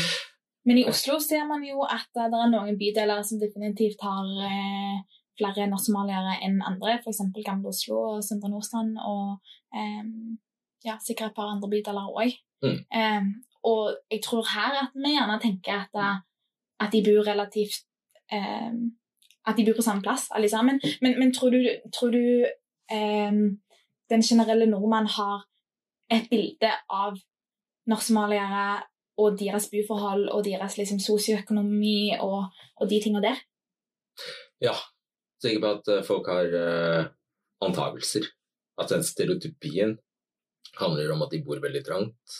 Men 0.67 0.77
i 0.77 0.85
Oslo 0.85 1.17
ser 1.23 1.47
man 1.49 1.63
jo 1.65 1.81
at 1.87 2.05
det 2.13 2.27
er 2.27 2.51
noen 2.51 2.75
bydeler 2.77 3.23
som 3.25 3.39
definitivt 3.41 4.03
har 4.05 4.27
eh, 4.45 4.99
flere 5.39 5.65
norsk-somaliere 5.71 6.37
enn 6.45 6.59
andre, 6.65 6.99
f.eks. 6.99 7.23
Gamle 7.41 7.71
Oslo 7.71 7.97
og 8.11 8.25
Søndre 8.25 8.51
Nordstrand, 8.51 8.99
og 9.01 9.39
um, 9.73 10.35
ja, 10.85 10.99
sikkert 11.01 11.31
et 11.31 11.39
par 11.39 11.49
andre 11.49 11.69
bydeler 11.71 12.11
òg. 12.11 12.35
Mm. 12.61 12.77
Um, 12.93 13.31
og 13.71 13.95
jeg 14.11 14.21
tror 14.25 14.45
her 14.51 14.77
at 14.83 14.93
vi 14.97 15.15
gjerne 15.15 15.39
tenker 15.41 15.87
at, 15.87 16.21
at 16.81 16.91
de 16.93 17.03
bor 17.05 17.23
relativt 17.27 17.83
eh, 18.33 18.73
At 19.47 19.57
de 19.57 19.65
bor 19.65 19.73
på 19.77 19.85
samme 19.85 20.03
plass, 20.05 20.27
alle 20.31 20.49
sammen. 20.49 20.77
Men, 21.01 21.15
men 21.19 21.31
tror 21.33 21.49
du, 21.49 21.63
tror 21.89 22.11
du 22.13 22.47
den 24.11 24.21
generelle 24.21 24.67
nordmann 24.69 25.07
har 25.07 25.47
et 26.13 26.27
bilde 26.29 26.69
av 26.91 27.15
norsk-somaliere 27.89 28.83
og 29.21 29.39
deres 29.39 29.67
boforhold 29.71 30.27
og 30.31 30.43
deres 30.45 30.77
liksom, 30.79 30.99
sosioøkonomi 31.01 32.17
og, 32.19 32.51
og 32.77 32.91
de 32.91 32.99
tingene 33.03 33.23
der? 33.23 33.41
Ja, 34.61 34.75
sikker 35.41 35.63
på 35.63 35.73
at 35.77 35.91
eh, 35.91 36.05
folk 36.05 36.29
har 36.31 36.53
uh, 36.53 37.09
antakelser. 37.65 38.27
At 38.81 38.93
den 38.93 39.03
stereotypien 39.05 39.97
handler 40.79 41.13
om 41.13 41.25
at 41.25 41.33
de 41.33 41.41
bor 41.45 41.59
veldig 41.61 41.83
trangt. 41.85 42.37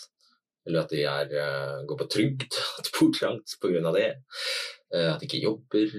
Eller 0.67 0.83
at 0.83 0.91
de 0.93 1.03
er, 1.09 1.31
uh, 1.33 1.77
går 1.89 1.99
på 2.03 2.09
trygd, 2.15 2.47
at 2.77 2.87
de 2.87 2.93
bor 2.97 3.13
trangt 3.17 3.55
pga. 3.61 3.93
det. 3.97 4.09
Uh, 4.93 5.13
at 5.13 5.21
de 5.21 5.29
ikke 5.29 5.43
jobber. 5.45 5.95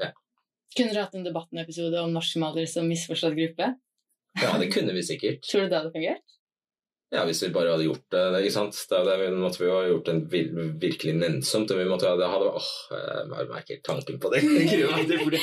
Ja. 0.00 0.12
Kunne 0.76 0.92
dere 0.94 1.06
hatt 1.06 1.18
en 1.18 1.26
debattepisode 1.26 2.00
om 2.00 2.14
norskmalere 2.14 2.68
som 2.70 2.88
misforstått 2.88 3.36
gruppe? 3.38 3.74
Ja, 4.40 4.54
det 4.58 4.70
kunne 4.76 4.96
vi 4.96 5.04
sikkert. 5.06 5.44
Tror 5.48 5.66
du 5.66 5.72
det 5.72 5.80
hadde 5.80 5.94
fungert? 5.94 6.38
Ja, 7.12 7.26
hvis 7.28 7.42
vi 7.44 7.50
bare 7.52 7.74
hadde 7.74 7.84
gjort 7.84 8.06
det. 8.14 8.20
ikke 8.40 8.54
sant? 8.54 8.76
Da, 8.88 9.02
da 9.04 9.16
måtte 9.36 9.60
vi 9.60 9.66
jo 9.66 9.74
ha 9.76 9.82
gjort 9.84 10.06
det 10.08 10.44
virkelig 10.80 11.12
nennsomt. 11.18 11.74
Vi 11.76 11.84
måtte 11.84 12.08
ha, 12.08 12.14
det 12.16 12.28
hadde, 12.32 12.46
åh, 12.56 12.70
Jeg 12.88 13.48
merker 13.50 13.82
tanken 13.84 14.16
på 14.22 14.30
det. 14.32 14.40
fordi, 15.26 15.40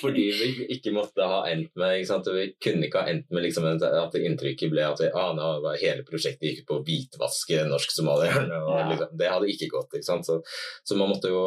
fordi, 0.00 0.24
vi 0.38 0.68
ikke 0.78 0.94
måtte 0.96 1.26
ha 1.28 1.42
endt 1.50 1.74
med 1.76 1.98
ikke 1.98 2.08
sant? 2.08 2.30
Vi 2.32 2.46
kunne 2.64 2.88
ikke 2.88 3.02
ha 3.04 3.12
endt 3.12 3.28
med 3.36 3.44
liksom, 3.44 3.68
at 3.68 4.16
inntrykket 4.16 4.72
ble 4.72 4.86
at 4.86 5.02
ah, 5.10 5.34
nå, 5.36 5.50
hele 5.82 6.06
prosjektet 6.08 6.54
gikk 6.54 6.64
på 6.70 6.80
å 6.80 6.86
hvitvaske 6.88 7.66
norsk-somalierne. 7.68 8.62
Ja. 8.64 8.88
Liksom, 8.94 9.12
det 9.20 9.30
hadde 9.34 9.52
ikke 9.52 9.70
gått. 9.76 9.92
ikke 10.00 10.08
sant? 10.08 10.24
Så, 10.30 10.40
så 10.88 10.96
man 10.96 11.12
måtte 11.12 11.34
jo 11.34 11.44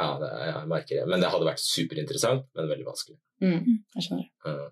Ja, 0.00 0.10
det, 0.18 0.34
jeg 0.48 0.66
merker 0.74 1.04
det. 1.04 1.06
Men 1.06 1.22
det 1.22 1.30
hadde 1.30 1.46
vært 1.52 1.62
superinteressant, 1.62 2.50
men 2.58 2.74
veldig 2.74 2.90
vanskelig. 2.90 3.20
Mm, 3.46 3.82
jeg 3.94 4.08
skjønner. 4.08 4.28
Ja. 4.42 4.70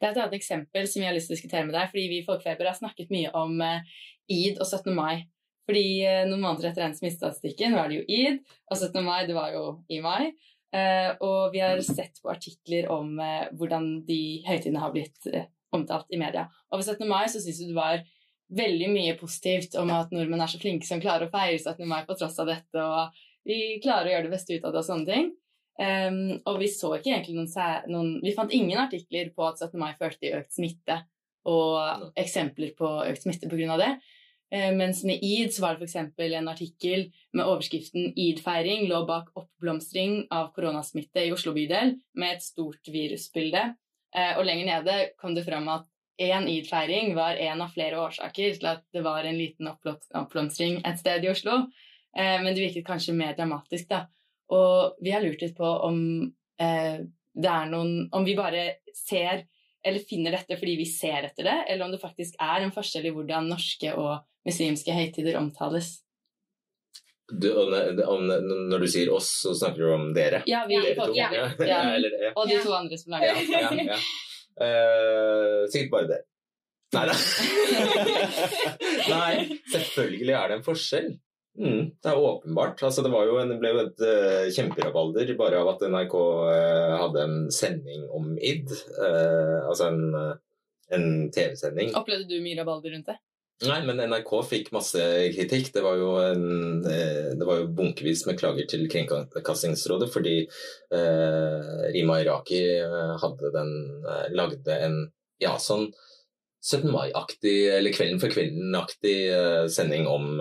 Det 0.00 0.10
er 0.10 0.22
et 0.24 0.38
eksempel 0.38 0.88
som 0.88 1.02
jeg 1.02 1.10
har 1.10 1.16
lyst 1.16 1.30
til 1.30 1.36
å 1.36 1.38
diskutere 1.38 1.66
med 1.66 1.76
deg. 1.76 1.90
fordi 1.92 2.06
Vi 2.12 2.20
i 2.20 2.26
Folkefeber 2.26 2.70
har 2.70 2.78
snakket 2.78 3.12
mye 3.14 3.32
om 3.36 3.60
uh, 3.62 4.00
id 4.30 4.60
og 4.60 4.66
17. 4.66 4.92
mai. 4.96 5.26
Fordi 5.68 5.84
uh, 6.04 6.22
Noen 6.28 6.44
måneder 6.44 6.70
etter 6.70 6.86
den 6.86 6.96
smittestatistikken 6.98 7.76
var 7.78 7.90
det 7.90 8.00
jo 8.00 8.06
id, 8.20 8.40
og 8.70 8.76
17. 8.76 9.02
mai 9.06 9.26
det 9.28 9.36
var 9.38 9.54
jo 9.56 9.64
i 9.88 10.00
mai. 10.04 10.32
Uh, 10.70 11.16
og 11.26 11.54
vi 11.54 11.64
har 11.64 11.80
sett 11.82 12.20
på 12.22 12.30
artikler 12.30 12.90
om 12.94 13.16
hvordan 13.58 13.90
de 14.06 14.20
høytidene 14.46 14.82
har 14.82 14.94
blitt 14.94 15.26
omtalt 15.74 16.10
i 16.14 16.18
media. 16.20 16.46
Og 16.70 16.80
ved 16.80 16.92
17. 16.92 17.08
mai 17.10 17.26
så 17.30 17.42
syns 17.42 17.60
du 17.62 17.70
det 17.70 17.78
var 17.78 18.04
veldig 18.50 18.88
mye 18.90 19.16
positivt 19.18 19.76
om 19.78 19.90
at 19.94 20.10
nordmenn 20.14 20.42
er 20.42 20.50
så 20.50 20.58
flinke 20.62 20.86
som 20.86 21.02
klarer 21.02 21.28
å 21.28 21.32
feire 21.32 21.58
17. 21.58 21.86
mai 21.88 22.02
på 22.06 22.16
tross 22.18 22.38
av 22.42 22.50
dette, 22.50 22.82
og 22.82 23.14
vi 23.46 23.78
klarer 23.82 24.10
å 24.10 24.14
gjøre 24.14 24.26
det 24.26 24.34
beste 24.34 24.56
ut 24.56 24.66
av 24.66 24.74
det 24.74 24.82
og 24.82 24.88
sånne 24.88 25.08
ting. 25.08 25.30
Um, 25.80 26.40
og 26.44 26.58
vi 26.60 26.68
så 26.68 26.90
ikke 26.96 27.14
egentlig 27.14 27.38
noen, 27.38 27.50
noen, 27.88 28.08
Vi 28.20 28.34
fant 28.36 28.52
ingen 28.52 28.78
artikler 28.78 29.30
på 29.32 29.46
at 29.46 29.62
17. 29.62 29.78
mai 29.80 29.94
førte 29.96 30.20
til 30.20 30.36
økt 30.36 30.52
smitte, 30.52 30.98
og 31.48 32.10
eksempler 32.20 32.74
på 32.76 32.90
økt 33.06 33.24
smitte 33.24 33.48
pga. 33.48 33.78
det. 33.80 33.92
Uh, 34.50 34.72
mens 34.76 35.04
med 35.06 35.22
id 35.22 35.54
så 35.54 35.62
var 35.62 35.78
det 35.78 35.86
f.eks. 35.86 35.96
en 36.36 36.50
artikkel 36.52 37.06
med 37.32 37.46
overskriften 37.46 38.12
'Id-feiring 38.12 38.88
lå 38.90 39.04
bak 39.06 39.30
oppblomstring 39.38 40.26
av 40.30 40.50
koronasmitte 40.52 41.24
i 41.24 41.32
Oslo 41.32 41.54
bydel' 41.54 41.96
med 42.14 42.36
et 42.36 42.42
stort 42.42 42.90
virusbilde. 42.90 43.74
Uh, 44.10 44.36
og 44.38 44.44
lenger 44.44 44.66
nede 44.66 44.98
kom 45.16 45.34
det 45.34 45.46
fram 45.46 45.68
at 45.70 45.86
én 46.20 46.48
id-feiring 46.50 47.14
var 47.16 47.38
en 47.40 47.62
av 47.64 47.72
flere 47.72 47.96
årsaker 48.02 48.58
til 48.58 48.66
at 48.68 48.82
det 48.92 49.00
var 49.06 49.24
en 49.24 49.38
liten 49.38 49.70
oppblomstring 49.70 50.82
et 50.84 50.98
sted 51.00 51.24
i 51.24 51.30
Oslo. 51.32 51.62
Uh, 52.12 52.38
men 52.42 52.52
det 52.52 52.66
virket 52.66 52.88
kanskje 52.90 53.16
mer 53.16 53.38
dramatisk, 53.38 53.88
da. 53.88 54.08
Og 54.50 55.00
vi 55.02 55.14
har 55.14 55.22
lurt 55.24 55.42
litt 55.44 55.56
på 55.56 55.70
om 55.86 55.98
eh, 56.60 57.00
det 57.40 57.50
er 57.50 57.68
noen 57.70 58.08
Om 58.12 58.24
vi 58.26 58.34
bare 58.34 58.64
ser 58.96 59.44
eller 59.86 60.02
finner 60.04 60.34
dette 60.34 60.58
fordi 60.60 60.74
vi 60.76 60.84
ser 60.84 61.30
etter 61.30 61.46
det, 61.46 61.56
eller 61.72 61.86
om 61.86 61.92
det 61.94 62.02
faktisk 62.02 62.34
er 62.36 62.60
en 62.60 62.72
forskjell 62.74 63.06
i 63.08 63.12
hvordan 63.16 63.46
norske 63.48 63.94
og 63.96 64.26
muslimske 64.44 64.92
høytider 64.92 65.38
omtales. 65.40 66.02
Du, 67.30 67.48
om, 67.56 68.26
når 68.68 68.82
du 68.82 68.88
sier 68.90 69.12
oss, 69.14 69.30
så 69.44 69.54
snakker 69.56 69.80
du 69.80 69.92
om 69.94 70.08
dere? 70.12 70.42
Ja, 70.50 70.64
vi 70.68 70.80
dere 70.82 70.98
to. 70.98 71.14
Ja. 71.16 71.30
Ja. 71.32 71.78
Eller, 71.94 72.32
og 72.34 72.50
de 72.50 72.58
to 72.60 72.74
andre 72.74 72.98
som 72.98 73.14
lager 73.14 73.38
det. 73.38 73.98
Uh, 74.60 75.64
sikkert 75.70 75.92
bare 75.94 76.10
det. 76.10 76.20
Nei 76.90 77.04
da. 77.06 77.14
Nei, 79.14 79.58
selvfølgelig 79.70 80.34
er 80.34 80.50
det 80.50 80.56
en 80.58 80.66
forskjell. 80.66 81.12
Mm, 81.58 81.90
det 82.02 82.10
er 82.10 82.18
åpenbart. 82.18 82.82
Altså, 82.82 83.02
det, 83.02 83.10
jo 83.10 83.38
en, 83.40 83.56
ble 83.60 83.72
jo 83.72 83.80
et 83.82 84.04
uh, 84.04 84.50
kjemperabalder 84.54 85.32
bare 85.38 85.58
av 85.60 85.72
at 85.74 85.82
NRK 85.90 86.14
uh, 86.14 86.94
hadde 87.02 87.24
en 87.26 87.40
sending 87.54 88.06
om 88.16 88.36
id. 88.38 88.70
Uh, 89.00 89.66
altså 89.66 89.90
en, 89.90 90.14
en 90.94 91.08
TV-sending. 91.34 91.92
Opplevde 91.98 92.30
du 92.30 92.38
mye 92.44 92.58
rabalder 92.60 92.94
rundt 92.94 93.10
det? 93.10 93.18
Nei, 93.66 93.82
men 93.84 93.98
NRK 94.08 94.30
fikk 94.48 94.70
masse 94.72 95.02
kritikk. 95.34 95.68
Det 95.74 95.82
var 95.84 95.98
jo, 96.00 96.14
en, 96.22 96.80
det 96.80 97.44
var 97.44 97.58
jo 97.60 97.72
bunkevis 97.76 98.22
med 98.24 98.38
klager 98.40 98.64
til 98.70 98.86
Kringkastingsrådet 98.88 100.08
fordi 100.08 100.38
Rima 101.92 102.16
Iraki 102.22 102.62
hadde 103.20 103.50
den, 103.52 103.74
lagde 104.32 104.78
en 104.86 104.96
ja, 105.44 105.58
sånn 105.60 105.90
17. 106.64 106.88
mai-aktig, 106.88 107.58
eller 107.74 107.92
Kvelden 107.92 108.22
for 108.24 108.32
kvelden-aktig 108.32 109.18
sending 109.76 110.08
om 110.08 110.40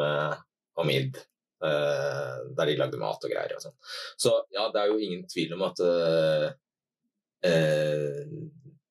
om 0.81 0.93
id. 0.93 1.19
Uh, 1.59 2.53
der 2.55 2.69
de 2.69 2.77
lagde 2.79 2.99
mat 3.01 3.19
og 3.19 3.31
greier 3.33 3.57
og 3.57 3.63
sånn. 3.65 3.75
Så 4.15 4.31
ja, 4.55 4.69
det 4.71 4.79
er 4.79 4.93
jo 4.93 5.01
ingen 5.03 5.25
tvil 5.27 5.57
om 5.57 5.65
at 5.67 5.81
uh, 5.83 6.53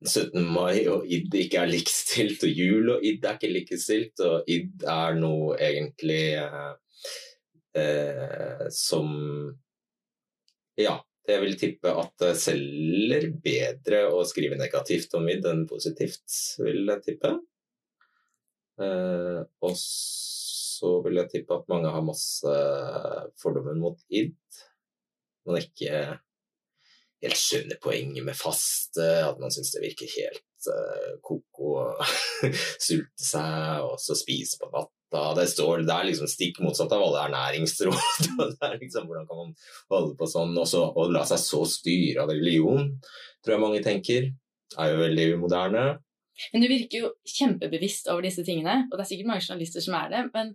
17. 0.06 0.44
mai 0.46 0.86
og 0.90 1.06
id 1.10 1.34
ikke 1.34 1.62
er 1.62 1.72
likestilt, 1.72 2.44
og 2.46 2.60
jul 2.62 2.92
og 2.94 3.04
id 3.06 3.24
er 3.26 3.38
ikke 3.38 3.50
likestilt, 3.50 4.22
og 4.22 4.46
id 4.50 4.84
er 4.86 5.18
noe 5.18 5.56
egentlig 5.58 6.22
eh, 6.38 6.74
eh, 7.82 8.66
som 8.74 9.08
Ja, 10.78 10.94
jeg 11.26 11.42
vil 11.42 11.56
tippe 11.58 11.90
at 11.90 12.12
det 12.22 12.34
selger 12.38 13.26
bedre 13.42 14.04
å 14.14 14.22
skrive 14.28 14.58
negativt 14.60 15.16
om 15.18 15.26
id 15.28 15.46
enn 15.50 15.64
positivt, 15.68 16.30
vil 16.62 16.84
jeg 16.86 17.04
tippe. 17.08 17.32
Eh, 18.78 19.40
og 19.42 19.74
så 20.78 20.98
vil 21.04 21.18
jeg 21.20 21.32
tippe 21.32 21.56
at 21.56 21.68
mange 21.70 21.90
har 21.92 22.06
masse 22.06 22.54
fordommer 23.42 23.76
mot 23.78 23.98
id. 24.14 24.36
Man 25.48 25.58
ikke 25.60 26.18
helt 27.24 27.38
skjønner 27.38 27.80
poenget 27.82 28.26
med 28.26 28.38
faste, 28.38 29.06
at 29.24 29.40
man 29.42 29.52
syns 29.54 29.72
det 29.74 29.82
virker 29.82 30.10
helt 30.12 30.68
uh, 30.70 31.16
ko-ko 31.24 31.72
å 31.80 31.88
sulte 32.86 33.24
seg 33.24 33.84
og 33.86 33.98
så 34.02 34.16
spise 34.18 34.60
på 34.60 34.70
natta. 34.70 34.94
Det, 35.38 35.46
står, 35.48 35.86
det 35.88 35.94
er 35.94 36.10
liksom 36.10 36.28
stikk 36.28 36.60
motsatt 36.60 36.92
av 36.92 37.06
alle 37.06 37.24
ernæringsråd. 37.28 38.28
er 38.66 38.76
liksom, 38.82 39.08
hvordan 39.08 39.28
kan 39.28 39.40
man 39.40 39.54
holde 39.94 40.18
på 40.18 40.28
sånn? 40.28 40.52
Også, 40.60 40.84
og 40.84 41.14
la 41.14 41.24
seg 41.28 41.40
så 41.42 41.62
styre 41.68 42.26
av 42.26 42.34
religion, 42.34 42.92
tror 43.42 43.56
jeg 43.56 43.64
mange 43.64 43.80
tenker. 43.86 44.28
Er 44.76 44.92
jo 44.92 45.00
veldig 45.00 45.30
moderne. 45.40 45.86
Men 46.52 46.64
du 46.64 46.70
virker 46.70 47.04
jo 47.04 47.12
kjempebevisst 47.26 48.10
over 48.12 48.26
disse 48.26 48.44
tingene, 48.46 48.84
og 48.88 48.96
det 48.96 49.04
er 49.04 49.10
sikkert 49.12 49.30
mange 49.32 49.44
journalister 49.46 49.84
som 49.84 49.96
er 49.98 50.12
det. 50.12 50.24
Men 50.34 50.52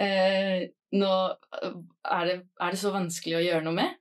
eh, 0.00 0.68
nå 0.96 1.14
er 2.18 2.28
det, 2.28 2.36
er 2.60 2.74
det 2.74 2.80
så 2.80 2.94
vanskelig 2.94 3.38
å 3.38 3.44
gjøre 3.44 3.66
noe 3.66 3.78
med? 3.78 3.98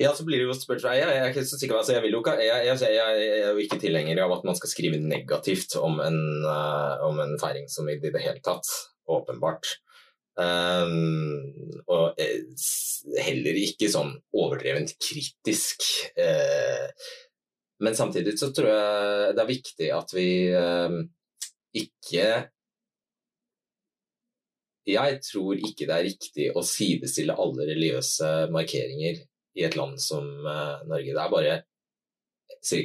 Ja, 0.00 0.10
så 0.14 0.24
blir 0.26 0.40
det 0.40 0.48
jo 0.48 0.54
spørsmål. 0.58 0.96
jeg, 0.98 1.18
er 1.20 1.30
ikke 1.30 1.44
så 1.46 1.58
sikker, 1.58 1.76
altså 1.78 1.94
jeg, 1.94 2.02
vil 2.02 2.16
jo 2.16 2.22
ikke, 2.24 2.34
jeg, 2.42 2.66
jeg, 2.66 2.94
jeg, 2.96 3.26
er 3.38 3.52
jo 3.52 3.62
ikke 3.62 3.78
tilhenger 3.78 4.24
av 4.24 4.32
at 4.34 4.46
man 4.48 4.58
skal 4.58 4.72
skrive 4.72 4.98
negativt 4.98 5.76
om 5.78 6.00
en, 6.02 6.18
uh, 6.42 7.04
om 7.06 7.20
en 7.22 7.36
feiring 7.38 7.68
som 7.70 7.88
i 7.88 8.00
det 8.02 8.10
hele 8.18 8.42
tatt. 8.42 8.66
Åpenbart. 9.04 9.68
Um, 10.34 11.52
og 11.86 12.18
eh, 12.18 12.40
heller 13.22 13.58
ikke 13.60 13.86
sånn 13.92 14.16
overdrevent 14.34 14.96
kritisk. 14.98 15.86
Uh, 16.18 16.90
men 17.84 17.96
samtidig 17.96 18.38
så 18.40 18.50
tror 18.54 18.70
jeg 18.70 19.36
det 19.36 19.42
er 19.42 19.50
viktig 19.50 19.90
at 19.92 20.16
vi 20.16 20.28
eh, 20.56 20.98
ikke 21.84 22.26
Jeg 24.84 25.20
tror 25.24 25.56
ikke 25.56 25.86
det 25.88 25.94
er 25.94 26.06
riktig 26.10 26.48
å 26.52 26.62
sidestille 26.64 27.36
alle 27.40 27.68
religiøse 27.70 28.32
markeringer 28.52 29.22
i 29.56 29.64
et 29.64 29.76
land 29.78 29.96
som 30.02 30.26
eh, 30.44 30.82
Norge. 30.90 31.14
Det 31.14 31.22
er 31.22 31.32
bare 31.32 31.54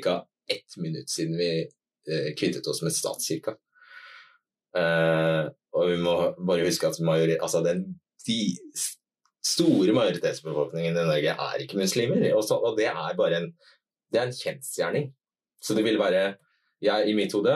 ca. 0.05 0.15
ett 0.47 0.77
minutt 0.77 1.11
siden 1.11 1.35
vi 1.39 1.49
eh, 1.65 2.29
kvittet 2.39 2.67
oss 2.71 2.79
med 2.85 2.95
statskirka. 2.95 3.57
Uh, 4.69 5.49
og 5.73 5.89
vi 5.89 5.95
må 5.97 6.13
bare 6.45 6.67
huske 6.67 6.85
at 6.85 6.99
majori 7.01 7.39
altså 7.41 7.63
den, 7.65 7.79
de 8.27 8.37
store 9.41 9.95
majoritetsbefolkningen 9.97 10.93
i 10.93 11.05
Norge 11.07 11.33
er 11.33 11.63
ikke 11.63 11.79
muslimer. 11.79 12.21
Og, 12.35 12.43
så, 12.45 12.57
og 12.57 12.77
det 12.77 12.89
er 12.91 13.17
bare 13.17 13.41
en, 13.41 13.49
det 14.09 14.21
er 14.21 14.29
en 14.29 14.35
kjensgjerning. 14.35 15.09
Så 15.61 15.75
det 15.75 15.83
vil 15.85 15.99
være, 15.99 16.33
jeg, 16.83 17.09
i 17.09 17.15
mitt 17.17 17.33
hode, 17.35 17.55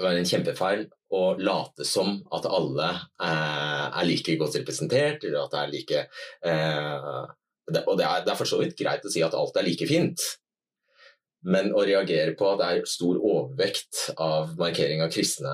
være 0.00 0.22
en 0.22 0.28
kjempefeil 0.28 0.86
å 1.10 1.22
late 1.42 1.84
som 1.86 2.12
at 2.34 2.46
alle 2.46 2.88
eh, 2.94 3.86
er 3.88 4.06
like 4.06 4.36
godt 4.40 4.60
representert, 4.60 5.24
eller 5.26 5.44
at 5.44 5.54
det 5.54 5.62
er 5.62 5.72
like 5.72 6.02
eh, 6.46 7.08
det, 7.70 7.82
og 7.86 7.98
det 7.98 8.06
er, 8.06 8.22
det 8.26 8.32
er, 8.32 8.38
for 8.38 8.48
så 8.48 8.60
vidt 8.62 8.78
greit 8.78 9.04
å 9.06 9.12
si 9.12 9.22
at 9.26 9.34
alt 9.36 9.58
er 9.58 9.66
like 9.66 9.86
fint. 9.90 10.22
Men 11.50 11.70
å 11.72 11.84
reagere 11.86 12.34
på 12.36 12.48
at 12.50 12.58
det 12.60 12.66
er 12.68 12.88
stor 12.90 13.16
overvekt 13.16 14.10
av 14.20 14.52
markering 14.60 15.00
av 15.04 15.12
kristne 15.12 15.52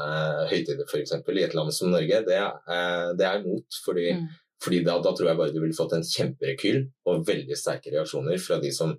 høytider 0.50 0.88
f.eks. 0.88 1.14
i 1.14 1.44
et 1.44 1.54
land 1.54 1.74
som 1.74 1.92
Norge, 1.92 2.24
det, 2.26 2.40
er, 2.40 3.12
det 3.18 3.28
er 3.28 3.44
imot. 3.44 3.78
Fordi, 3.84 4.08
mm. 4.16 4.24
fordi 4.64 4.80
da, 4.88 4.96
da, 5.04 5.12
tror 5.14 5.30
jeg 5.30 5.38
bare 5.38 5.54
du 5.54 5.60
ville 5.60 5.76
fått 5.76 5.94
en 5.94 6.06
kjemperekyl 6.06 6.82
og 7.06 7.28
veldig 7.28 7.58
sterke 7.60 7.94
reaksjoner 7.94 8.42
fra 8.42 8.58
de 8.64 8.72
som 8.74 8.96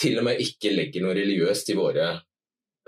til 0.00 0.18
og 0.20 0.26
med 0.26 0.42
ikke 0.42 0.72
legger 0.74 1.04
noe 1.04 1.14
religiøst 1.16 1.70
i 1.70 1.78
våre 1.78 2.08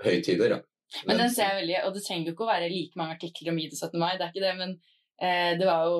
høytider. 0.03 0.57
Men, 0.57 1.09
men 1.09 1.23
den 1.23 1.33
ser 1.33 1.51
jeg 1.51 1.61
veldig, 1.61 1.79
og 1.87 1.95
det 1.95 2.03
trenger 2.05 2.29
jo 2.29 2.35
ikke 2.35 2.45
å 2.45 2.51
være 2.51 2.69
like 2.71 2.99
mange 2.99 3.17
artikler 3.17 3.51
om 3.51 3.59
ID 3.59 3.73
17. 3.75 3.97
mai, 3.99 4.13
det 4.15 4.25
er 4.25 4.31
ikke 4.31 4.45
det, 4.45 4.53
men 4.59 4.75
eh, 5.19 5.51
det 5.59 5.67
var 5.67 5.87
jo 5.89 5.97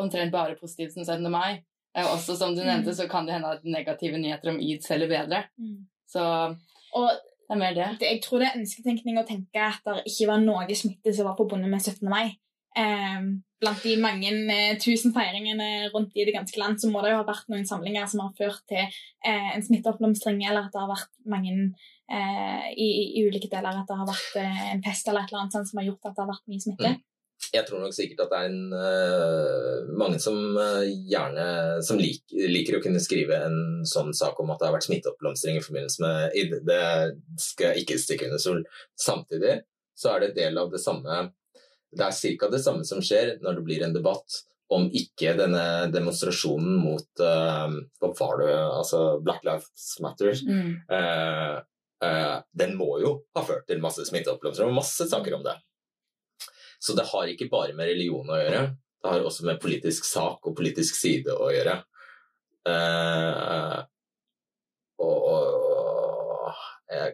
omtrent 0.00 0.34
bare 0.34 0.58
positivt 0.58 0.96
som 0.96 1.06
17. 1.06 1.30
mai. 1.30 1.62
Også 1.94 2.34
som 2.34 2.56
du 2.56 2.64
nevnte, 2.64 2.90
mm. 2.90 2.96
så 2.98 3.06
kan 3.10 3.26
det 3.26 3.36
hende 3.36 3.52
at 3.54 3.66
negative 3.66 4.18
nyheter 4.18 4.50
om 4.50 4.58
id 4.58 4.82
selger 4.82 5.10
bedre. 5.12 5.44
Mm. 5.62 5.84
Så 6.10 6.24
og 6.94 7.10
det 7.44 7.54
er 7.54 7.60
mer 7.60 7.74
det. 7.76 7.86
det. 8.00 8.08
Jeg 8.08 8.22
tror 8.24 8.40
det 8.40 8.48
er 8.48 8.58
ønsketenkning 8.58 9.20
å 9.20 9.26
tenke 9.28 9.62
at 9.62 9.84
det 9.86 10.08
ikke 10.10 10.30
var 10.32 10.42
noe 10.42 10.78
smitte 10.78 11.12
som 11.14 11.28
var 11.28 11.36
forbundet 11.38 11.70
med 11.70 11.82
17. 11.82 12.08
mai. 12.10 12.34
Eh, 12.74 13.26
blant 13.64 13.86
de 13.86 13.94
mange 14.02 14.30
eh, 14.52 14.76
tusen 14.82 15.14
feiringene 15.14 15.88
rundt 15.94 16.14
i 16.18 16.26
det 16.26 16.34
ganske 16.36 16.60
land, 16.60 16.80
så 16.80 16.90
må 16.90 17.02
det 17.04 17.14
jo 17.14 17.20
ha 17.22 17.26
vært 17.28 17.48
noen 17.52 17.66
samlinger 17.68 18.06
som 18.10 18.24
har 18.24 18.34
ført 18.38 18.64
til 18.70 18.84
eh, 18.84 19.50
en 19.54 19.64
smitteoppblomstring, 19.64 20.42
eller 20.44 20.66
at 20.66 20.74
det 20.74 20.82
har 20.82 20.90
vært 20.90 21.10
mange 21.30 21.54
eh, 21.54 22.68
i, 22.74 22.88
i, 23.14 23.24
ulike 23.24 23.50
deler, 23.52 23.80
at 23.80 23.88
det 23.88 23.98
har 24.00 24.10
vært 24.10 24.38
en 24.74 24.84
pest 24.84 25.08
eller 25.08 25.24
et 25.24 25.32
eller 25.32 25.44
annet 25.44 25.58
sånt 25.58 25.70
som 25.70 25.80
har 25.80 25.90
gjort 25.90 26.10
at 26.10 26.16
det 26.16 26.24
har 26.24 26.32
vært 26.34 26.48
mye 26.50 26.66
smitte. 26.66 26.94
Mm 26.96 27.02
jeg 27.54 27.66
tror 27.68 27.82
nok 27.82 27.94
sikkert 27.94 28.24
at 28.24 28.32
det 28.32 28.38
er 28.40 28.50
en, 28.50 28.72
uh, 28.72 29.92
mange 29.98 30.18
som 30.22 30.36
uh, 30.56 30.82
gjerne 31.10 31.46
som 31.86 32.00
lik, 32.00 32.24
liker 32.32 32.78
å 32.78 32.82
kunne 32.84 33.02
skrive 33.02 33.38
en 33.46 33.84
sånn 33.88 34.14
sak 34.16 34.40
om 34.42 34.52
at 34.52 34.60
det 34.60 34.68
har 34.68 34.76
vært 34.76 34.88
smitteoppblomstring 34.88 35.58
i 35.58 35.64
forbindelse 35.64 36.02
med. 36.04 36.58
Det 36.66 36.82
skal 37.40 37.72
jeg 37.72 37.84
ikke 37.84 38.00
stikke 38.02 38.28
under 38.30 38.42
sol. 38.42 38.62
Samtidig 38.98 39.60
så 39.98 40.14
er 40.14 40.24
det 40.24 40.36
del 40.38 40.58
av 40.58 40.72
det 40.72 40.82
samme 40.82 41.28
Det 41.94 42.08
er 42.08 42.38
ca. 42.40 42.50
det 42.52 42.62
samme 42.64 42.86
som 42.88 43.02
skjer 43.04 43.36
når 43.44 43.58
det 43.58 43.64
blir 43.66 43.84
en 43.86 43.94
debatt 43.94 44.40
om 44.74 44.86
ikke 44.96 45.34
denne 45.38 45.64
demonstrasjonen 45.92 46.78
mot 46.80 47.22
uh, 47.22 47.74
hva 48.00 48.10
var 48.18 48.42
altså 48.48 49.02
Black 49.22 49.44
Lives 49.46 49.98
Matter 50.02 50.32
mm. 50.40 50.70
Den 52.52 52.74
må 52.76 52.88
jo 53.00 53.10
ha 53.36 53.42
ført 53.46 53.68
til 53.68 53.80
masse 53.80 54.04
smitteoppblomstring 54.04 54.68
og 54.68 54.76
masse 54.76 55.06
saker 55.08 55.38
om 55.38 55.44
det. 55.46 55.54
Så 56.76 56.92
det 56.92 57.06
har 57.08 57.30
ikke 57.30 57.48
bare 57.48 57.72
med 57.76 57.88
religion 57.88 58.28
å 58.28 58.36
gjøre, 58.36 58.64
det 59.04 59.12
har 59.12 59.24
også 59.24 59.46
med 59.48 59.60
politisk 59.60 60.04
sak 60.08 60.44
og 60.48 60.56
politisk 60.56 60.96
side 60.96 61.32
å 61.32 61.48
gjøre. 61.52 61.78
Uh, 62.68 63.78
og, 65.04 65.18
og 65.28 65.63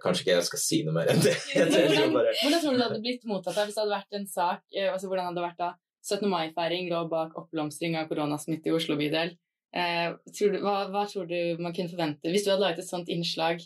kanskje 0.02 0.24
ikke 0.24 0.34
jeg 0.34 0.46
skal 0.48 0.62
si 0.62 0.80
noe 0.86 0.96
mer 0.96 1.10
enn 1.12 1.22
det. 1.24 1.34
bare... 2.16 2.34
Hvordan 2.40 2.62
tror 2.62 2.74
du 2.74 2.80
det 2.80 2.86
hadde 2.88 3.04
blitt 3.04 3.28
mottatt 3.28 3.60
hvis 3.60 3.76
det 3.76 3.84
hadde 3.84 3.96
vært 3.96 4.18
en 4.18 4.26
sak 4.30 4.64
eh, 4.74 4.90
altså 4.92 5.10
Hvordan 5.10 5.30
hadde 5.30 5.40
det 5.40 5.46
vært 5.46 5.62
da 5.62 5.70
17. 6.00 6.26
mai-feiring 6.32 6.88
lå 6.90 7.04
bak 7.12 7.36
oppblomstring 7.38 7.98
av 8.00 8.08
koronasmitte 8.10 8.70
i 8.70 8.76
Oslo 8.76 8.96
bydel? 9.00 9.34
Eh, 9.76 10.08
tror 10.34 10.54
du, 10.54 10.62
hva, 10.64 10.76
hva, 10.90 11.04
tror 11.10 11.28
du 11.30 11.60
man 11.62 11.74
kunne 11.76 11.92
forvente 11.92 12.32
hvis 12.32 12.46
du 12.46 12.52
hadde 12.52 12.64
laget 12.64 12.82
et 12.82 12.90
sånt 12.90 13.12
innslag? 13.12 13.62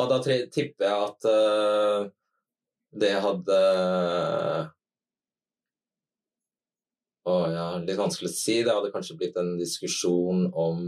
Og 0.00 0.10
da 0.10 0.18
tipper 0.24 0.86
jeg 0.86 1.06
at 1.06 1.26
uh, 1.30 2.08
det 3.00 3.12
hadde 3.22 3.58
og 7.30 7.52
ja, 7.52 7.64
litt 7.84 8.00
vanskelig 8.00 8.30
å 8.30 8.34
si. 8.34 8.56
Det 8.64 8.74
hadde 8.74 8.92
kanskje 8.94 9.16
blitt 9.20 9.36
en 9.40 9.52
diskusjon 9.60 10.46
om 10.56 10.86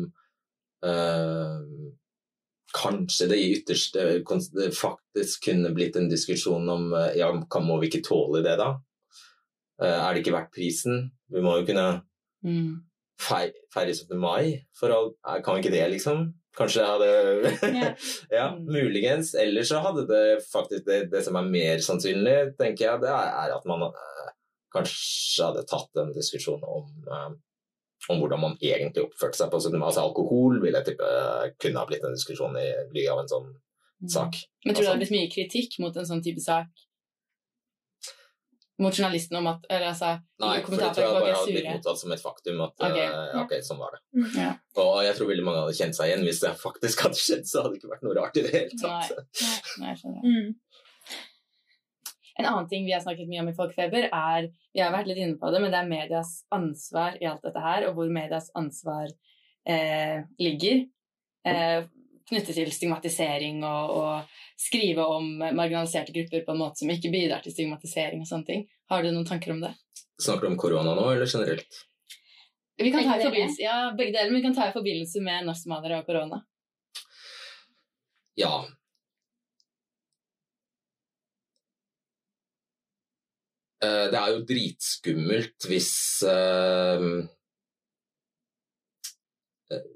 eh, 0.86 1.56
Kanskje 2.72 3.28
det 3.28 3.38
i 3.40 3.50
ytterste 3.58 4.04
det 4.56 4.70
faktisk 4.76 5.48
kunne 5.50 5.74
blitt 5.76 5.96
en 6.00 6.08
diskusjon 6.08 6.68
om 6.72 6.92
eh, 6.96 7.18
ja, 7.20 7.28
kan, 7.52 7.66
må 7.68 7.78
vi 7.82 7.90
ikke 7.90 8.04
tåle 8.06 8.40
det, 8.44 8.56
da? 8.60 8.74
Eh, 9.82 9.98
er 9.98 10.12
det 10.12 10.22
ikke 10.22 10.36
verdt 10.36 10.54
prisen? 10.54 11.10
Vi 11.32 11.42
må 11.44 11.58
jo 11.58 11.66
kunne 11.68 11.88
mm. 12.46 12.70
feire 13.20 13.92
17. 13.92 14.16
mai 14.20 14.62
for 14.78 14.94
all 14.94 15.12
Kan 15.44 15.58
vi 15.58 15.64
ikke 15.64 15.74
det, 15.76 15.84
liksom? 15.96 16.30
Kanskje 16.56 16.82
jeg 16.82 16.90
hadde. 16.92 17.76
Ja, 18.38 18.50
mm. 18.54 18.66
muligens. 18.68 19.34
Eller 19.34 19.64
så 19.68 19.80
hadde 19.84 20.06
det 20.08 20.42
faktisk 20.48 20.84
det, 20.88 21.06
det, 21.12 21.24
som 21.24 21.36
er 21.40 21.52
mer 21.52 21.80
sannsynlig, 21.84 22.54
tenker 22.60 22.88
jeg, 22.88 23.04
det 23.04 23.12
er 23.12 23.54
at 23.56 23.68
man 23.68 23.88
kanskje 24.72 25.48
hadde 25.48 25.64
tatt 25.68 26.00
en 26.00 26.12
diskusjon 26.16 26.62
om, 26.64 26.88
om 28.10 28.22
hvordan 28.22 28.40
man 28.42 28.54
egentlig 28.60 29.04
oppførte 29.06 29.38
seg 29.38 29.50
på 29.52 29.60
17. 29.60 29.76
mai. 29.78 29.88
Altså 29.88 30.06
alkohol 30.06 30.60
vil 30.62 30.78
jeg 30.78 30.88
tippe 30.90 31.10
kunne 31.62 31.82
ha 31.82 31.88
blitt 31.88 32.06
en 32.06 32.16
diskusjon 32.16 32.56
i 32.58 32.70
ly 32.94 33.04
av 33.12 33.22
en 33.22 33.30
sånn 33.30 33.50
mm. 33.50 34.08
sak. 34.14 34.40
Men 34.64 34.74
tror 34.74 34.82
du 34.82 34.86
det 34.86 34.94
hadde 34.94 35.04
blitt 35.04 35.14
mye 35.14 35.30
kritikk 35.32 35.78
mot 35.82 35.96
en 35.96 36.08
sånn 36.08 36.24
type 36.24 36.42
sak? 36.42 36.88
Mot 38.82 38.96
journalisten 38.96 39.36
om 39.38 39.46
at 39.50 39.66
eller, 39.68 39.92
altså, 39.92 40.16
Nei, 40.42 40.56
for 40.64 40.80
det 40.80 40.88
tror 40.96 41.04
jeg 41.04 41.14
bare 41.14 41.34
hadde 41.36 41.54
blitt 41.54 41.68
mottatt 41.68 42.00
som 42.00 42.14
et 42.14 42.22
faktum. 42.22 42.62
At 42.64 42.86
okay, 42.88 43.04
uh, 43.12 43.42
ok, 43.44 43.52
sånn 43.62 43.78
var 43.78 43.94
det. 43.94 44.00
Ja. 44.34 44.48
Og 44.82 44.94
jeg 45.06 45.14
tror 45.18 45.28
veldig 45.30 45.44
mange 45.46 45.62
hadde 45.62 45.76
kjent 45.78 45.98
seg 45.98 46.10
igjen. 46.10 46.24
Hvis 46.26 46.40
det 46.42 46.54
faktisk 46.58 47.04
hadde 47.06 47.20
skjedd, 47.20 47.44
så 47.46 47.62
hadde 47.62 47.76
det 47.76 47.82
ikke 47.82 47.92
vært 47.92 48.06
noe 48.08 48.16
rart 48.18 48.40
i 48.40 48.46
det 48.46 48.54
hele 48.56 48.80
tatt. 48.80 49.12
Nei, 49.12 49.52
Nei, 49.84 49.92
jeg 49.92 50.00
skjønner. 50.02 50.26
Mm. 50.26 50.71
En 52.38 52.48
annen 52.48 52.68
ting 52.68 52.86
vi 52.86 52.94
har 52.94 53.02
snakket 53.04 53.28
mye 53.28 53.42
om 53.42 53.50
i 53.50 53.56
Folkefeber, 53.56 54.08
er 54.08 54.48
Vi 54.72 54.80
har 54.80 54.92
vært 54.94 55.10
litt 55.10 55.20
inne 55.20 55.36
på 55.40 55.50
det, 55.52 55.60
men 55.60 55.72
det 55.72 55.80
er 55.82 55.90
medias 55.90 56.30
ansvar 56.54 57.18
i 57.20 57.28
alt 57.28 57.42
dette 57.44 57.60
her, 57.60 57.88
og 57.88 57.98
hvor 57.98 58.12
medias 58.12 58.48
ansvar 58.56 59.10
eh, 59.68 60.22
ligger. 60.40 60.86
Eh, 61.44 61.84
knyttet 62.28 62.56
til 62.56 62.70
stigmatisering 62.72 63.62
og, 63.66 63.96
og, 63.98 64.40
skrive 64.62 65.04
om 65.10 65.24
marginaliserte 65.42 66.14
grupper 66.14 66.44
på 66.46 66.54
en 66.54 66.60
måte 66.60 66.84
som 66.84 66.90
ikke 66.92 67.10
bidrar 67.10 67.42
til 67.42 67.52
stigmatisering 67.52 68.20
og 68.22 68.28
sånne 68.28 68.46
ting. 68.46 68.60
Har 68.92 69.02
du 69.02 69.10
noen 69.10 69.26
tanker 69.26 69.52
om 69.52 69.60
det? 69.64 69.72
Snakker 70.22 70.46
du 70.46 70.52
om 70.52 70.60
korona 70.60 70.94
nå, 70.94 71.08
eller 71.10 71.26
generelt? 71.26 71.80
Vi 72.78 72.92
kan 72.94 73.04
ta 73.04 73.16
i 73.18 73.24
forbindelse, 73.24 73.62
ja, 73.62 73.90
begge 73.98 74.14
deler, 74.14 74.30
men 74.30 74.38
vi 74.38 74.44
kan 74.46 74.54
ta 74.54 74.68
i 74.70 74.74
forbindelse 74.74 75.22
med 75.24 75.48
norskmalere 75.48 75.98
og 76.00 76.06
korona. 76.06 76.38
Ja. 78.38 78.62
Det 83.82 84.14
er 84.18 84.28
jo 84.30 84.44
dritskummelt 84.46 85.64
hvis 85.66 85.88
eh, 86.30 87.06
eh, 89.74 89.88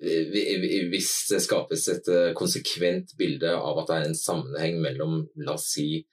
vi- 0.00 0.88
Hvis 0.90 1.10
det 1.30 1.42
skapes 1.42 1.88
et 1.88 2.08
eh, 2.08 2.32
konsekvent 2.36 3.12
bilde 3.18 3.52
av 3.56 3.78
at 3.82 3.88
det 3.88 3.96
er 3.96 4.08
en 4.08 4.14
sammenheng 4.18 4.80
mellom, 4.80 5.28
la 5.36 5.52
oss 5.58 5.68
si, 5.74 6.06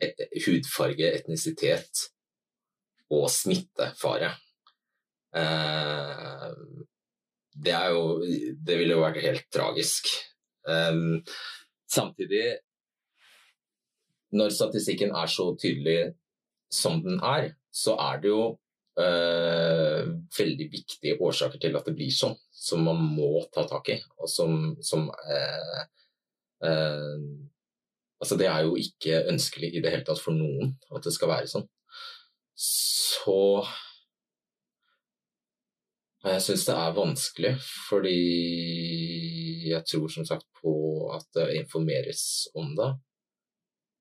eh, 0.00 0.14
hudfarge, 0.46 1.12
etnisitet 1.20 2.08
og 3.10 3.28
smittefare. 3.30 4.32
Eh, 5.34 6.54
Det 7.62 7.72
jo 7.90 8.20
Det 8.64 8.78
ville 8.78 8.94
jo 8.94 9.02
vært 9.02 9.20
helt 9.22 9.46
tragisk. 9.52 10.06
Um, 10.66 11.22
samtidig, 11.88 12.58
når 14.32 14.52
statistikken 14.54 15.14
er 15.16 15.30
så 15.30 15.50
tydelig 15.60 16.12
som 16.70 17.02
den 17.02 17.18
er, 17.24 17.52
så 17.74 17.96
er 17.98 18.20
det 18.22 18.30
jo 18.30 18.44
øh, 19.00 20.10
veldig 20.38 20.68
viktige 20.72 21.16
årsaker 21.20 21.58
til 21.58 21.76
at 21.76 21.86
det 21.86 21.96
blir 21.98 22.14
sånn, 22.14 22.36
som 22.52 22.84
man 22.86 23.00
må 23.16 23.44
ta 23.54 23.66
tak 23.68 23.90
i. 23.94 23.98
Og 24.18 24.30
som, 24.30 24.76
som 24.82 25.08
øh, 25.10 25.80
øh, 26.66 27.48
Altså, 28.20 28.36
det 28.36 28.50
er 28.52 28.66
jo 28.66 28.74
ikke 28.76 29.22
ønskelig 29.32 29.70
i 29.72 29.80
det 29.80 29.90
hele 29.94 30.04
tatt 30.04 30.20
for 30.20 30.36
noen 30.36 30.74
at 30.92 31.06
det 31.06 31.12
skal 31.14 31.30
være 31.30 31.48
sånn. 31.48 31.64
Så 32.60 33.64
Jeg 36.20 36.42
syns 36.44 36.66
det 36.68 36.74
er 36.76 36.98
vanskelig, 36.98 37.50
fordi 37.88 39.70
jeg 39.70 39.80
tror 39.88 40.10
som 40.12 40.26
sagt 40.28 40.44
på 40.60 40.74
at 41.16 41.24
det 41.32 41.62
informeres 41.62 42.44
om 42.52 42.74
det. 42.76 42.90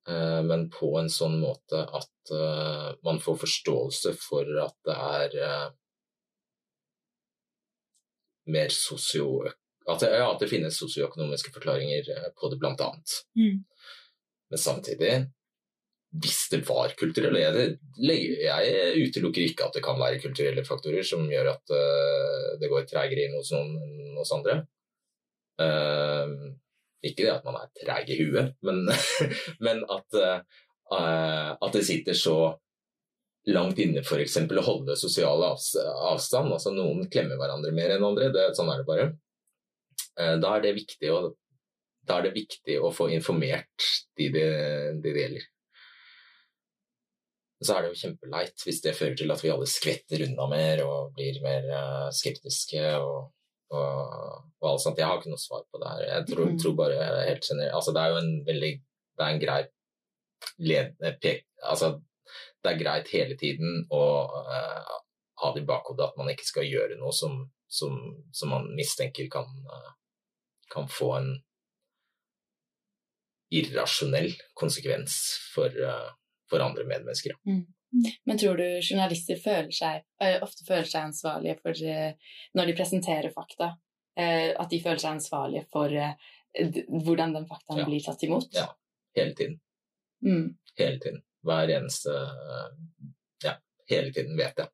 Eh, 0.09 0.41
Men 0.45 0.67
på 0.73 0.91
en 0.99 1.09
sånn 1.13 1.37
måte 1.41 1.83
at 1.85 2.33
eh, 2.35 2.89
man 3.05 3.21
får 3.23 3.39
forståelse 3.45 4.13
for 4.19 4.49
at 4.65 4.77
det 4.87 4.97
er 4.97 5.39
eh, 5.47 5.65
mer 8.53 8.73
sosio... 8.73 9.47
At 9.89 10.03
ja, 10.05 10.27
at 10.27 10.41
det 10.43 10.51
finnes 10.51 10.75
sosioøkonomiske 10.77 11.49
forklaringer 11.55 12.09
på 12.37 12.49
det, 12.51 12.59
blant 12.61 12.81
annet. 12.85 13.13
Mm. 13.39 13.63
Men 14.53 14.61
samtidig, 14.61 15.13
hvis 16.21 16.43
det 16.51 16.59
var 16.67 16.93
kulturelle 16.97 17.41
jeg, 17.41 18.99
utelukker 19.01 19.47
ikke 19.47 19.65
at 19.65 19.79
det 19.79 19.81
kan 19.85 19.97
være 19.97 20.21
kulturelle 20.21 20.61
faktorer 20.67 21.05
som 21.05 21.25
gjør 21.31 21.55
at 21.55 21.73
det 22.61 22.69
går 22.69 22.85
tregere 22.89 23.25
inn 23.25 23.37
hos 23.39 23.49
noen 23.55 23.73
enn 23.81 24.21
hos 24.21 24.35
andre. 24.35 24.59
Eh, 25.59 26.33
ikke 27.05 27.25
det 27.25 27.33
at 27.33 27.45
man 27.47 27.59
er 27.61 27.69
treg 27.79 28.09
i 28.11 28.17
huet, 28.19 28.55
men, 28.65 28.83
men 29.65 29.83
at, 29.87 30.17
uh, 30.19 31.53
at 31.55 31.75
det 31.75 31.85
sitter 31.87 32.17
så 32.17 32.39
langt 33.49 33.79
inne 33.81 34.03
f.eks. 34.03 34.37
å 34.43 34.65
holde 34.65 34.97
sosial 34.99 35.43
avstand. 35.45 36.51
Altså 36.53 36.73
noen 36.75 37.07
klemmer 37.11 37.39
hverandre 37.39 37.73
mer 37.75 37.95
enn 37.95 38.05
andre, 38.05 38.31
det, 38.35 38.49
sånn 38.57 38.71
er 38.73 38.81
det 38.81 38.89
bare. 38.89 39.07
Uh, 40.19 40.35
da 40.41 40.57
er 40.57 40.67
det 40.67 40.75
viktig 40.81 41.13
å 41.13 41.21
da 42.09 42.17
er 42.17 42.25
det 42.25 42.39
viktig 42.39 42.79
å 42.81 42.89
få 42.89 43.09
informert 43.13 43.85
de 44.17 44.31
det, 44.33 44.49
de 44.97 45.11
det 45.13 45.23
gjelder. 45.23 45.43
Så 47.59 47.75
er 47.75 47.83
det 47.83 47.91
jo 47.91 47.99
kjempeleit 47.99 48.63
hvis 48.65 48.79
det 48.81 48.95
fører 48.97 49.17
til 49.19 49.33
at 49.33 49.43
vi 49.43 49.51
alle 49.53 49.67
skvetter 49.69 50.23
unna 50.25 50.47
mer 50.49 50.81
og 50.87 51.11
blir 51.17 51.37
mer 51.43 51.67
uh, 51.69 52.07
skeptiske 52.15 52.81
og, 52.97 53.29
og, 53.71 54.45
og 54.61 54.69
alt 54.71 54.81
sånt. 54.83 54.97
Jeg 54.97 55.07
har 55.07 55.19
ikke 55.19 55.31
noe 55.33 55.41
svar 55.41 55.63
på 55.69 55.81
det 55.81 55.89
her. 55.91 56.05
Jeg 56.07 56.27
tror, 56.31 56.45
Mhm. 56.49 56.59
tror 56.61 56.75
bare 56.75 57.09
helt 57.27 57.43
generelt 57.45 57.75
Altså 57.75 57.93
det 57.93 58.01
er 58.01 58.09
jo 58.09 58.17
en 58.23 58.45
veldig 58.45 58.71
Det 59.19 59.25
er 59.25 59.33
en 59.33 59.41
grei 59.41 59.61
led, 60.59 60.95
pek, 61.21 61.41
altså, 61.67 62.01
det 62.63 62.71
er 62.71 62.79
greit 62.79 63.09
hele 63.11 63.35
tiden 63.35 63.81
å 63.91 64.03
uh, 64.31 64.93
ha 65.41 65.49
det 65.53 65.63
i 65.63 65.67
bakhodet 65.67 66.05
at 66.05 66.17
man 66.17 66.29
ikke 66.31 66.45
skal 66.47 66.63
gjøre 66.63 66.95
noe 66.99 67.11
som, 67.11 67.51
som, 67.67 67.97
som 68.31 68.49
man 68.53 68.69
mistenker 68.77 69.27
kan, 69.31 69.49
uh, 69.67 69.91
kan 70.71 70.87
få 70.87 71.09
en 71.17 71.29
irrasjonell 73.51 74.31
konsekvens 74.55 75.17
for, 75.53 75.67
uh, 75.67 76.11
for 76.49 76.63
andre 76.63 76.85
medmennesker. 76.87 77.35
Men 78.25 78.37
tror 78.37 78.57
du 78.59 78.65
journalister 78.85 79.39
føler 79.41 79.71
seg, 79.73 80.03
eh, 80.21 80.37
ofte 80.45 80.65
føler 80.67 80.85
seg 80.85 81.07
ansvarlige 81.09 81.55
for 81.63 81.79
eh, 81.89 82.11
Når 82.53 82.69
de 82.69 82.75
presenterer 82.77 83.33
fakta, 83.33 83.71
eh, 84.17 84.51
at 84.53 84.69
de 84.69 84.81
føler 84.83 85.01
seg 85.01 85.15
ansvarlige 85.17 85.65
for 85.73 85.89
hvordan 87.05 87.33
den 87.33 87.45
faktaen 87.49 87.79
Ja. 87.81 87.85
blir 87.85 88.01
tatt 88.05 88.23
imot? 88.25 88.47
Ja. 88.53 88.67
Hele 89.17 89.33
tiden. 89.37 89.59
Mm. 90.25 90.57
Hele 90.77 90.99
tiden. 90.99 91.21
Hver 91.45 91.69
eneste 91.77 92.13
Ja, 93.43 93.53
hele 93.89 94.13
tiden 94.13 94.37
vet 94.37 94.57
jeg. 94.57 94.69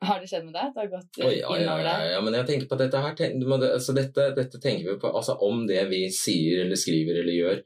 Har 0.00 0.20
det 0.20 0.28
skjedd 0.30 0.44
med 0.46 0.54
deg? 0.54 0.66
at 0.68 0.74
Det 0.74 0.82
har 0.82 0.90
gått 0.92 1.18
Oi, 1.24 1.38
ja, 1.40 1.46
ja, 1.48 1.60
innover 1.62 1.84
ja, 1.84 1.94
deg? 1.98 2.10
ja, 2.12 2.18
men 2.22 2.34
jeg 2.38 2.46
tenker 2.46 2.68
på 2.70 2.78
dette 2.78 3.00
her 3.02 3.14
tenk, 3.18 3.46
altså 3.48 3.94
dette, 3.96 4.26
dette 4.36 4.60
tenker 4.62 4.92
vi 4.92 4.98
på 5.02 5.10
altså 5.10 5.34
Om 5.42 5.64
det 5.66 5.88
vi 5.90 6.04
sier 6.14 6.64
eller 6.64 6.78
skriver 6.78 7.22
eller 7.22 7.34
gjør, 7.34 7.62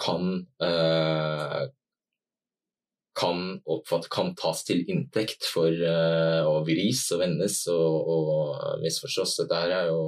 kan 0.00 0.30
eh, 0.62 1.66
kan, 3.16 3.60
oppfatt, 3.64 4.08
kan 4.12 4.34
tas 4.38 4.62
til 4.68 4.84
inntekt 4.92 5.48
for 5.48 5.72
eh, 5.72 6.42
å 6.44 6.60
vris 6.66 7.04
og 7.16 7.22
vendes 7.24 7.62
og, 7.72 8.10
og 8.12 8.82
misforstås. 8.84 9.38
Dette 9.42 9.62
her 9.64 9.76
er 9.82 9.92
jo 9.92 10.00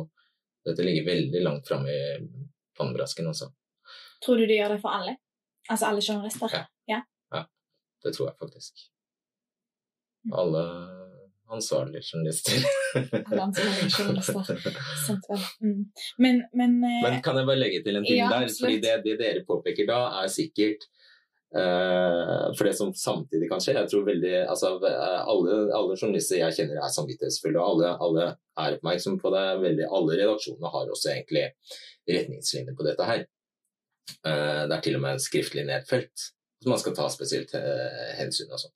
Dette 0.69 0.85
ligger 0.85 1.07
veldig 1.07 1.41
langt 1.41 1.69
framme 1.71 1.89
i 1.89 2.19
pannebrasken, 2.77 3.31
også. 3.31 3.47
Tror 4.21 4.37
du 4.37 4.45
de 4.51 4.59
gjør 4.59 4.75
det 4.75 4.83
for 4.83 4.93
alle? 4.93 5.15
Altså 5.71 5.89
alle 5.89 6.03
journalister? 6.05 6.67
Ja. 6.91 6.99
Det 8.05 8.13
tror 8.15 8.29
jeg 8.29 8.37
faktisk. 8.39 8.85
Alle 10.33 10.63
ansvarlige 11.51 12.03
journalister. 12.13 12.53
Alle 13.31 13.43
ansvarlige 13.43 13.91
journalister. 13.99 14.81
Sant 15.07 15.27
vel. 15.31 15.45
Mm. 15.65 15.83
Men, 16.19 16.43
men, 16.53 16.77
eh, 16.85 17.01
Men 17.07 17.23
kan 17.25 17.41
jeg 17.41 17.49
bare 17.49 17.63
legge 17.63 17.83
til 17.87 17.97
en 17.97 18.07
ting 18.07 18.21
Ja, 18.21 18.29
der? 18.29 18.47
absolutt. 18.47 18.61
Fordi 18.61 18.81
det, 18.85 18.95
det 19.07 19.19
dere 19.23 19.45
påpeker 19.49 19.89
da, 19.89 20.01
er 20.23 20.29
sikkert 20.33 20.85
eh, 20.85 20.98
For 21.49 22.67
det 22.67 22.75
som 22.77 22.91
samtidig 22.93 23.47
kan 23.49 23.63
skje 23.65 23.73
Jeg 23.73 23.89
tror 23.89 24.03
veldig 24.05 24.33
altså, 24.53 24.75
alle, 24.85 25.55
alle 25.73 25.95
journalister 25.97 26.43
jeg 26.43 26.57
kjenner 26.59 26.83
er 26.83 26.93
samvittighetsfulle, 26.93 27.57
og 27.57 27.71
alle, 27.71 27.93
alle 28.05 28.27
er 28.61 28.77
oppmerksomme 28.77 29.21
på 29.23 29.33
det. 29.33 29.45
Veldig, 29.63 29.87
alle 29.97 30.19
redaksjonene 30.21 30.73
har 30.75 30.93
også 30.93 31.15
egentlig 31.15 31.47
retningslinjer 32.09 32.77
på 32.77 32.85
dette 32.85 33.09
her. 33.09 33.25
Eh, 34.29 34.63
det 34.69 34.77
er 34.77 34.85
til 34.85 34.99
og 34.99 35.05
med 35.05 35.25
skriftlig 35.25 35.65
nedfelt 35.69 36.29
som 36.63 36.73
man 36.75 36.81
skal 36.81 36.97
ta 36.97 37.07
spesielt 37.13 37.55
eh, 37.55 38.15
hensyn 38.19 38.51
og 38.51 38.61
sånn. 38.63 38.75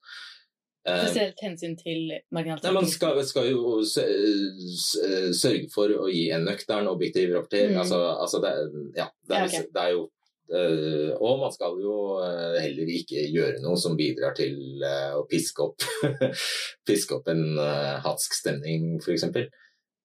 Eh, 0.89 1.05
Spesielt 1.07 1.43
hensyn 1.43 1.77
til 1.79 2.13
marginalisering. 2.35 2.75
man 2.75 2.89
skal, 2.91 3.21
skal 3.27 3.51
jo 3.51 3.83
sørge 3.87 5.69
for 5.75 5.95
å 5.95 6.09
gi 6.11 6.29
en 6.35 6.47
nøktern, 6.47 6.91
objektiv 6.91 7.35
rapportering. 7.37 7.77
Mm. 7.77 7.83
Altså, 7.85 8.01
altså 8.25 8.43
det, 8.43 8.53
ja, 8.99 9.09
det, 9.29 9.37
er, 9.37 9.41
Ja, 9.41 9.47
okay. 9.49 9.71
det 9.75 9.85
er 9.85 9.95
jo 9.97 10.03
eh, 10.05 10.22
Og 10.53 11.39
man 11.41 11.53
skal 11.55 11.79
jo 11.81 11.97
eh, 12.21 12.59
heller 12.61 12.91
ikke 12.93 13.25
gjøre 13.33 13.63
noe 13.65 13.79
som 13.81 13.97
bidrar 13.97 14.35
til 14.37 14.85
eh, 14.85 15.15
å 15.17 15.25
piske 15.31 15.65
opp, 15.65 15.87
piske 16.89 17.17
opp 17.17 17.31
en 17.33 17.57
hatsk 18.05 18.37
stemning, 18.37 18.99
f.eks. 19.01 19.29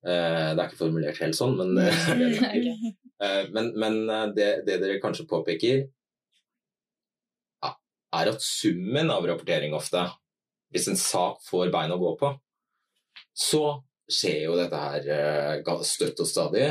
Uh, 0.08 0.54
det 0.54 0.62
er 0.62 0.68
ikke 0.70 0.80
formulert 0.80 1.20
helt 1.20 1.36
sånn, 1.36 1.58
men. 1.58 1.74
Eh, 3.24 3.50
men, 3.50 3.72
men 3.80 4.10
eh, 4.10 4.28
det, 4.36 4.50
det 4.68 4.78
dere 4.84 5.02
kanskje 5.02 5.28
påpeker, 5.30 5.86
ja, 7.64 7.72
er 8.20 8.32
at 8.34 8.43
summen 8.45 9.12
av 9.14 9.26
rapportering 9.26 9.74
ofte, 9.78 10.04
hvis 10.74 10.89
en 10.91 11.00
sak 11.00 11.41
får 11.48 11.72
bein 11.74 11.95
å 11.95 12.02
gå 12.02 12.14
på, 12.20 12.32
så 13.34 13.64
skjer 14.08 14.43
jo 14.45 14.58
dette 14.60 14.84
her 14.84 15.10
eh, 15.16 15.82
støtt 15.88 16.22
og 16.24 16.30
stadig 16.30 16.68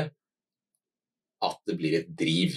at 1.47 1.59
det 1.69 1.75
blir 1.77 1.99
et 1.99 2.07
driv. 2.17 2.55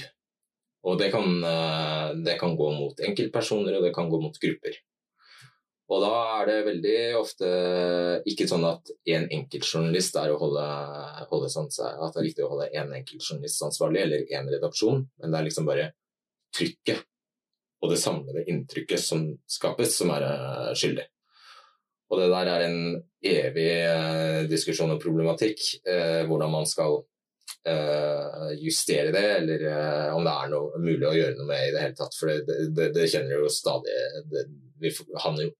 Og 0.88 0.96
det 0.98 1.10
kan, 1.12 1.44
eh, 1.44 2.14
det 2.24 2.38
kan 2.40 2.56
gå 2.56 2.70
mot 2.72 3.00
enkeltpersoner, 3.00 3.76
og 3.76 3.82
det 3.84 3.94
kan 3.94 4.08
gå 4.08 4.20
mot 4.20 4.38
grupper. 4.40 4.78
Og 5.90 6.02
da 6.04 6.12
er 6.38 6.46
det 6.46 6.58
veldig 6.68 6.98
ofte 7.18 7.46
ikke 8.30 8.46
sånn 8.46 8.64
at 8.68 8.92
en 9.10 9.26
enkeltjournalist 9.26 10.16
er 10.20 10.30
å 10.30 10.38
holde, 10.38 10.66
holde 11.32 11.50
sånn, 11.50 11.66
at 11.66 12.14
det 12.14 12.20
er 12.20 12.26
riktig 12.28 12.44
å 12.46 12.52
holde 12.52 12.68
en 12.78 12.94
enkeltjournalist 13.00 13.64
ansvarlig, 13.66 14.04
eller 14.04 14.34
en 14.38 14.52
redaksjon, 14.54 15.02
men 15.18 15.32
det 15.32 15.40
er 15.40 15.48
liksom 15.48 15.66
bare 15.66 15.88
trykket 16.54 17.02
og 17.80 17.90
det 17.90 17.98
samlede 17.98 18.44
inntrykket 18.52 19.00
som 19.00 19.24
skapes, 19.48 19.96
som 19.96 20.12
er 20.14 20.26
eh, 20.28 20.72
skyldig. 20.76 21.06
Og 22.10 22.20
det 22.20 22.30
der 22.32 22.50
er 22.52 22.64
en 22.66 22.80
evig 23.24 23.68
eh, 23.72 24.40
diskusjon 24.50 24.92
og 24.94 25.00
problematikk, 25.02 25.62
hvordan 26.28 26.52
man 26.54 26.68
skal 26.68 27.00
justere 28.60 29.12
det, 29.12 29.24
eller 29.36 29.64
eh, 29.68 30.16
om 30.16 30.24
det 30.24 30.32
er 30.32 30.52
noe 30.52 30.80
mulig 30.80 31.08
å 31.08 31.16
gjøre 31.16 31.36
noe 31.36 31.48
med 31.48 31.66
i 31.66 31.72
det 31.74 31.82
hele 31.84 31.96
tatt. 31.98 32.16
For 32.16 32.30
det, 32.32 32.58
det, 32.76 32.90
det 32.96 33.08
kjenner 33.12 33.36
jo 33.36 33.50
stadig 33.52 33.96
det, 34.32 34.46
Vi 34.80 34.92
havner 35.20 35.48
jo 35.48 35.52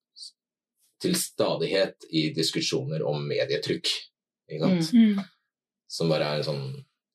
til 1.00 1.16
stadighet 1.16 2.08
i 2.12 2.28
diskusjoner 2.36 3.04
om 3.08 3.22
medietrykk, 3.28 3.90
ikke 4.50 4.64
sant? 4.66 4.90
Mm. 4.92 5.20
som 5.90 6.10
bare 6.12 6.26
er 6.28 6.40
en 6.40 6.48
sånn 6.50 6.66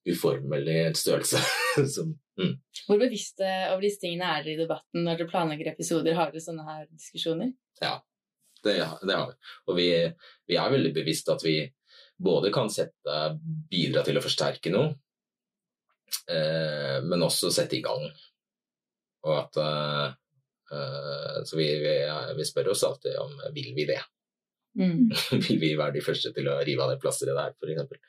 uformelig 0.10 0.96
størrelse. 0.98 1.42
som, 1.96 2.16
mm. 2.42 2.56
Hvor 2.88 3.02
bevisste 3.02 3.46
over 3.72 3.86
disse 3.86 4.02
tingene 4.02 4.32
er 4.32 4.46
dere 4.46 4.56
i 4.56 4.64
debatten 4.64 5.06
når 5.06 5.22
dere 5.22 5.30
planlegger 5.30 5.72
episoder? 5.74 6.18
Har 6.18 6.34
dere 6.34 6.46
sånne 6.46 6.66
her 6.66 6.86
diskusjoner? 6.90 7.54
Det, 8.66 8.76
det 9.06 9.18
har 9.18 9.30
vi. 9.30 9.36
Og 9.70 9.78
vi, 9.78 9.90
vi 10.50 10.58
er 10.58 10.74
veldig 10.74 10.94
bevisst 10.96 11.30
at 11.30 11.46
vi 11.46 11.60
både 12.18 12.51
kan 12.53 12.70
sette, 12.72 13.16
bidra 13.70 14.03
til 14.05 14.20
å 14.20 14.24
forsterke 14.24 14.72
noe, 14.74 14.93
eh, 16.32 16.99
men 17.03 17.26
også 17.26 17.51
sette 17.53 17.78
i 17.78 17.84
gang. 17.86 18.05
Og 19.26 19.34
at 19.39 19.59
eh, 19.61 20.05
eh, 20.78 21.39
Så 21.45 21.57
vi, 21.57 21.68
vi, 21.82 21.95
vi 22.38 22.45
spør 22.47 22.72
oss 22.76 22.86
alltid 22.88 23.18
om 23.22 23.34
vil 23.55 23.74
vi 23.78 23.88
det. 23.89 24.01
Mm. 24.80 25.09
vil 25.47 25.59
vi 25.61 25.76
være 25.76 25.97
de 25.97 26.05
første 26.05 26.32
til 26.36 26.49
å 26.51 26.59
rive 26.63 26.84
av 26.84 26.93
det 26.93 27.01
plasteret 27.03 27.38
der, 27.38 27.55
f.eks. 27.55 28.01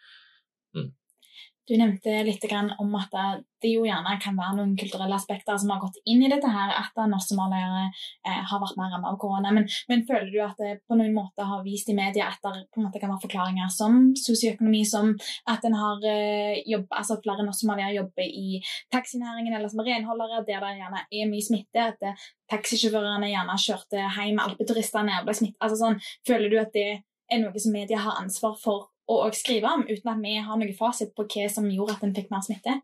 Du 1.67 1.75
nevnte 1.79 2.23
litt 2.23 2.45
om 2.79 2.95
at 2.95 3.15
det 3.63 3.73
jo 3.73 3.85
gjerne 3.87 4.13
kan 4.23 4.37
være 4.39 4.57
noen 4.59 4.75
kulturelle 4.79 5.17
aspekter 5.17 5.57
som 5.59 5.73
har 5.73 5.81
gått 5.83 5.99
inn 6.07 6.23
i 6.23 6.31
dette 6.31 6.49
her, 6.51 6.71
at 6.77 6.99
norsk-somaliere 7.11 7.87
eh, 7.89 8.43
har 8.51 8.61
vært 8.63 8.77
mer 8.79 8.93
rammet 8.93 9.11
av 9.11 9.19
korona. 9.21 9.53
Men, 9.57 9.67
men, 9.91 10.05
føler 10.07 10.31
du 10.31 10.39
at 10.45 10.61
det 10.61 10.77
på 10.87 10.99
noen 10.99 11.15
måte 11.17 11.47
har 11.49 11.65
vist 11.65 11.91
i 11.91 11.97
media 11.97 12.29
at 12.31 12.43
det 12.45 12.67
på 12.71 12.81
en 12.81 12.87
måte 12.87 13.03
kan 13.03 13.11
være 13.13 13.25
forklaringer 13.25 13.73
som 13.73 14.13
sosioøkonomi, 14.21 14.85
som 14.87 15.15
at 15.51 15.67
en 15.67 15.79
har 15.81 16.07
eh, 16.11 16.63
jobb, 16.71 16.87
altså 17.01 17.19
flere 17.25 17.47
norsk-somaliere 17.47 17.97
jobber 17.99 18.27
i 18.29 18.63
taxinæringen 18.95 19.57
eller 19.57 19.73
som 19.73 19.83
renholdere, 19.87 20.45
der 20.47 20.63
det 20.63 20.75
gjerne 20.83 21.05
er 21.07 21.31
mye 21.33 21.49
smitte, 21.49 21.91
at 21.95 22.07
eh, 22.07 22.27
taxisjåførene 22.53 23.33
gjerne 23.33 23.61
kjørte 23.67 24.09
hjem 24.21 24.43
alpeturistene 24.45 25.21
og 25.21 25.31
ble 25.31 25.39
smittet. 25.41 25.63
Altså 25.65 25.81
sånn, 25.83 26.03
føler 26.29 26.53
du 26.53 26.61
at 26.63 26.75
det 26.77 26.91
er 27.33 27.43
noe 27.43 27.59
som 27.59 27.75
media 27.75 27.99
har 28.05 28.21
ansvar 28.21 28.55
for 28.61 28.93
å 29.07 29.21
og 29.27 29.39
skrive 29.39 29.71
om, 29.71 29.87
uten 29.87 30.13
at 30.13 30.23
vi 30.23 30.35
har 30.43 30.59
noe 30.59 30.77
fasit 30.77 31.15
på 31.17 31.27
hva 31.31 31.47
som 31.53 31.69
gjorde 31.71 31.97
at 31.97 32.05
en 32.07 32.15
fikk 32.17 32.31
mer 32.33 32.45
smitte? 32.47 32.81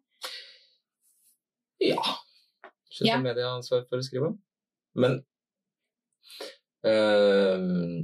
Ja. 1.83 2.17
Syns 2.93 3.09
Ja. 3.09 3.19
media 3.19 3.49
har 3.49 3.59
ansvar 3.59 3.87
for 3.89 3.99
å 3.99 4.07
skrive 4.07 4.31
om. 4.31 4.39
Men 4.95 5.23
øh, 6.87 8.03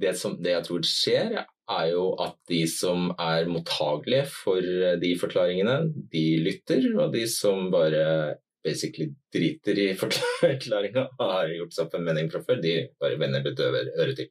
det, 0.00 0.14
som, 0.18 0.38
det 0.42 0.54
jeg 0.56 0.66
tror 0.66 0.86
skjer, 0.88 1.36
er 1.44 1.86
jo 1.92 2.08
at 2.20 2.36
de 2.50 2.62
som 2.68 3.10
er 3.20 3.48
mottagelige 3.48 4.26
for 4.28 4.60
de 5.00 5.12
forklaringene, 5.20 5.76
de 6.12 6.24
lytter, 6.44 6.88
og 6.98 7.14
de 7.14 7.24
som 7.30 7.70
bare 7.72 8.40
basically 8.64 9.10
driter 9.32 9.78
i 9.78 9.86
forklaringa, 10.00 11.06
har 11.20 11.52
gjort 11.52 11.76
seg 11.76 11.86
opp 11.86 11.98
en 11.98 12.08
mening 12.08 12.30
fra 12.32 12.42
før, 12.44 12.60
de 12.64 12.78
bare 13.00 13.20
vender 13.20 13.44
det 13.44 13.56
døve 13.60 13.84
øret 13.92 14.22
til. 14.22 14.30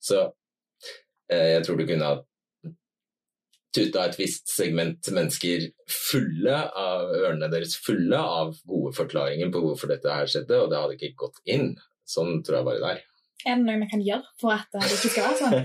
Så 0.00 0.22
eh, 1.30 1.52
jeg 1.56 1.66
tror 1.66 1.78
du 1.78 1.86
kunne 1.88 2.10
ha 2.10 2.16
tuta 3.76 4.06
et 4.06 4.16
visst 4.18 4.48
segment 4.52 5.10
mennesker 5.12 5.68
fulle 5.90 6.56
av 6.80 7.12
ørene 7.18 7.50
deres 7.52 7.76
fulle 7.84 8.18
av 8.20 8.54
gode 8.68 8.94
forklaringer 8.96 9.52
på 9.52 9.62
hvorfor 9.64 9.92
dette 9.92 10.12
her 10.12 10.30
skjedde, 10.30 10.62
og 10.62 10.72
det 10.72 10.80
hadde 10.80 10.96
ikke 10.98 11.20
gått 11.26 11.38
inn. 11.56 11.68
Sånn 12.06 12.42
tror 12.46 12.60
jeg 12.60 12.68
bare 12.70 12.82
det 12.82 12.90
er. 12.94 13.04
Er 13.46 13.58
det 13.60 13.64
noe 13.66 13.78
vi 13.78 13.86
kan 13.90 14.02
gjøre 14.02 14.26
for 14.40 14.50
at 14.56 14.68
det 14.72 14.80
ikke 14.96 15.10
skal 15.12 15.24
være 15.28 15.38
sånn? 15.42 15.56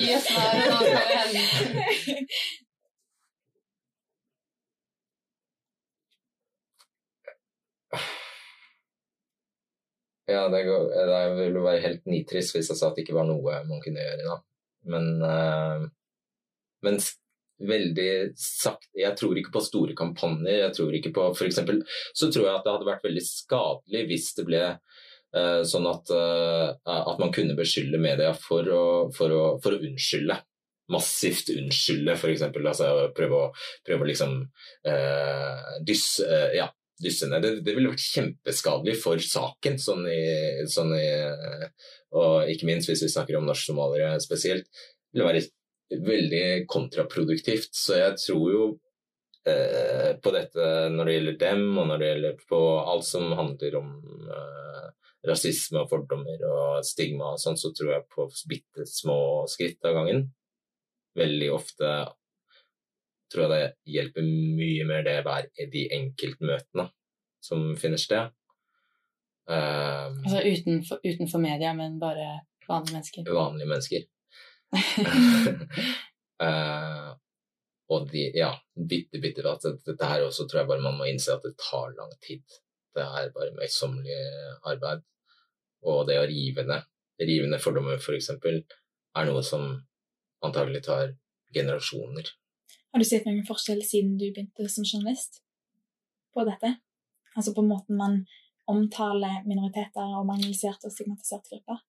Gi 0.00 0.10
oss 0.14 0.26
svaret 0.28 0.64
nå, 0.70 0.78
Ja, 10.30 10.48
det, 10.48 10.60
går, 10.62 10.84
det 11.10 11.22
ville 11.40 11.62
være 11.64 11.82
helt 11.82 12.04
nitrist 12.06 12.54
hvis 12.54 12.68
jeg 12.70 12.78
sa 12.78 12.90
at 12.90 12.94
det 12.94 13.02
ikke 13.02 13.16
var 13.16 13.26
noe 13.26 13.56
man 13.66 13.82
kunne 13.82 14.04
gjøre. 14.04 14.28
Da. 14.28 14.36
Men, 14.92 15.08
eh, 15.26 15.88
men 16.86 17.00
veldig 17.60 18.10
sagt 18.40 18.88
Jeg 18.96 19.16
tror 19.18 19.38
ikke 19.38 19.54
på 19.54 19.62
store 19.64 19.96
kampanjer. 19.98 20.64
Jeg 20.64 20.74
tror 20.76 20.96
ikke 20.96 21.12
på 21.16 21.28
for 21.36 21.48
eksempel, 21.48 21.82
Så 22.14 22.30
tror 22.32 22.46
jeg 22.46 22.56
at 22.56 22.66
det 22.66 22.74
hadde 22.74 22.90
vært 22.90 23.06
veldig 23.08 23.24
skadelig 23.26 24.04
hvis 24.10 24.28
det 24.38 24.46
ble 24.48 24.62
uh, 24.70 25.62
sånn 25.66 25.88
at, 25.90 26.12
uh, 26.14 26.70
at 26.88 27.20
man 27.22 27.32
kunne 27.34 27.58
beskylde 27.58 28.00
media 28.00 28.32
for 28.36 28.66
å, 28.66 28.84
for 29.16 29.34
å, 29.34 29.44
for 29.62 29.76
å 29.76 29.82
unnskylde. 29.90 30.40
Massivt 30.90 31.52
unnskylde, 31.54 32.16
f.eks. 32.16 32.48
Altså 32.48 32.90
prøve 33.14 33.44
å, 33.44 33.48
prøve 33.86 34.06
å 34.06 34.10
liksom 34.10 34.36
uh, 34.88 35.72
dysse, 35.86 36.26
ja. 36.56 36.70
Det, 37.00 37.62
det 37.64 37.72
ville 37.72 37.94
vært 37.94 38.02
kjempeskadelig 38.04 38.98
for 39.00 39.22
saken, 39.24 39.78
sånn 39.80 40.02
i, 40.04 40.66
sånn 40.68 40.90
i 40.92 41.06
Og 42.12 42.50
ikke 42.52 42.66
minst 42.68 42.90
hvis 42.90 43.06
vi 43.06 43.08
snakker 43.08 43.38
om 43.38 43.46
norsk-somaliere 43.48 44.18
spesielt. 44.20 44.66
Det 44.68 45.16
ville 45.16 45.30
være 45.30 45.40
veldig 45.90 46.66
kontraproduktivt. 46.70 47.74
Så 47.76 47.98
jeg 47.98 48.16
tror 48.22 48.46
jo 48.52 48.64
eh, 49.48 50.16
på 50.22 50.34
dette 50.34 50.68
når 50.94 51.08
det 51.08 51.16
gjelder 51.16 51.40
dem, 51.44 51.66
og 51.78 51.90
når 51.90 52.02
det 52.02 52.12
gjelder 52.12 52.44
på 52.52 52.62
alt 52.80 53.08
som 53.08 53.32
handler 53.38 53.78
om 53.80 53.90
eh, 54.36 54.86
rasisme 55.30 55.82
og 55.82 55.90
fordommer 55.90 56.46
og 56.48 56.86
stigma 56.86 57.34
og 57.34 57.42
sånn, 57.42 57.58
så 57.60 57.72
tror 57.76 57.94
jeg 57.96 58.08
på 58.14 58.28
bitte 58.48 58.86
små 58.88 59.20
skritt 59.50 59.84
av 59.88 59.98
gangen. 60.00 60.28
Veldig 61.18 61.50
ofte 61.52 61.90
tror 63.30 63.46
jeg 63.46 63.50
det 63.52 63.94
hjelper 63.94 64.26
mye 64.26 64.86
mer 64.88 65.04
det 65.06 65.20
hver 65.26 65.48
de 65.70 65.86
enkeltmøtene 65.94 66.88
som 67.44 67.70
finner 67.80 68.00
sted. 68.00 68.32
Um, 69.50 70.20
Altså 70.26 70.42
utenfor, 70.44 71.00
utenfor 71.02 71.42
media, 71.42 71.72
men 71.74 71.98
bare 72.02 72.40
vanlige 72.68 72.94
mennesker. 72.96 73.30
vanlige 73.34 73.70
mennesker. 73.70 74.08
Eh, 76.40 77.08
og 77.92 78.06
de, 78.08 78.20
ja, 78.32 78.48
bitte, 78.88 79.18
bitte 79.20 79.42
at 79.44 79.66
Dette 79.84 80.06
her 80.08 80.22
også 80.24 80.46
tror 80.48 80.62
jeg 80.62 80.68
bare 80.70 80.80
man 80.86 80.96
må 80.96 81.04
innse 81.10 81.34
at 81.34 81.42
det 81.44 81.50
tar 81.60 81.90
lang 81.98 82.14
tid. 82.24 82.40
Det 82.96 83.04
er 83.04 83.28
bare 83.34 83.52
møysommelig 83.58 84.16
arbeid. 84.70 85.02
Og 85.84 86.06
det 86.08 86.16
å 86.16 86.24
rive 86.30 86.64
ned, 86.64 86.88
rive 87.20 87.50
ned 87.50 87.60
fordommer, 87.60 88.00
f.eks., 88.00 88.30
er 88.32 89.28
noe 89.28 89.42
som 89.44 89.66
antagelig 90.46 90.84
tar 90.86 91.12
generasjoner. 91.52 92.32
Har 92.90 93.02
du 93.02 93.06
sett 93.06 93.26
noen 93.28 93.44
forskjell 93.46 93.82
siden 93.86 94.16
du 94.18 94.30
begynte 94.30 94.68
som 94.72 94.86
journalist 94.86 95.42
på 96.34 96.46
dette? 96.48 96.76
Altså 97.36 97.54
på 97.54 97.64
måten 97.66 97.98
man 97.98 98.22
omtaler 98.70 99.42
minoriteter 99.46 100.16
og 100.18 100.26
marginaliserte 100.28 100.88
og 100.88 100.94
stigmatiserte 100.94 101.56
grupper? 101.56 101.82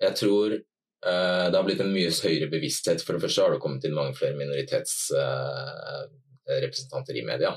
Jeg 0.00 0.16
tror 0.16 0.56
det 1.00 1.56
har 1.56 1.64
blitt 1.64 1.80
en 1.80 1.94
mye 1.94 2.10
høyere 2.12 2.52
bevissthet. 2.52 3.00
For 3.00 3.16
det 3.16 3.24
første 3.24 3.42
har 3.44 3.50
det 3.54 3.62
kommet 3.62 3.84
inn 3.88 3.96
mange 3.96 4.12
flere 4.18 4.36
minoritetsrepresentanter 4.36 7.14
i 7.16 7.24
media. 7.24 7.56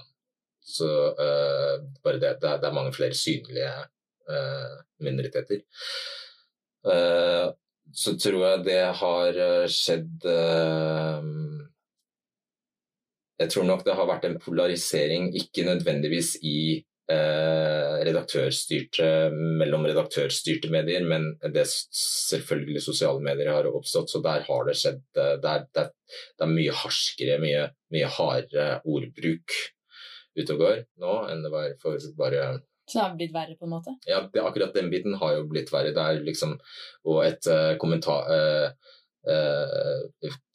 Så 0.63 1.07
eh, 1.07 1.83
bare 2.03 2.19
det, 2.19 2.37
det, 2.41 2.55
er, 2.55 2.75
mange 2.75 2.93
flere 2.95 3.15
synlige 3.17 3.73
eh, 4.31 4.77
minoriteter. 5.03 5.59
Eh, 6.87 7.49
så 7.91 8.15
tror 8.17 8.45
jeg 8.47 8.63
det 8.69 8.79
har 9.01 9.41
eh, 9.47 9.67
skjedd 9.71 10.29
eh, 10.31 11.27
Jeg 13.43 13.51
tror 13.51 13.67
nok 13.67 13.83
det 13.83 13.97
har 13.99 14.07
vært 14.07 14.29
en 14.29 14.39
polarisering, 14.39 15.33
ikke 15.35 15.67
nødvendigvis 15.67 16.37
i 16.47 16.59
eh, 16.79 16.87
redaktørstyrte, 17.11 19.29
mellom 19.59 19.83
redaktørstyrte 19.89 20.69
medier, 20.71 21.03
men 21.03 21.37
det 21.53 21.65
selvfølgelig 21.67 22.81
sosiale 22.85 23.19
medier 23.23 23.51
har 23.51 23.67
oppstått, 23.67 24.09
så 24.09 24.21
der 24.23 24.41
har 24.47 24.65
det 24.67 24.75
skjedd. 24.79 25.01
eh, 25.17 25.35
Det 25.43 25.49
er, 25.49 25.65
det 25.73 25.81
er, 25.83 25.89
det 26.39 26.43
er 26.45 26.53
mye 26.53 26.71
harskere, 26.83 27.39
mye, 27.43 27.63
mye 27.91 28.07
hardere 28.17 28.81
ordbruk 28.85 29.51
ute 30.33 30.53
og 30.55 30.59
går 30.63 30.77
nå 31.03 31.13
enn 31.29 31.43
det 31.45 31.51
var 31.53 31.67
for 31.81 31.91
bare 32.17 32.59
Så 32.87 32.97
det 32.97 33.03
har 33.03 33.15
blitt 33.19 33.33
verre, 33.35 33.55
på 33.59 33.65
en 33.67 33.75
måte. 33.75 33.91
ja, 34.07 34.21
det, 34.33 34.41
akkurat 34.41 34.73
den 34.73 34.89
biten 34.89 35.13
har 35.19 35.35
jo 35.37 35.43
blitt 35.47 35.71
verre. 35.71 35.93
Det 35.93 36.01
er 36.01 36.23
liksom 36.23 36.59
Og 37.05 37.25
et 37.25 37.47
uh, 37.47 37.77
kommentar 37.77 38.25
uh, 38.31 38.69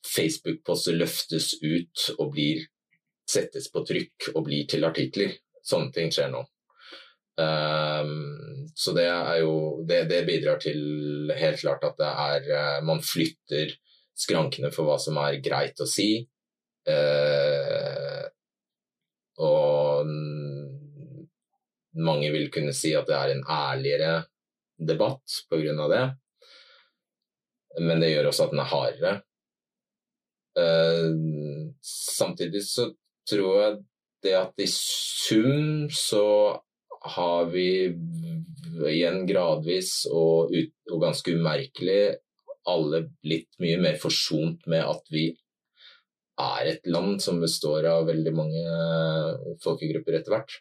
Facebook-poster 0.08 0.92
løftes 0.96 1.54
ut 1.62 2.10
og 2.18 2.32
blir 2.34 2.66
settes 3.28 3.68
på 3.72 3.84
trykk 3.84 4.30
og 4.34 4.44
blir 4.48 4.66
til 4.68 4.84
artikler. 4.88 5.30
Sånne 5.68 5.92
ting 5.92 6.12
skjer 6.14 6.30
nå. 6.32 6.44
Um, 7.38 8.66
så 8.74 8.92
det 8.96 9.04
er 9.06 9.36
jo 9.44 9.52
det, 9.86 10.00
det 10.10 10.24
bidrar 10.26 10.58
til 10.58 11.30
helt 11.38 11.60
klart 11.60 11.84
at 11.86 11.94
det 12.00 12.08
er 12.10 12.48
uh, 12.50 12.78
Man 12.82 12.98
flytter 13.04 13.76
skrankene 14.18 14.72
for 14.74 14.88
hva 14.88 14.96
som 14.98 15.20
er 15.22 15.38
greit 15.44 15.78
å 15.78 15.86
si. 15.86 16.24
Uh, 16.88 18.24
og 19.38 20.08
mange 21.98 22.32
vil 22.34 22.48
kunne 22.50 22.74
si 22.74 22.90
at 22.98 23.06
det 23.06 23.14
er 23.14 23.34
en 23.36 23.44
ærligere 23.46 24.14
debatt 24.90 25.38
pga. 25.50 25.88
det. 25.94 26.04
Men 27.86 28.02
det 28.02 28.10
gjør 28.10 28.32
også 28.32 28.48
at 28.48 28.54
den 28.54 28.64
er 28.64 28.72
hardere. 28.72 29.14
Uh, 30.58 31.70
samtidig 31.86 32.64
så 32.66 32.88
tror 33.28 33.62
jeg 33.62 33.78
det 34.24 34.34
at 34.38 34.62
i 34.62 34.68
sum 34.70 35.88
så 35.94 36.24
har 37.08 37.50
vi 37.52 37.68
igjen 38.88 39.22
gradvis 39.28 40.02
og, 40.10 40.52
ut, 40.52 40.72
og 40.90 41.04
ganske 41.06 41.34
umerkelig 41.38 42.00
alle 42.68 43.04
blitt 43.24 43.54
mye 43.62 43.78
mer 43.80 43.98
forsont 44.00 44.66
med 44.68 44.84
at 44.84 45.12
vi 45.12 45.28
er 46.38 46.72
et 46.72 46.88
land 46.90 47.18
som 47.22 47.40
består 47.42 47.86
av 47.90 48.06
veldig 48.08 48.32
mange 48.34 48.64
folkegrupper 49.64 50.18
etter 50.18 50.34
hvert. 50.34 50.58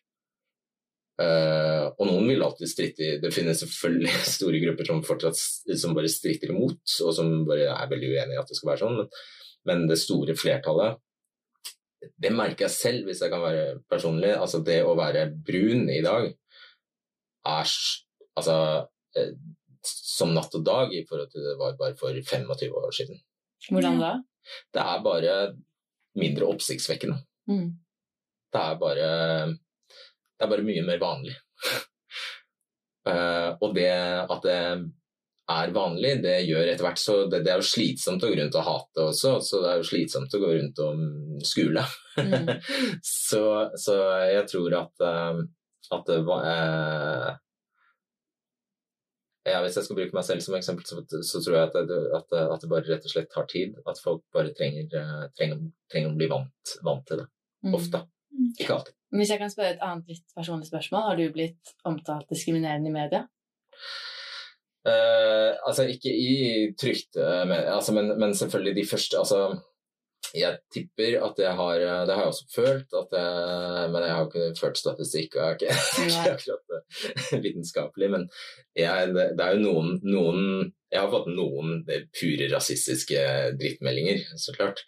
Uh, 1.17 1.89
og 1.97 2.03
noen 2.05 2.27
vil 2.29 2.43
alltid 2.45 2.69
stritte 2.69 3.05
Det 3.17 3.31
finnes 3.33 3.57
selvfølgelig 3.63 4.11
store 4.35 4.59
grupper 4.61 4.85
som 4.85 4.99
fortsatt 5.01 5.39
som 5.81 5.95
bare 5.97 6.11
stritter 6.13 6.53
imot, 6.53 6.83
og 7.01 7.15
som 7.17 7.31
bare 7.47 7.71
er 7.73 7.89
veldig 7.89 8.11
uenig 8.13 8.35
i 8.35 8.41
at 8.41 8.51
det 8.51 8.57
skal 8.59 8.71
være 8.71 8.83
sånn, 8.83 8.99
men, 8.99 9.09
men, 9.65 9.85
det 9.89 9.97
store 9.97 10.35
flertallet 10.37 11.01
Det 12.15 12.31
merker 12.33 12.67
jeg 12.67 12.75
selv, 12.75 13.07
hvis 13.07 13.21
jeg 13.23 13.31
kan 13.33 13.43
være 13.43 13.79
personlig. 13.89 14.33
Altså, 14.35 14.61
det 14.65 14.79
å 14.85 14.95
være 14.97 15.27
brun 15.47 15.87
i 15.91 16.01
dag 16.05 16.29
er 17.47 17.71
altså 18.37 18.57
uh, 19.17 19.31
som 19.87 20.33
natt 20.35 20.55
og 20.57 20.65
dag 20.67 20.93
i 20.95 21.03
forhold 21.07 21.31
til 21.31 21.45
det 21.45 21.55
var 21.59 21.77
bare 21.79 21.97
for 21.99 22.15
25 22.15 22.75
år 22.75 22.95
siden. 22.95 23.21
Hvordan 23.69 24.01
da? 24.01 24.11
Det 24.73 24.83
er 24.83 25.03
bare 25.03 25.35
mindre 26.17 26.49
oppsiktsvekkende. 26.51 27.19
Mm. 27.51 27.69
Det 28.53 28.63
er 28.63 28.79
bare 28.81 29.09
det 30.37 30.45
er 30.45 30.51
bare 30.51 30.65
mye 30.65 30.85
mer 30.85 30.99
vanlig. 31.01 31.35
uh, 33.07 33.51
og 33.63 33.73
det 33.75 33.89
at 33.89 34.45
det 34.45 34.59
er 35.47 35.71
vanlig, 35.71 36.17
det 36.23 36.35
gjør 36.43 36.67
etter 36.67 36.83
hvert 36.83 36.99
så 36.99 37.17
det, 37.31 37.41
det, 37.45 37.53
er 37.53 37.61
jo 37.61 37.69
slitsomt 37.69 38.23
å 38.23 38.29
gå 38.29 38.37
rundt 38.39 38.57
og 38.59 38.65
hate 38.67 39.03
også, 39.13 39.37
så 39.47 39.61
det 39.63 39.69
er 39.71 39.79
jo 39.79 39.87
slitsomt 39.87 40.35
å 40.35 40.41
gå 40.43 40.49
rundt 40.57 40.81
og 40.83 41.45
skule. 41.47 41.83
Mm. 42.19 42.49
så, 43.29 43.43
så, 43.79 43.97
jeg 44.27 44.47
tror 44.51 44.75
at, 44.81 45.05
uh, 45.05 45.39
at 45.95 46.09
det 46.09 46.17
var 46.27 46.47
uh, 46.49 47.29
ja, 49.47 49.61
Hvis 49.63 49.77
jeg 49.79 49.87
skal 49.87 49.99
bruke 50.01 50.17
meg 50.17 50.25
selv 50.27 50.43
som 50.43 50.57
eksempel, 50.57 50.83
så, 50.89 50.99
så 51.23 51.39
tror 51.39 51.55
jeg 51.55 51.69
at 51.69 51.79
det, 51.87 52.01
at, 52.17 52.37
at 52.41 52.59
det, 52.59 52.71
bare 52.73 52.83
rett 52.89 53.07
og 53.07 53.13
slett 53.13 53.31
tar 53.31 53.47
tid. 53.47 53.77
At 53.87 54.01
folk 54.03 54.25
bare 54.35 54.51
trenger, 54.57 54.89
trenger, 55.39 55.61
trenger 55.87 56.11
å 56.11 56.17
bli 56.19 56.27
vant, 56.33 56.73
vant 56.83 57.07
til 57.07 57.21
det. 57.21 57.29
Mm. 57.63 57.77
Ofte. 57.79 58.03
Mm. 58.35 58.49
Ikke 58.57 58.75
alltid. 58.75 58.97
Hvis 59.15 59.31
jeg 59.31 59.39
kan 59.39 59.53
spørre 59.53 59.77
et 59.77 59.87
annet 59.87 60.11
litt 60.11 60.35
personlig 60.35 60.67
spørsmål, 60.67 61.05
har 61.07 61.15
du 61.15 61.23
blitt 61.31 61.71
omtalt 61.87 62.27
diskriminerende 62.33 62.91
i 62.91 62.97
media? 62.97 63.23
Uh, 64.87 65.57
altså 65.67 65.83
ikke 65.89 66.11
i 66.13 66.35
trygt, 66.79 67.17
men, 67.17 67.57
altså, 67.73 67.91
men, 67.91 68.13
men, 68.19 68.35
selvfølgelig 68.35 68.75
de 68.77 68.85
første 68.87 69.17
altså, 69.19 69.39
Jeg 70.35 70.59
tipper 70.73 71.17
at 71.25 71.39
jeg 71.39 71.55
har 71.55 71.81
Det 72.07 72.13
har 72.13 72.21
jeg 72.21 72.31
også 72.31 72.45
følt, 72.55 72.95
jeg, 73.11 73.89
men 73.91 74.05
jeg 74.05 74.13
har 74.13 74.25
ikke 74.27 74.59
ført 74.59 74.79
statistikk 74.79 75.35
og 75.35 75.41
jeg 75.41 75.49
er 75.49 75.57
ikke, 75.57 76.31
akkurat 76.35 76.77
eh, 76.77 77.41
vitenskapelig. 77.43 78.09
Men 78.11 78.29
jeg, 78.75 79.09
det, 79.15 79.27
det, 79.39 79.45
er 79.45 79.57
jo 79.57 79.65
noen, 79.65 79.99
noen 80.03 80.71
Jeg 80.91 81.01
har 81.01 81.11
fått 81.11 81.27
noen 81.31 81.81
pure 82.15 82.47
rasistiske 82.53 83.25
drittmeldinger, 83.59 84.23
så 84.39 84.55
klart. 84.55 84.85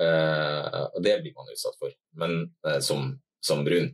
Uh, 0.00 0.90
og 0.96 0.98
det 1.06 1.20
blir 1.22 1.36
man 1.38 1.54
utsatt 1.54 1.78
for. 1.78 1.94
Men 2.18 2.40
uh, 2.66 2.80
som 2.82 3.14
som 3.46 3.64
brun, 3.64 3.92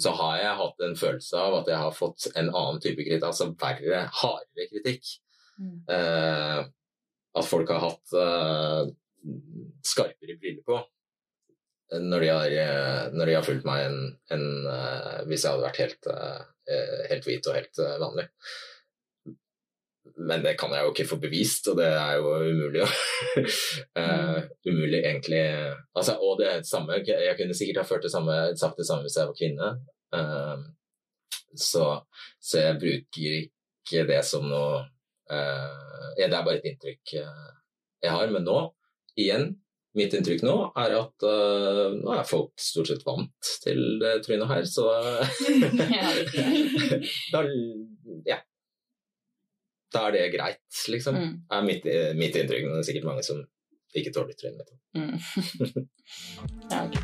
så 0.00 0.10
har 0.18 0.38
jeg 0.40 0.58
hatt 0.58 0.80
en 0.82 0.96
følelse 0.98 1.38
av 1.38 1.58
at 1.60 1.68
jeg 1.70 1.78
har 1.78 1.94
fått 1.94 2.26
en 2.34 2.48
annen 2.50 2.80
type 2.82 3.04
kritikk, 3.04 3.28
altså 3.28 3.52
verre, 3.60 4.00
hardere 4.22 4.66
kritikk. 4.72 5.12
Mm. 5.60 5.76
Eh, 5.94 6.64
at 7.34 7.46
folk 7.46 7.70
har 7.70 7.82
hatt 7.82 8.14
uh, 8.14 8.82
skarpere 9.82 10.36
briller 10.38 10.62
på 10.66 10.80
når 11.94 12.24
de 12.24 12.28
har, 12.32 12.52
eh, 12.58 13.00
når 13.12 13.28
de 13.28 13.34
har 13.36 13.44
fulgt 13.46 13.66
meg 13.68 13.84
enn 13.84 13.98
en, 14.34 14.44
uh, 14.66 15.18
hvis 15.28 15.44
jeg 15.44 15.52
hadde 15.52 15.66
vært 15.66 15.80
helt, 15.82 16.08
uh, 16.08 16.40
helt 17.10 17.28
hvit 17.28 17.48
og 17.50 17.58
helt 17.58 17.80
vanlig. 18.02 18.24
Men 20.16 20.44
det 20.44 20.54
kan 20.60 20.72
jeg 20.74 20.84
jo 20.84 20.92
ikke 20.92 21.08
få 21.08 21.16
bevist, 21.22 21.68
og 21.72 21.78
det 21.80 21.88
er 21.88 22.18
jo 22.20 22.34
umulig. 22.44 22.84
uh, 23.98 24.38
umulig 24.68 25.00
egentlig 25.00 25.42
altså, 25.96 26.18
Og 26.20 26.38
det 26.38 26.50
er 26.50 26.62
det 26.62 26.68
samme, 26.68 27.00
jeg 27.06 27.36
kunne 27.38 27.56
sikkert 27.56 27.82
ha 27.82 27.88
ført 27.88 28.06
det 28.06 28.12
samme, 28.12 28.36
sagt 28.60 28.78
det 28.78 28.86
samme 28.86 29.06
hvis 29.06 29.16
jeg 29.18 29.30
var 29.30 29.38
kvinne. 29.40 29.72
Uh, 30.14 30.64
så, 31.56 31.88
så, 32.40 32.60
jeg 32.60 32.78
bruker 32.82 33.36
ikke 33.40 34.06
det 34.08 34.22
som 34.26 34.46
noe 34.50 34.84
uh, 35.30 36.06
Det 36.18 36.28
er 36.28 36.40
bare 36.40 36.58
et 36.60 36.72
inntrykk 36.72 37.16
jeg 37.16 38.12
har. 38.12 38.32
Men 38.34 38.44
nå, 38.46 38.58
igjen, 39.16 39.54
mitt 39.94 40.14
inntrykk 40.14 40.42
nå 40.44 40.56
er 40.84 40.96
at 40.98 41.26
uh, 41.26 41.94
nå 41.96 42.14
er 42.14 42.28
folk 42.28 42.52
stort 42.60 42.90
sett 42.90 43.04
vant 43.06 43.52
til 43.64 43.80
det 44.02 44.18
trynet 44.26 44.50
her, 44.50 44.66
så 44.68 44.88
da, 47.34 47.44
da 49.94 50.08
er 50.08 50.16
det 50.16 50.28
greit, 50.34 50.84
liksom. 50.90 51.18
Mm. 51.18 51.34
er 51.54 51.66
mitt, 51.66 51.84
mitt 52.18 52.36
inntrykk. 52.36 52.66
Men 52.66 52.76
det 52.76 52.82
er 52.82 52.88
sikkert 52.90 53.10
mange 53.10 53.26
som 53.26 53.44
ikke 53.94 54.12
tåler 54.14 54.34
trynet 54.38 54.58
mitt. 54.58 54.72
Mm. 54.98 55.18
ja, 56.72 56.84
okay. 56.86 57.02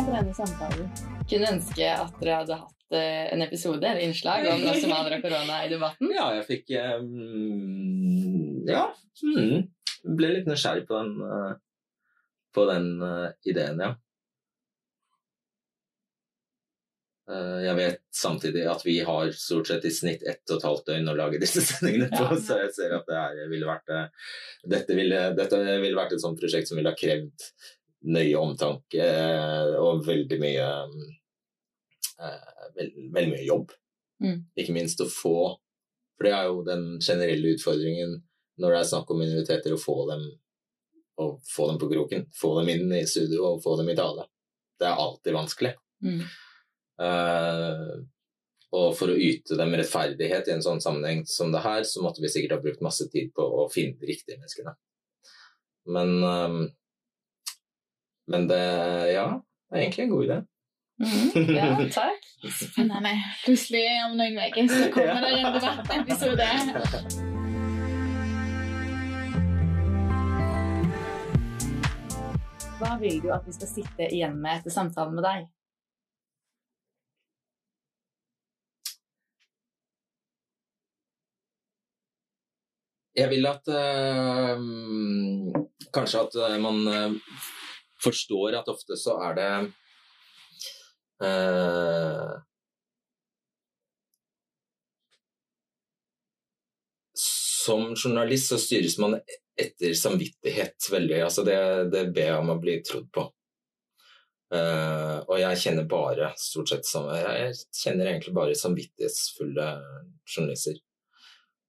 Etter 0.00 0.12
denne 0.16 0.34
samtalen 0.34 0.92
kunne 1.30 1.50
ønske 1.54 1.88
at 1.94 2.14
dere 2.18 2.38
hadde 2.40 2.58
hatt 2.58 2.94
eh, 2.96 3.26
en 3.34 3.42
episode 3.44 3.86
eller 3.86 4.02
innslag 4.02 4.46
om 4.50 4.62
nasjonaler 4.66 5.18
og 5.18 5.24
korona 5.26 5.62
i 5.66 5.70
debatten? 5.70 6.12
Ja, 6.16 6.30
jeg 6.38 6.46
fikk 6.48 6.72
um, 6.98 8.66
Ja. 8.68 8.88
Mm, 9.20 9.68
ble 10.16 10.30
litt 10.34 10.48
nysgjerrig 10.48 10.86
på 10.88 10.96
den, 10.96 11.18
uh, 11.20 11.52
på 12.56 12.64
den 12.70 12.94
uh, 13.04 13.28
ideen, 13.46 13.82
ja. 13.84 13.90
Eh, 17.19 17.19
jeg 17.64 17.76
vet 17.78 18.00
samtidig 18.16 18.62
at 18.70 18.84
vi 18.86 18.96
har 19.06 19.30
stort 19.36 19.68
sett 19.70 19.84
i 19.86 19.92
snitt 19.94 20.22
ett 20.26 20.42
og 20.50 20.56
et 20.58 20.66
halvt 20.66 20.88
døgn 20.90 21.10
å 21.12 21.16
lage 21.18 21.40
disse 21.42 21.62
sendingene 21.68 22.08
på, 22.12 22.24
ja. 22.26 22.38
så 22.38 22.58
jeg 22.64 22.72
ser 22.76 22.96
at 22.96 23.06
det 23.08 23.18
er, 23.18 23.42
ville 23.52 23.68
vært 23.68 23.92
eh, 23.94 24.32
dette 24.74 24.96
ville, 24.98 25.20
dette 25.38 25.60
ville 25.60 25.98
vært 25.98 26.16
et 26.16 26.24
sånt 26.24 26.40
prosjekt 26.40 26.70
som 26.70 26.80
ville 26.80 26.90
ha 26.90 26.98
krevd 26.98 27.46
nøye 28.10 28.40
omtanke 28.40 29.04
eh, 29.04 29.76
og 29.78 30.04
veldig 30.06 30.40
mye 30.42 30.68
veld, 32.76 32.98
veldig 33.14 33.30
mye 33.32 33.46
jobb. 33.46 33.72
Mm. 34.20 34.42
Ikke 34.60 34.74
minst 34.76 35.00
å 35.00 35.06
få 35.08 35.36
For 36.18 36.26
det 36.26 36.32
er 36.36 36.50
jo 36.50 36.58
den 36.66 36.98
generelle 37.00 37.54
utfordringen 37.54 38.18
når 38.60 38.74
det 38.74 38.80
er 38.82 38.88
snakk 38.90 39.08
om 39.08 39.22
minoriteter, 39.22 39.72
å 39.72 39.80
få 39.80 39.94
dem, 40.10 40.26
å 41.16 41.30
få 41.48 41.70
dem 41.70 41.78
på 41.80 41.88
kroken. 41.88 42.26
Få 42.36 42.50
dem 42.58 42.68
inn 42.74 42.92
i 42.92 43.06
studio 43.08 43.54
og 43.54 43.62
få 43.64 43.78
dem 43.80 43.88
i 43.88 43.96
tale. 43.96 44.26
Det 44.76 44.84
er 44.84 45.00
alltid 45.00 45.32
vanskelig. 45.32 45.70
Mm. 46.04 46.18
Uh, 47.00 48.04
og 48.76 48.92
for 48.94 49.10
å 49.10 49.18
yte 49.18 49.56
dem 49.58 49.72
rettferdighet 49.74 50.46
i 50.46 50.54
en 50.54 50.62
sånn 50.62 50.82
sammenheng 50.82 51.24
som 51.26 51.50
det 51.50 51.64
her, 51.64 51.82
så 51.88 52.04
måtte 52.04 52.22
vi 52.22 52.30
sikkert 52.30 52.58
ha 52.58 52.62
brukt 52.62 52.84
masse 52.84 53.08
tid 53.10 53.32
på 53.34 53.42
å 53.42 53.66
finne 53.72 53.98
de 53.98 54.12
riktige 54.12 54.38
menneskene. 54.38 54.76
Men, 55.90 56.12
um, 56.22 56.60
men 58.30 58.46
det 58.50 58.62
ja, 59.16 59.26
det 59.40 59.78
er 59.78 59.82
egentlig 59.86 60.04
en 60.06 60.14
god 60.14 60.24
idé. 60.28 60.38
Mm, 61.00 61.50
ja, 61.56 61.66
takk. 61.98 62.30
Spennende. 62.52 63.16
Plutselig 63.42 63.84
om 64.06 64.16
noen 64.20 64.38
uker 64.38 64.70
så 64.70 64.86
kommer 64.94 65.20
det 65.24 65.30
en 65.40 65.52
debattepisode. 65.56 66.48
Hva 72.80 72.94
vil 73.00 73.18
du 73.20 73.28
at 73.34 73.44
vi 73.44 73.52
skal 73.56 73.68
sitte 73.68 74.06
igjen 74.08 74.38
med 74.40 74.60
etter 74.60 74.72
samtalen 74.72 75.18
med 75.18 75.26
deg? 75.26 75.48
Jeg 83.14 83.30
vil 83.30 83.46
at 83.46 83.68
øh, 83.68 84.60
Kanskje 85.94 86.20
at 86.20 86.36
uh, 86.38 86.60
man 86.62 86.76
øh, 86.88 87.14
forstår 88.02 88.54
at 88.58 88.68
ofte 88.68 88.96
så 88.96 89.16
er 89.26 89.34
det 89.38 89.72
Som 97.64 97.94
journalist 98.04 98.48
så 98.48 98.58
styres 98.58 98.96
man 98.98 99.18
etter 99.58 99.92
samvittighet 99.94 100.88
veldig. 100.90 101.18
Altså 101.26 101.44
det, 101.44 101.58
det 101.92 102.06
ber 102.14 102.30
jeg 102.30 102.38
om 102.40 102.54
å 102.54 102.60
bli 102.62 102.78
trodd 102.80 103.10
på. 103.12 103.26
og 105.28 105.36
jeg 105.38 105.60
kjenner 105.60 105.84
bare 105.90 106.32
stort 106.40 106.72
sett 106.72 106.88
Jeg 106.88 107.52
kjenner 107.82 108.08
egentlig 108.08 108.32
bare 108.34 108.56
samvittighetsfulle 108.56 109.66
journalister. 110.24 110.80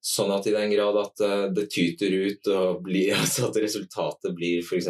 Sånn 0.02 0.32
at 0.34 0.47
i 0.49 0.54
den 0.56 0.72
grad 0.74 0.97
at 0.97 1.22
uh, 1.22 1.45
det 1.54 1.68
tyter 1.74 2.14
ut 2.26 2.47
og 2.54 2.82
blir, 2.88 3.14
altså 3.22 3.49
at 3.49 3.62
resultatet 3.62 4.34
blir 4.38 4.66
f.eks. 4.66 4.89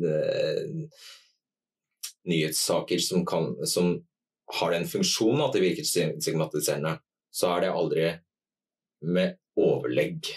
Uh, 0.00 0.86
nyhetssaker 2.26 2.98
som, 2.98 3.26
kan, 3.28 3.52
som 3.66 3.92
har 4.58 4.72
den 4.72 4.86
funksjonen 4.88 5.44
at 5.44 5.54
det 5.54 5.62
virker 5.62 5.86
stigmatiserende, 5.86 6.96
så 7.30 7.54
er 7.54 7.66
det 7.66 7.74
aldri 7.74 8.08
med 9.06 9.36
overlegg. 9.60 10.28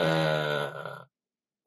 Eh, 0.00 0.98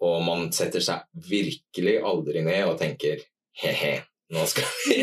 og 0.06 0.18
man 0.26 0.50
setter 0.56 0.84
seg 0.84 1.06
virkelig 1.30 1.96
aldri 2.06 2.44
ned 2.46 2.70
og 2.70 2.78
tenker 2.82 3.22
he-he, 3.62 3.98
nå 4.34 4.46
skal 4.50 4.66
vi, 4.86 4.98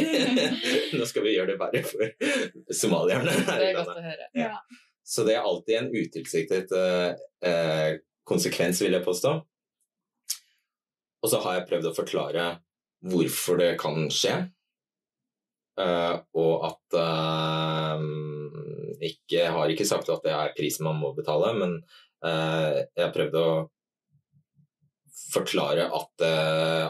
nå 0.99 1.07
skal 1.09 1.27
vi 1.27 1.37
gjøre 1.37 1.55
det 1.55 1.61
verre 1.61 1.85
for 1.87 2.75
somalierne. 2.75 3.37
Det 3.47 3.69
er 3.71 3.77
godt 3.79 3.95
å 3.95 4.03
høre. 4.03 4.31
Ja. 4.39 4.57
Så 5.03 5.25
det 5.27 5.37
er 5.37 5.47
alltid 5.47 5.79
en 5.79 5.91
utilsiktet 5.93 6.73
eh, 6.73 8.01
konsekvens, 8.29 8.83
vil 8.83 8.95
jeg 8.95 9.05
påstå. 9.05 9.33
Og 11.23 11.31
så 11.31 11.41
har 11.43 11.59
jeg 11.59 11.69
prøvd 11.71 11.91
å 11.91 11.97
forklare 11.97 12.47
hvorfor 13.11 13.59
det 13.61 13.73
kan 13.83 14.07
skje. 14.15 14.37
Uh, 15.73 16.21
og 16.37 16.67
at 16.69 16.97
uh, 17.01 18.03
ikke, 19.01 19.47
har 19.55 19.73
ikke 19.73 19.87
sagt 19.89 20.11
at 20.13 20.25
det 20.27 20.35
er 20.37 20.57
prisen 20.57 20.85
man 20.85 20.99
må 21.01 21.15
betale, 21.17 21.55
men 21.57 21.79
uh, 22.27 22.83
jeg 22.93 23.01
har 23.07 23.15
prøvd 23.15 23.39
å 23.41 23.47
forklare 25.33 25.87
at 25.97 26.23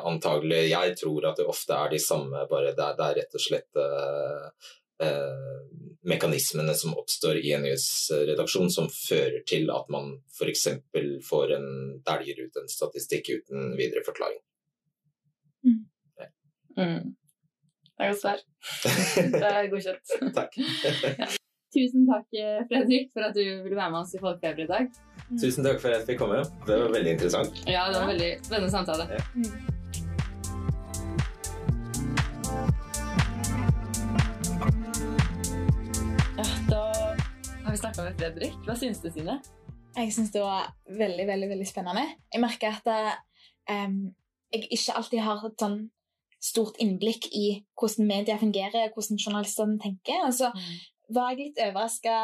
antagelig 0.02 0.64
Jeg 0.72 0.94
tror 0.98 1.28
at 1.28 1.38
det 1.38 1.44
ofte 1.46 1.76
er 1.78 1.92
de 1.92 1.98
samme, 2.02 2.40
bare 2.50 2.72
det 2.74 2.88
det 2.98 3.04
er 3.06 3.18
rett 3.20 3.36
og 3.38 3.42
slett 3.44 3.78
mekanismene 6.02 6.74
som 6.74 6.94
oppstår 6.98 7.38
i 7.38 7.52
en 7.54 7.62
nyhetsredaksjon 7.62 8.70
som 8.74 8.88
fører 8.90 9.42
til 9.46 9.70
at 9.70 9.90
man 9.92 10.16
f.eks. 10.34 10.66
får 11.28 11.54
en 11.58 11.68
dæljer 12.06 12.42
ut 12.46 12.58
en 12.62 12.70
statistikk 12.70 13.30
uten 13.36 13.76
videre 13.78 14.02
forklaring. 14.06 14.40
Mm. 15.62 15.84
Mm. 16.76 17.14
Det 17.92 18.08
er 18.08 18.10
godt 18.10 18.20
svar. 18.24 18.42
Det 19.36 19.46
er 19.52 19.70
godkjent. 19.70 20.16
takk. 20.34 20.58
ja. 21.22 21.30
Tusen 21.72 22.04
takk, 22.04 22.26
Fredrik, 22.68 23.12
for 23.14 23.24
at 23.28 23.36
du 23.36 23.44
ville 23.64 23.76
være 23.78 23.90
med 23.94 24.02
oss 24.02 24.16
i 24.16 24.20
Folkefeber 24.20 24.64
i 24.64 24.68
dag. 24.68 24.88
Mm. 25.30 25.38
Tusen 25.40 25.64
takk 25.64 25.78
for 25.80 25.92
at 25.92 26.02
jeg 26.02 26.08
fikk 26.10 26.24
komme. 26.24 26.42
Det 26.66 26.80
var 26.82 26.90
veldig 26.98 27.14
interessant. 27.16 27.62
Ja, 27.64 27.86
det 27.88 27.96
var 27.96 28.08
en 28.08 28.12
veldig 28.12 28.32
spennende 28.42 28.74
samtale. 28.74 29.06
Ja. 29.12 29.22
Mm. 29.36 29.78
Ja, 29.78 29.81
har 37.72 37.76
vi 37.76 37.80
snakka 37.80 38.02
med 38.04 38.18
Fredrik. 38.20 38.56
Hva 38.66 38.74
syns 38.76 38.98
du, 39.00 39.06
Sine? 39.08 39.38
Jeg 39.96 40.10
syns 40.12 40.32
det 40.34 40.42
var 40.44 40.66
veldig, 40.92 41.24
veldig 41.24 41.46
veldig 41.54 41.68
spennende. 41.70 42.02
Jeg 42.28 42.42
merker 42.42 42.74
at 42.76 43.16
um, 43.72 43.94
jeg 44.52 44.68
ikke 44.76 44.96
alltid 45.00 45.22
har 45.24 45.46
et 45.48 45.64
sånn 45.64 45.78
stort 46.36 46.76
innblikk 46.84 47.30
i 47.32 47.46
hvordan 47.80 48.10
media 48.10 48.36
fungerer, 48.36 48.92
hvordan 48.92 49.22
journalistene 49.24 49.80
tenker. 49.80 50.20
Og 50.26 50.36
så 50.36 50.52
mm. 50.52 50.68
var 51.16 51.32
jeg 51.32 51.40
litt 51.46 51.64
overraska, 51.64 52.20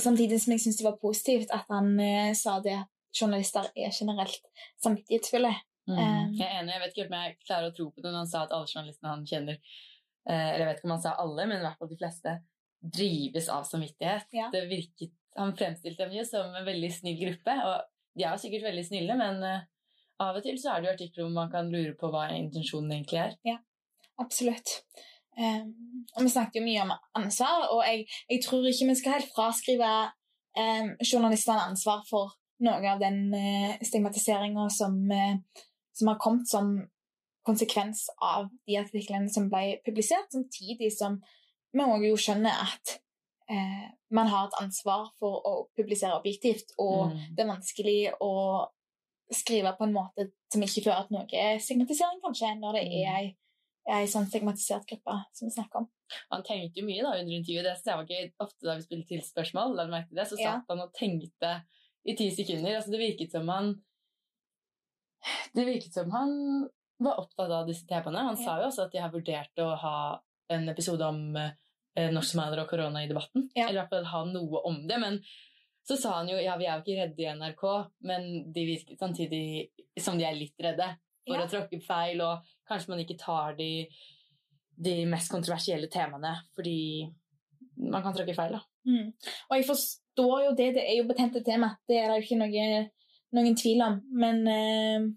samtidig 0.00 0.40
som 0.40 0.56
jeg 0.56 0.64
syntes 0.64 0.80
det 0.80 0.88
var 0.88 1.00
positivt 1.04 1.52
at 1.52 1.68
han 1.68 1.92
eh, 2.00 2.32
sa 2.32 2.56
det 2.64 2.78
at 2.80 3.20
journalister 3.20 3.68
er 3.76 3.92
generelt 3.92 4.52
samvittighetsfulle. 4.80 5.52
Mm. 5.92 5.96
Um, 5.98 6.36
jeg 6.40 6.46
er 6.48 6.62
enig. 6.62 6.78
Jeg 6.78 6.86
vet 6.86 6.96
ikke 6.96 7.10
om 7.10 7.18
jeg 7.20 7.40
klarer 7.44 7.68
å 7.68 7.76
tro 7.76 7.92
på 7.92 8.00
det 8.00 8.14
når 8.14 8.22
han 8.24 8.32
sa 8.32 8.48
at 8.48 8.56
alle 8.56 8.72
journalistene 8.72 9.12
han 9.12 9.28
kjenner 9.28 9.60
eh, 9.60 10.46
Eller 10.54 10.62
jeg 10.62 10.70
vet 10.70 10.80
ikke 10.80 10.88
om 10.88 10.96
han 10.96 11.10
sa 11.10 11.18
alle, 11.20 11.52
men 11.52 11.60
i 11.60 11.66
hvert 11.68 11.82
fall 11.82 11.92
de 11.92 12.00
fleste 12.00 12.40
drives 12.80 13.48
av 13.48 13.64
samvittighet. 13.68 14.28
Ja. 14.30 14.50
Det 14.52 14.66
virket, 14.70 15.14
Han 15.38 15.56
fremstilte 15.56 16.04
dem 16.04 16.16
jo 16.16 16.24
som 16.26 16.54
en 16.54 16.66
veldig 16.66 16.88
snill 16.90 17.18
gruppe, 17.20 17.54
og 17.62 17.84
de 18.18 18.24
er 18.24 18.32
jo 18.32 18.42
sikkert 18.42 18.64
veldig 18.66 18.82
snille, 18.86 19.14
men 19.18 19.42
eh, 19.46 19.66
av 20.24 20.38
og 20.38 20.42
til 20.42 20.58
så 20.58 20.72
er 20.72 20.80
det 20.80 20.88
jo 20.88 20.94
artikler 20.96 21.24
hvor 21.24 21.34
man 21.36 21.52
kan 21.52 21.70
lure 21.70 21.94
på 21.98 22.10
hva 22.10 22.24
intensjonen 22.34 22.96
egentlig 22.96 23.20
er. 23.22 23.36
Ja, 23.46 23.58
absolutt. 24.18 24.80
Um, 25.38 25.70
og 26.16 26.24
vi 26.26 26.32
snakket 26.32 26.58
jo 26.58 26.64
mye 26.64 26.82
om 26.82 26.92
ansvar, 27.20 27.68
og 27.70 27.84
jeg, 27.86 28.08
jeg 28.26 28.42
tror 28.42 28.66
ikke 28.66 28.88
vi 28.88 28.98
skal 28.98 29.14
helt 29.20 29.30
fraskrive 29.36 29.90
um, 30.58 30.88
journalistene 31.06 31.68
ansvar 31.70 32.02
for 32.08 32.34
noe 32.66 32.90
av 32.90 33.02
den 33.02 33.28
uh, 33.30 33.76
stigmatiseringa 33.86 34.66
som, 34.74 34.98
uh, 35.14 35.68
som, 35.94 36.10
har 36.10 36.18
kommet 36.18 36.50
som 36.50 36.72
konsekvens 37.46 38.08
av 38.18 38.48
de 38.66 38.80
artiklene 38.80 39.30
som 39.30 39.46
ble 39.52 39.78
publisert, 39.86 40.26
samtidig 40.34 40.90
som 40.96 41.20
vi 41.74 41.84
òg 41.84 42.06
jo 42.08 42.16
skjønner 42.20 42.64
at 42.64 42.94
eh, 43.50 43.86
man 44.14 44.30
har 44.32 44.48
et 44.48 44.58
ansvar 44.62 45.10
for 45.20 45.44
å 45.46 45.54
publisere 45.76 46.16
objektivt, 46.16 46.72
og 46.80 47.12
mm. 47.12 47.20
det 47.36 47.44
er 47.44 47.52
vanskelig 47.52 47.98
å 48.24 48.32
skrive 49.34 49.74
på 49.76 49.84
en 49.84 49.92
måte 49.92 50.30
som 50.52 50.64
ikke 50.64 50.86
fører 50.86 51.08
til 51.08 51.18
noe 51.18 51.50
stigmatisering, 51.60 52.22
kanskje, 52.24 52.54
når 52.60 52.78
det 52.78 52.84
er 52.86 53.10
ei, 53.18 53.26
ei 53.98 54.08
sånn 54.08 54.28
stigmatisert 54.30 54.88
gruppe 54.88 55.18
som 55.36 55.48
vi 55.48 55.56
snakker 55.56 55.82
om. 55.82 55.90
Han 56.32 56.44
tenkte 56.46 56.80
jo 56.80 56.86
mye 56.86 57.04
da 57.04 57.12
under 57.18 57.34
intervjuet. 57.36 57.66
Det 57.66 57.74
synes 57.76 57.90
jeg 57.90 58.00
var 58.00 58.12
gøy. 58.14 58.30
Ofte 58.44 58.68
da 58.68 58.76
vi 58.78 58.86
spilte 58.86 59.10
til 59.10 59.24
spørsmål, 59.26 59.74
la 59.76 59.84
du 59.84 59.92
merke 59.92 60.16
det, 60.16 60.24
så 60.30 60.38
satt 60.38 60.46
ja. 60.46 60.62
han 60.70 60.84
og 60.84 60.94
tenkte 60.96 61.52
i 62.08 62.14
ti 62.16 62.30
sekunder. 62.32 62.78
Altså, 62.78 62.94
det 62.94 63.02
virket 63.02 63.36
som 63.36 63.52
han 63.52 63.74
Det 65.52 65.64
virket 65.66 65.96
som 65.98 66.12
han 66.14 66.32
var 67.02 67.18
opptatt 67.20 67.50
av 67.50 67.68
disse 67.68 67.86
temaene. 67.90 68.24
Han 68.30 68.38
ja. 68.38 68.44
sa 68.44 68.56
jo 68.62 68.68
også 68.70 68.86
at 68.86 68.94
de 68.94 69.02
har 69.02 69.12
vurdert 69.12 69.62
å 69.62 69.68
ha 69.82 69.98
en 70.48 70.68
episode 70.72 71.04
om 71.06 71.36
eh, 71.36 72.08
norsk 72.12 72.32
somalier 72.32 72.62
og 72.62 72.70
korona 72.70 73.04
i 73.04 73.10
debatten. 73.10 73.48
Ja. 73.54 73.68
Eller 73.68 73.78
i 73.78 73.82
hvert 73.82 73.94
fall 73.94 74.10
ha 74.12 74.24
noe 74.28 74.62
om 74.68 74.80
det. 74.88 74.98
Men 75.02 75.20
så 75.88 75.96
sa 75.96 76.18
han 76.18 76.28
jo 76.28 76.38
ja, 76.40 76.56
vi 76.60 76.68
er 76.68 76.76
jo 76.76 76.84
ikke 76.84 77.00
redde 77.00 77.24
i 77.24 77.30
NRK, 77.38 77.64
men 78.10 78.28
de 78.52 78.64
virker 78.68 78.98
samtidig 79.00 79.70
som 80.00 80.18
de 80.18 80.26
er 80.28 80.36
litt 80.36 80.60
redde 80.60 80.88
for 81.28 81.36
ja. 81.36 81.44
å 81.44 81.50
tråkke 81.50 81.80
feil, 81.84 82.20
og 82.24 82.44
kanskje 82.68 82.92
man 82.92 83.00
ikke 83.02 83.18
tar 83.20 83.56
de, 83.58 83.70
de, 84.76 84.98
mest 85.08 85.32
kontroversielle 85.32 85.88
temaene 85.92 86.34
fordi 86.56 87.08
man 87.88 88.04
kan 88.04 88.16
tråkke 88.16 88.36
feil. 88.36 88.58
da. 88.58 88.62
Mm. 88.88 89.10
Og 89.48 89.56
jeg 89.56 89.66
forstår 89.68 90.44
jo 90.46 90.54
det, 90.60 90.70
det 90.76 90.84
er 90.84 91.00
jo 91.00 91.08
betente 91.08 91.44
tema, 91.46 91.74
det 91.88 92.00
er 92.00 92.10
det 92.10 92.20
jo 92.20 92.26
ikke 92.26 92.40
noe, 92.42 92.68
noen 93.38 93.58
tvil 93.58 93.84
om. 93.86 93.98
Men, 94.24 94.40
eh, 94.52 95.08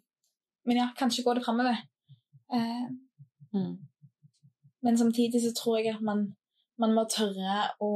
men 0.67 0.83
ja, 0.83 0.91
kanskje 0.97 1.25
går 1.27 1.39
det 1.39 1.45
framover. 1.47 1.79
Eh. 2.51 2.85
mm. 3.55 3.73
Men 4.81 4.97
samtidig 4.97 5.41
så 5.43 5.51
tror 5.55 5.79
jeg 5.79 5.95
at 5.95 6.05
man, 6.05 6.31
man 6.81 6.95
må 6.97 7.05
tørre 7.09 7.67
å 7.83 7.91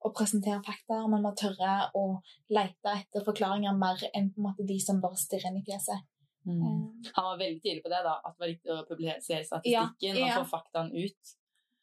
å 0.00 0.12
presentere 0.16 0.62
fakta. 0.64 1.02
Man 1.12 1.24
må 1.24 1.32
tørre 1.36 1.90
å 1.98 2.04
lete 2.52 2.94
etter 2.94 3.24
forklaringer 3.26 3.76
mer 3.76 4.00
enn 4.14 4.30
på 4.32 4.40
en 4.40 4.48
måte 4.48 4.64
de 4.68 4.78
som 4.82 5.00
bare 5.02 5.18
stirrer 5.20 5.50
inn 5.50 5.60
i 5.60 5.66
fjeset. 5.66 6.06
Mm. 6.48 6.60
Uh, 6.62 7.10
Han 7.18 7.26
var 7.26 7.40
veldig 7.42 7.60
tydelig 7.60 7.82
på 7.84 7.92
det, 7.92 8.00
da, 8.06 8.14
at 8.24 8.32
det 8.32 8.44
var 8.44 8.50
riktig 8.54 8.72
å 8.72 8.78
publisere 8.88 9.44
statistikken 9.44 10.16
ja, 10.16 10.30
ja. 10.30 10.38
og 10.38 10.46
få 10.46 10.56
faktaen 10.56 10.92
ut. 10.94 11.34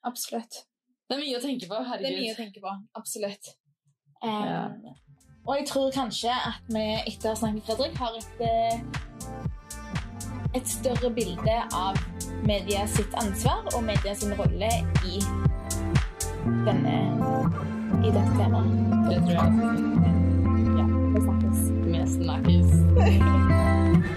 Absolutt. 0.10 0.64
Det 1.08 1.16
er 1.16 1.22
mye 1.24 1.38
å 1.38 1.44
tenke 1.44 1.70
på. 1.70 1.82
Herregud. 1.92 2.08
Det 2.08 2.16
er 2.16 2.24
mye 2.24 2.34
å 2.34 2.40
tenke 2.40 2.64
på, 2.64 2.74
absolutt. 3.00 3.52
Um, 4.24 4.48
ja. 4.50 4.96
Og 5.48 5.54
jeg 5.60 5.68
tror 5.70 5.94
kanskje 5.94 6.34
at 6.34 6.66
vi 6.74 6.88
etter 6.98 7.30
å 7.30 7.36
ha 7.36 7.40
snakket 7.40 7.62
med 7.62 7.68
Fredrik, 7.70 8.02
har 8.02 8.18
et, 8.18 8.42
eh, 8.44 9.54
et 10.58 10.70
større 10.70 11.10
bilde 11.14 11.58
av 11.76 11.98
media 12.48 12.86
sitt 12.90 13.14
ansvar 13.22 13.68
og 13.76 13.84
media 13.86 14.14
sin 14.18 14.34
rolle 14.40 14.70
i 15.06 15.22
denne 16.66 16.98
i 18.04 18.14
dette 18.14 18.34
temaet. 18.38 18.72
Det 19.08 19.20
tror 19.26 19.34
jeg. 19.38 19.48
Ja, 20.78 20.86
vi 21.14 21.20
snakkes. 21.28 21.60
Vi 21.88 22.00
snakkes. 22.18 24.08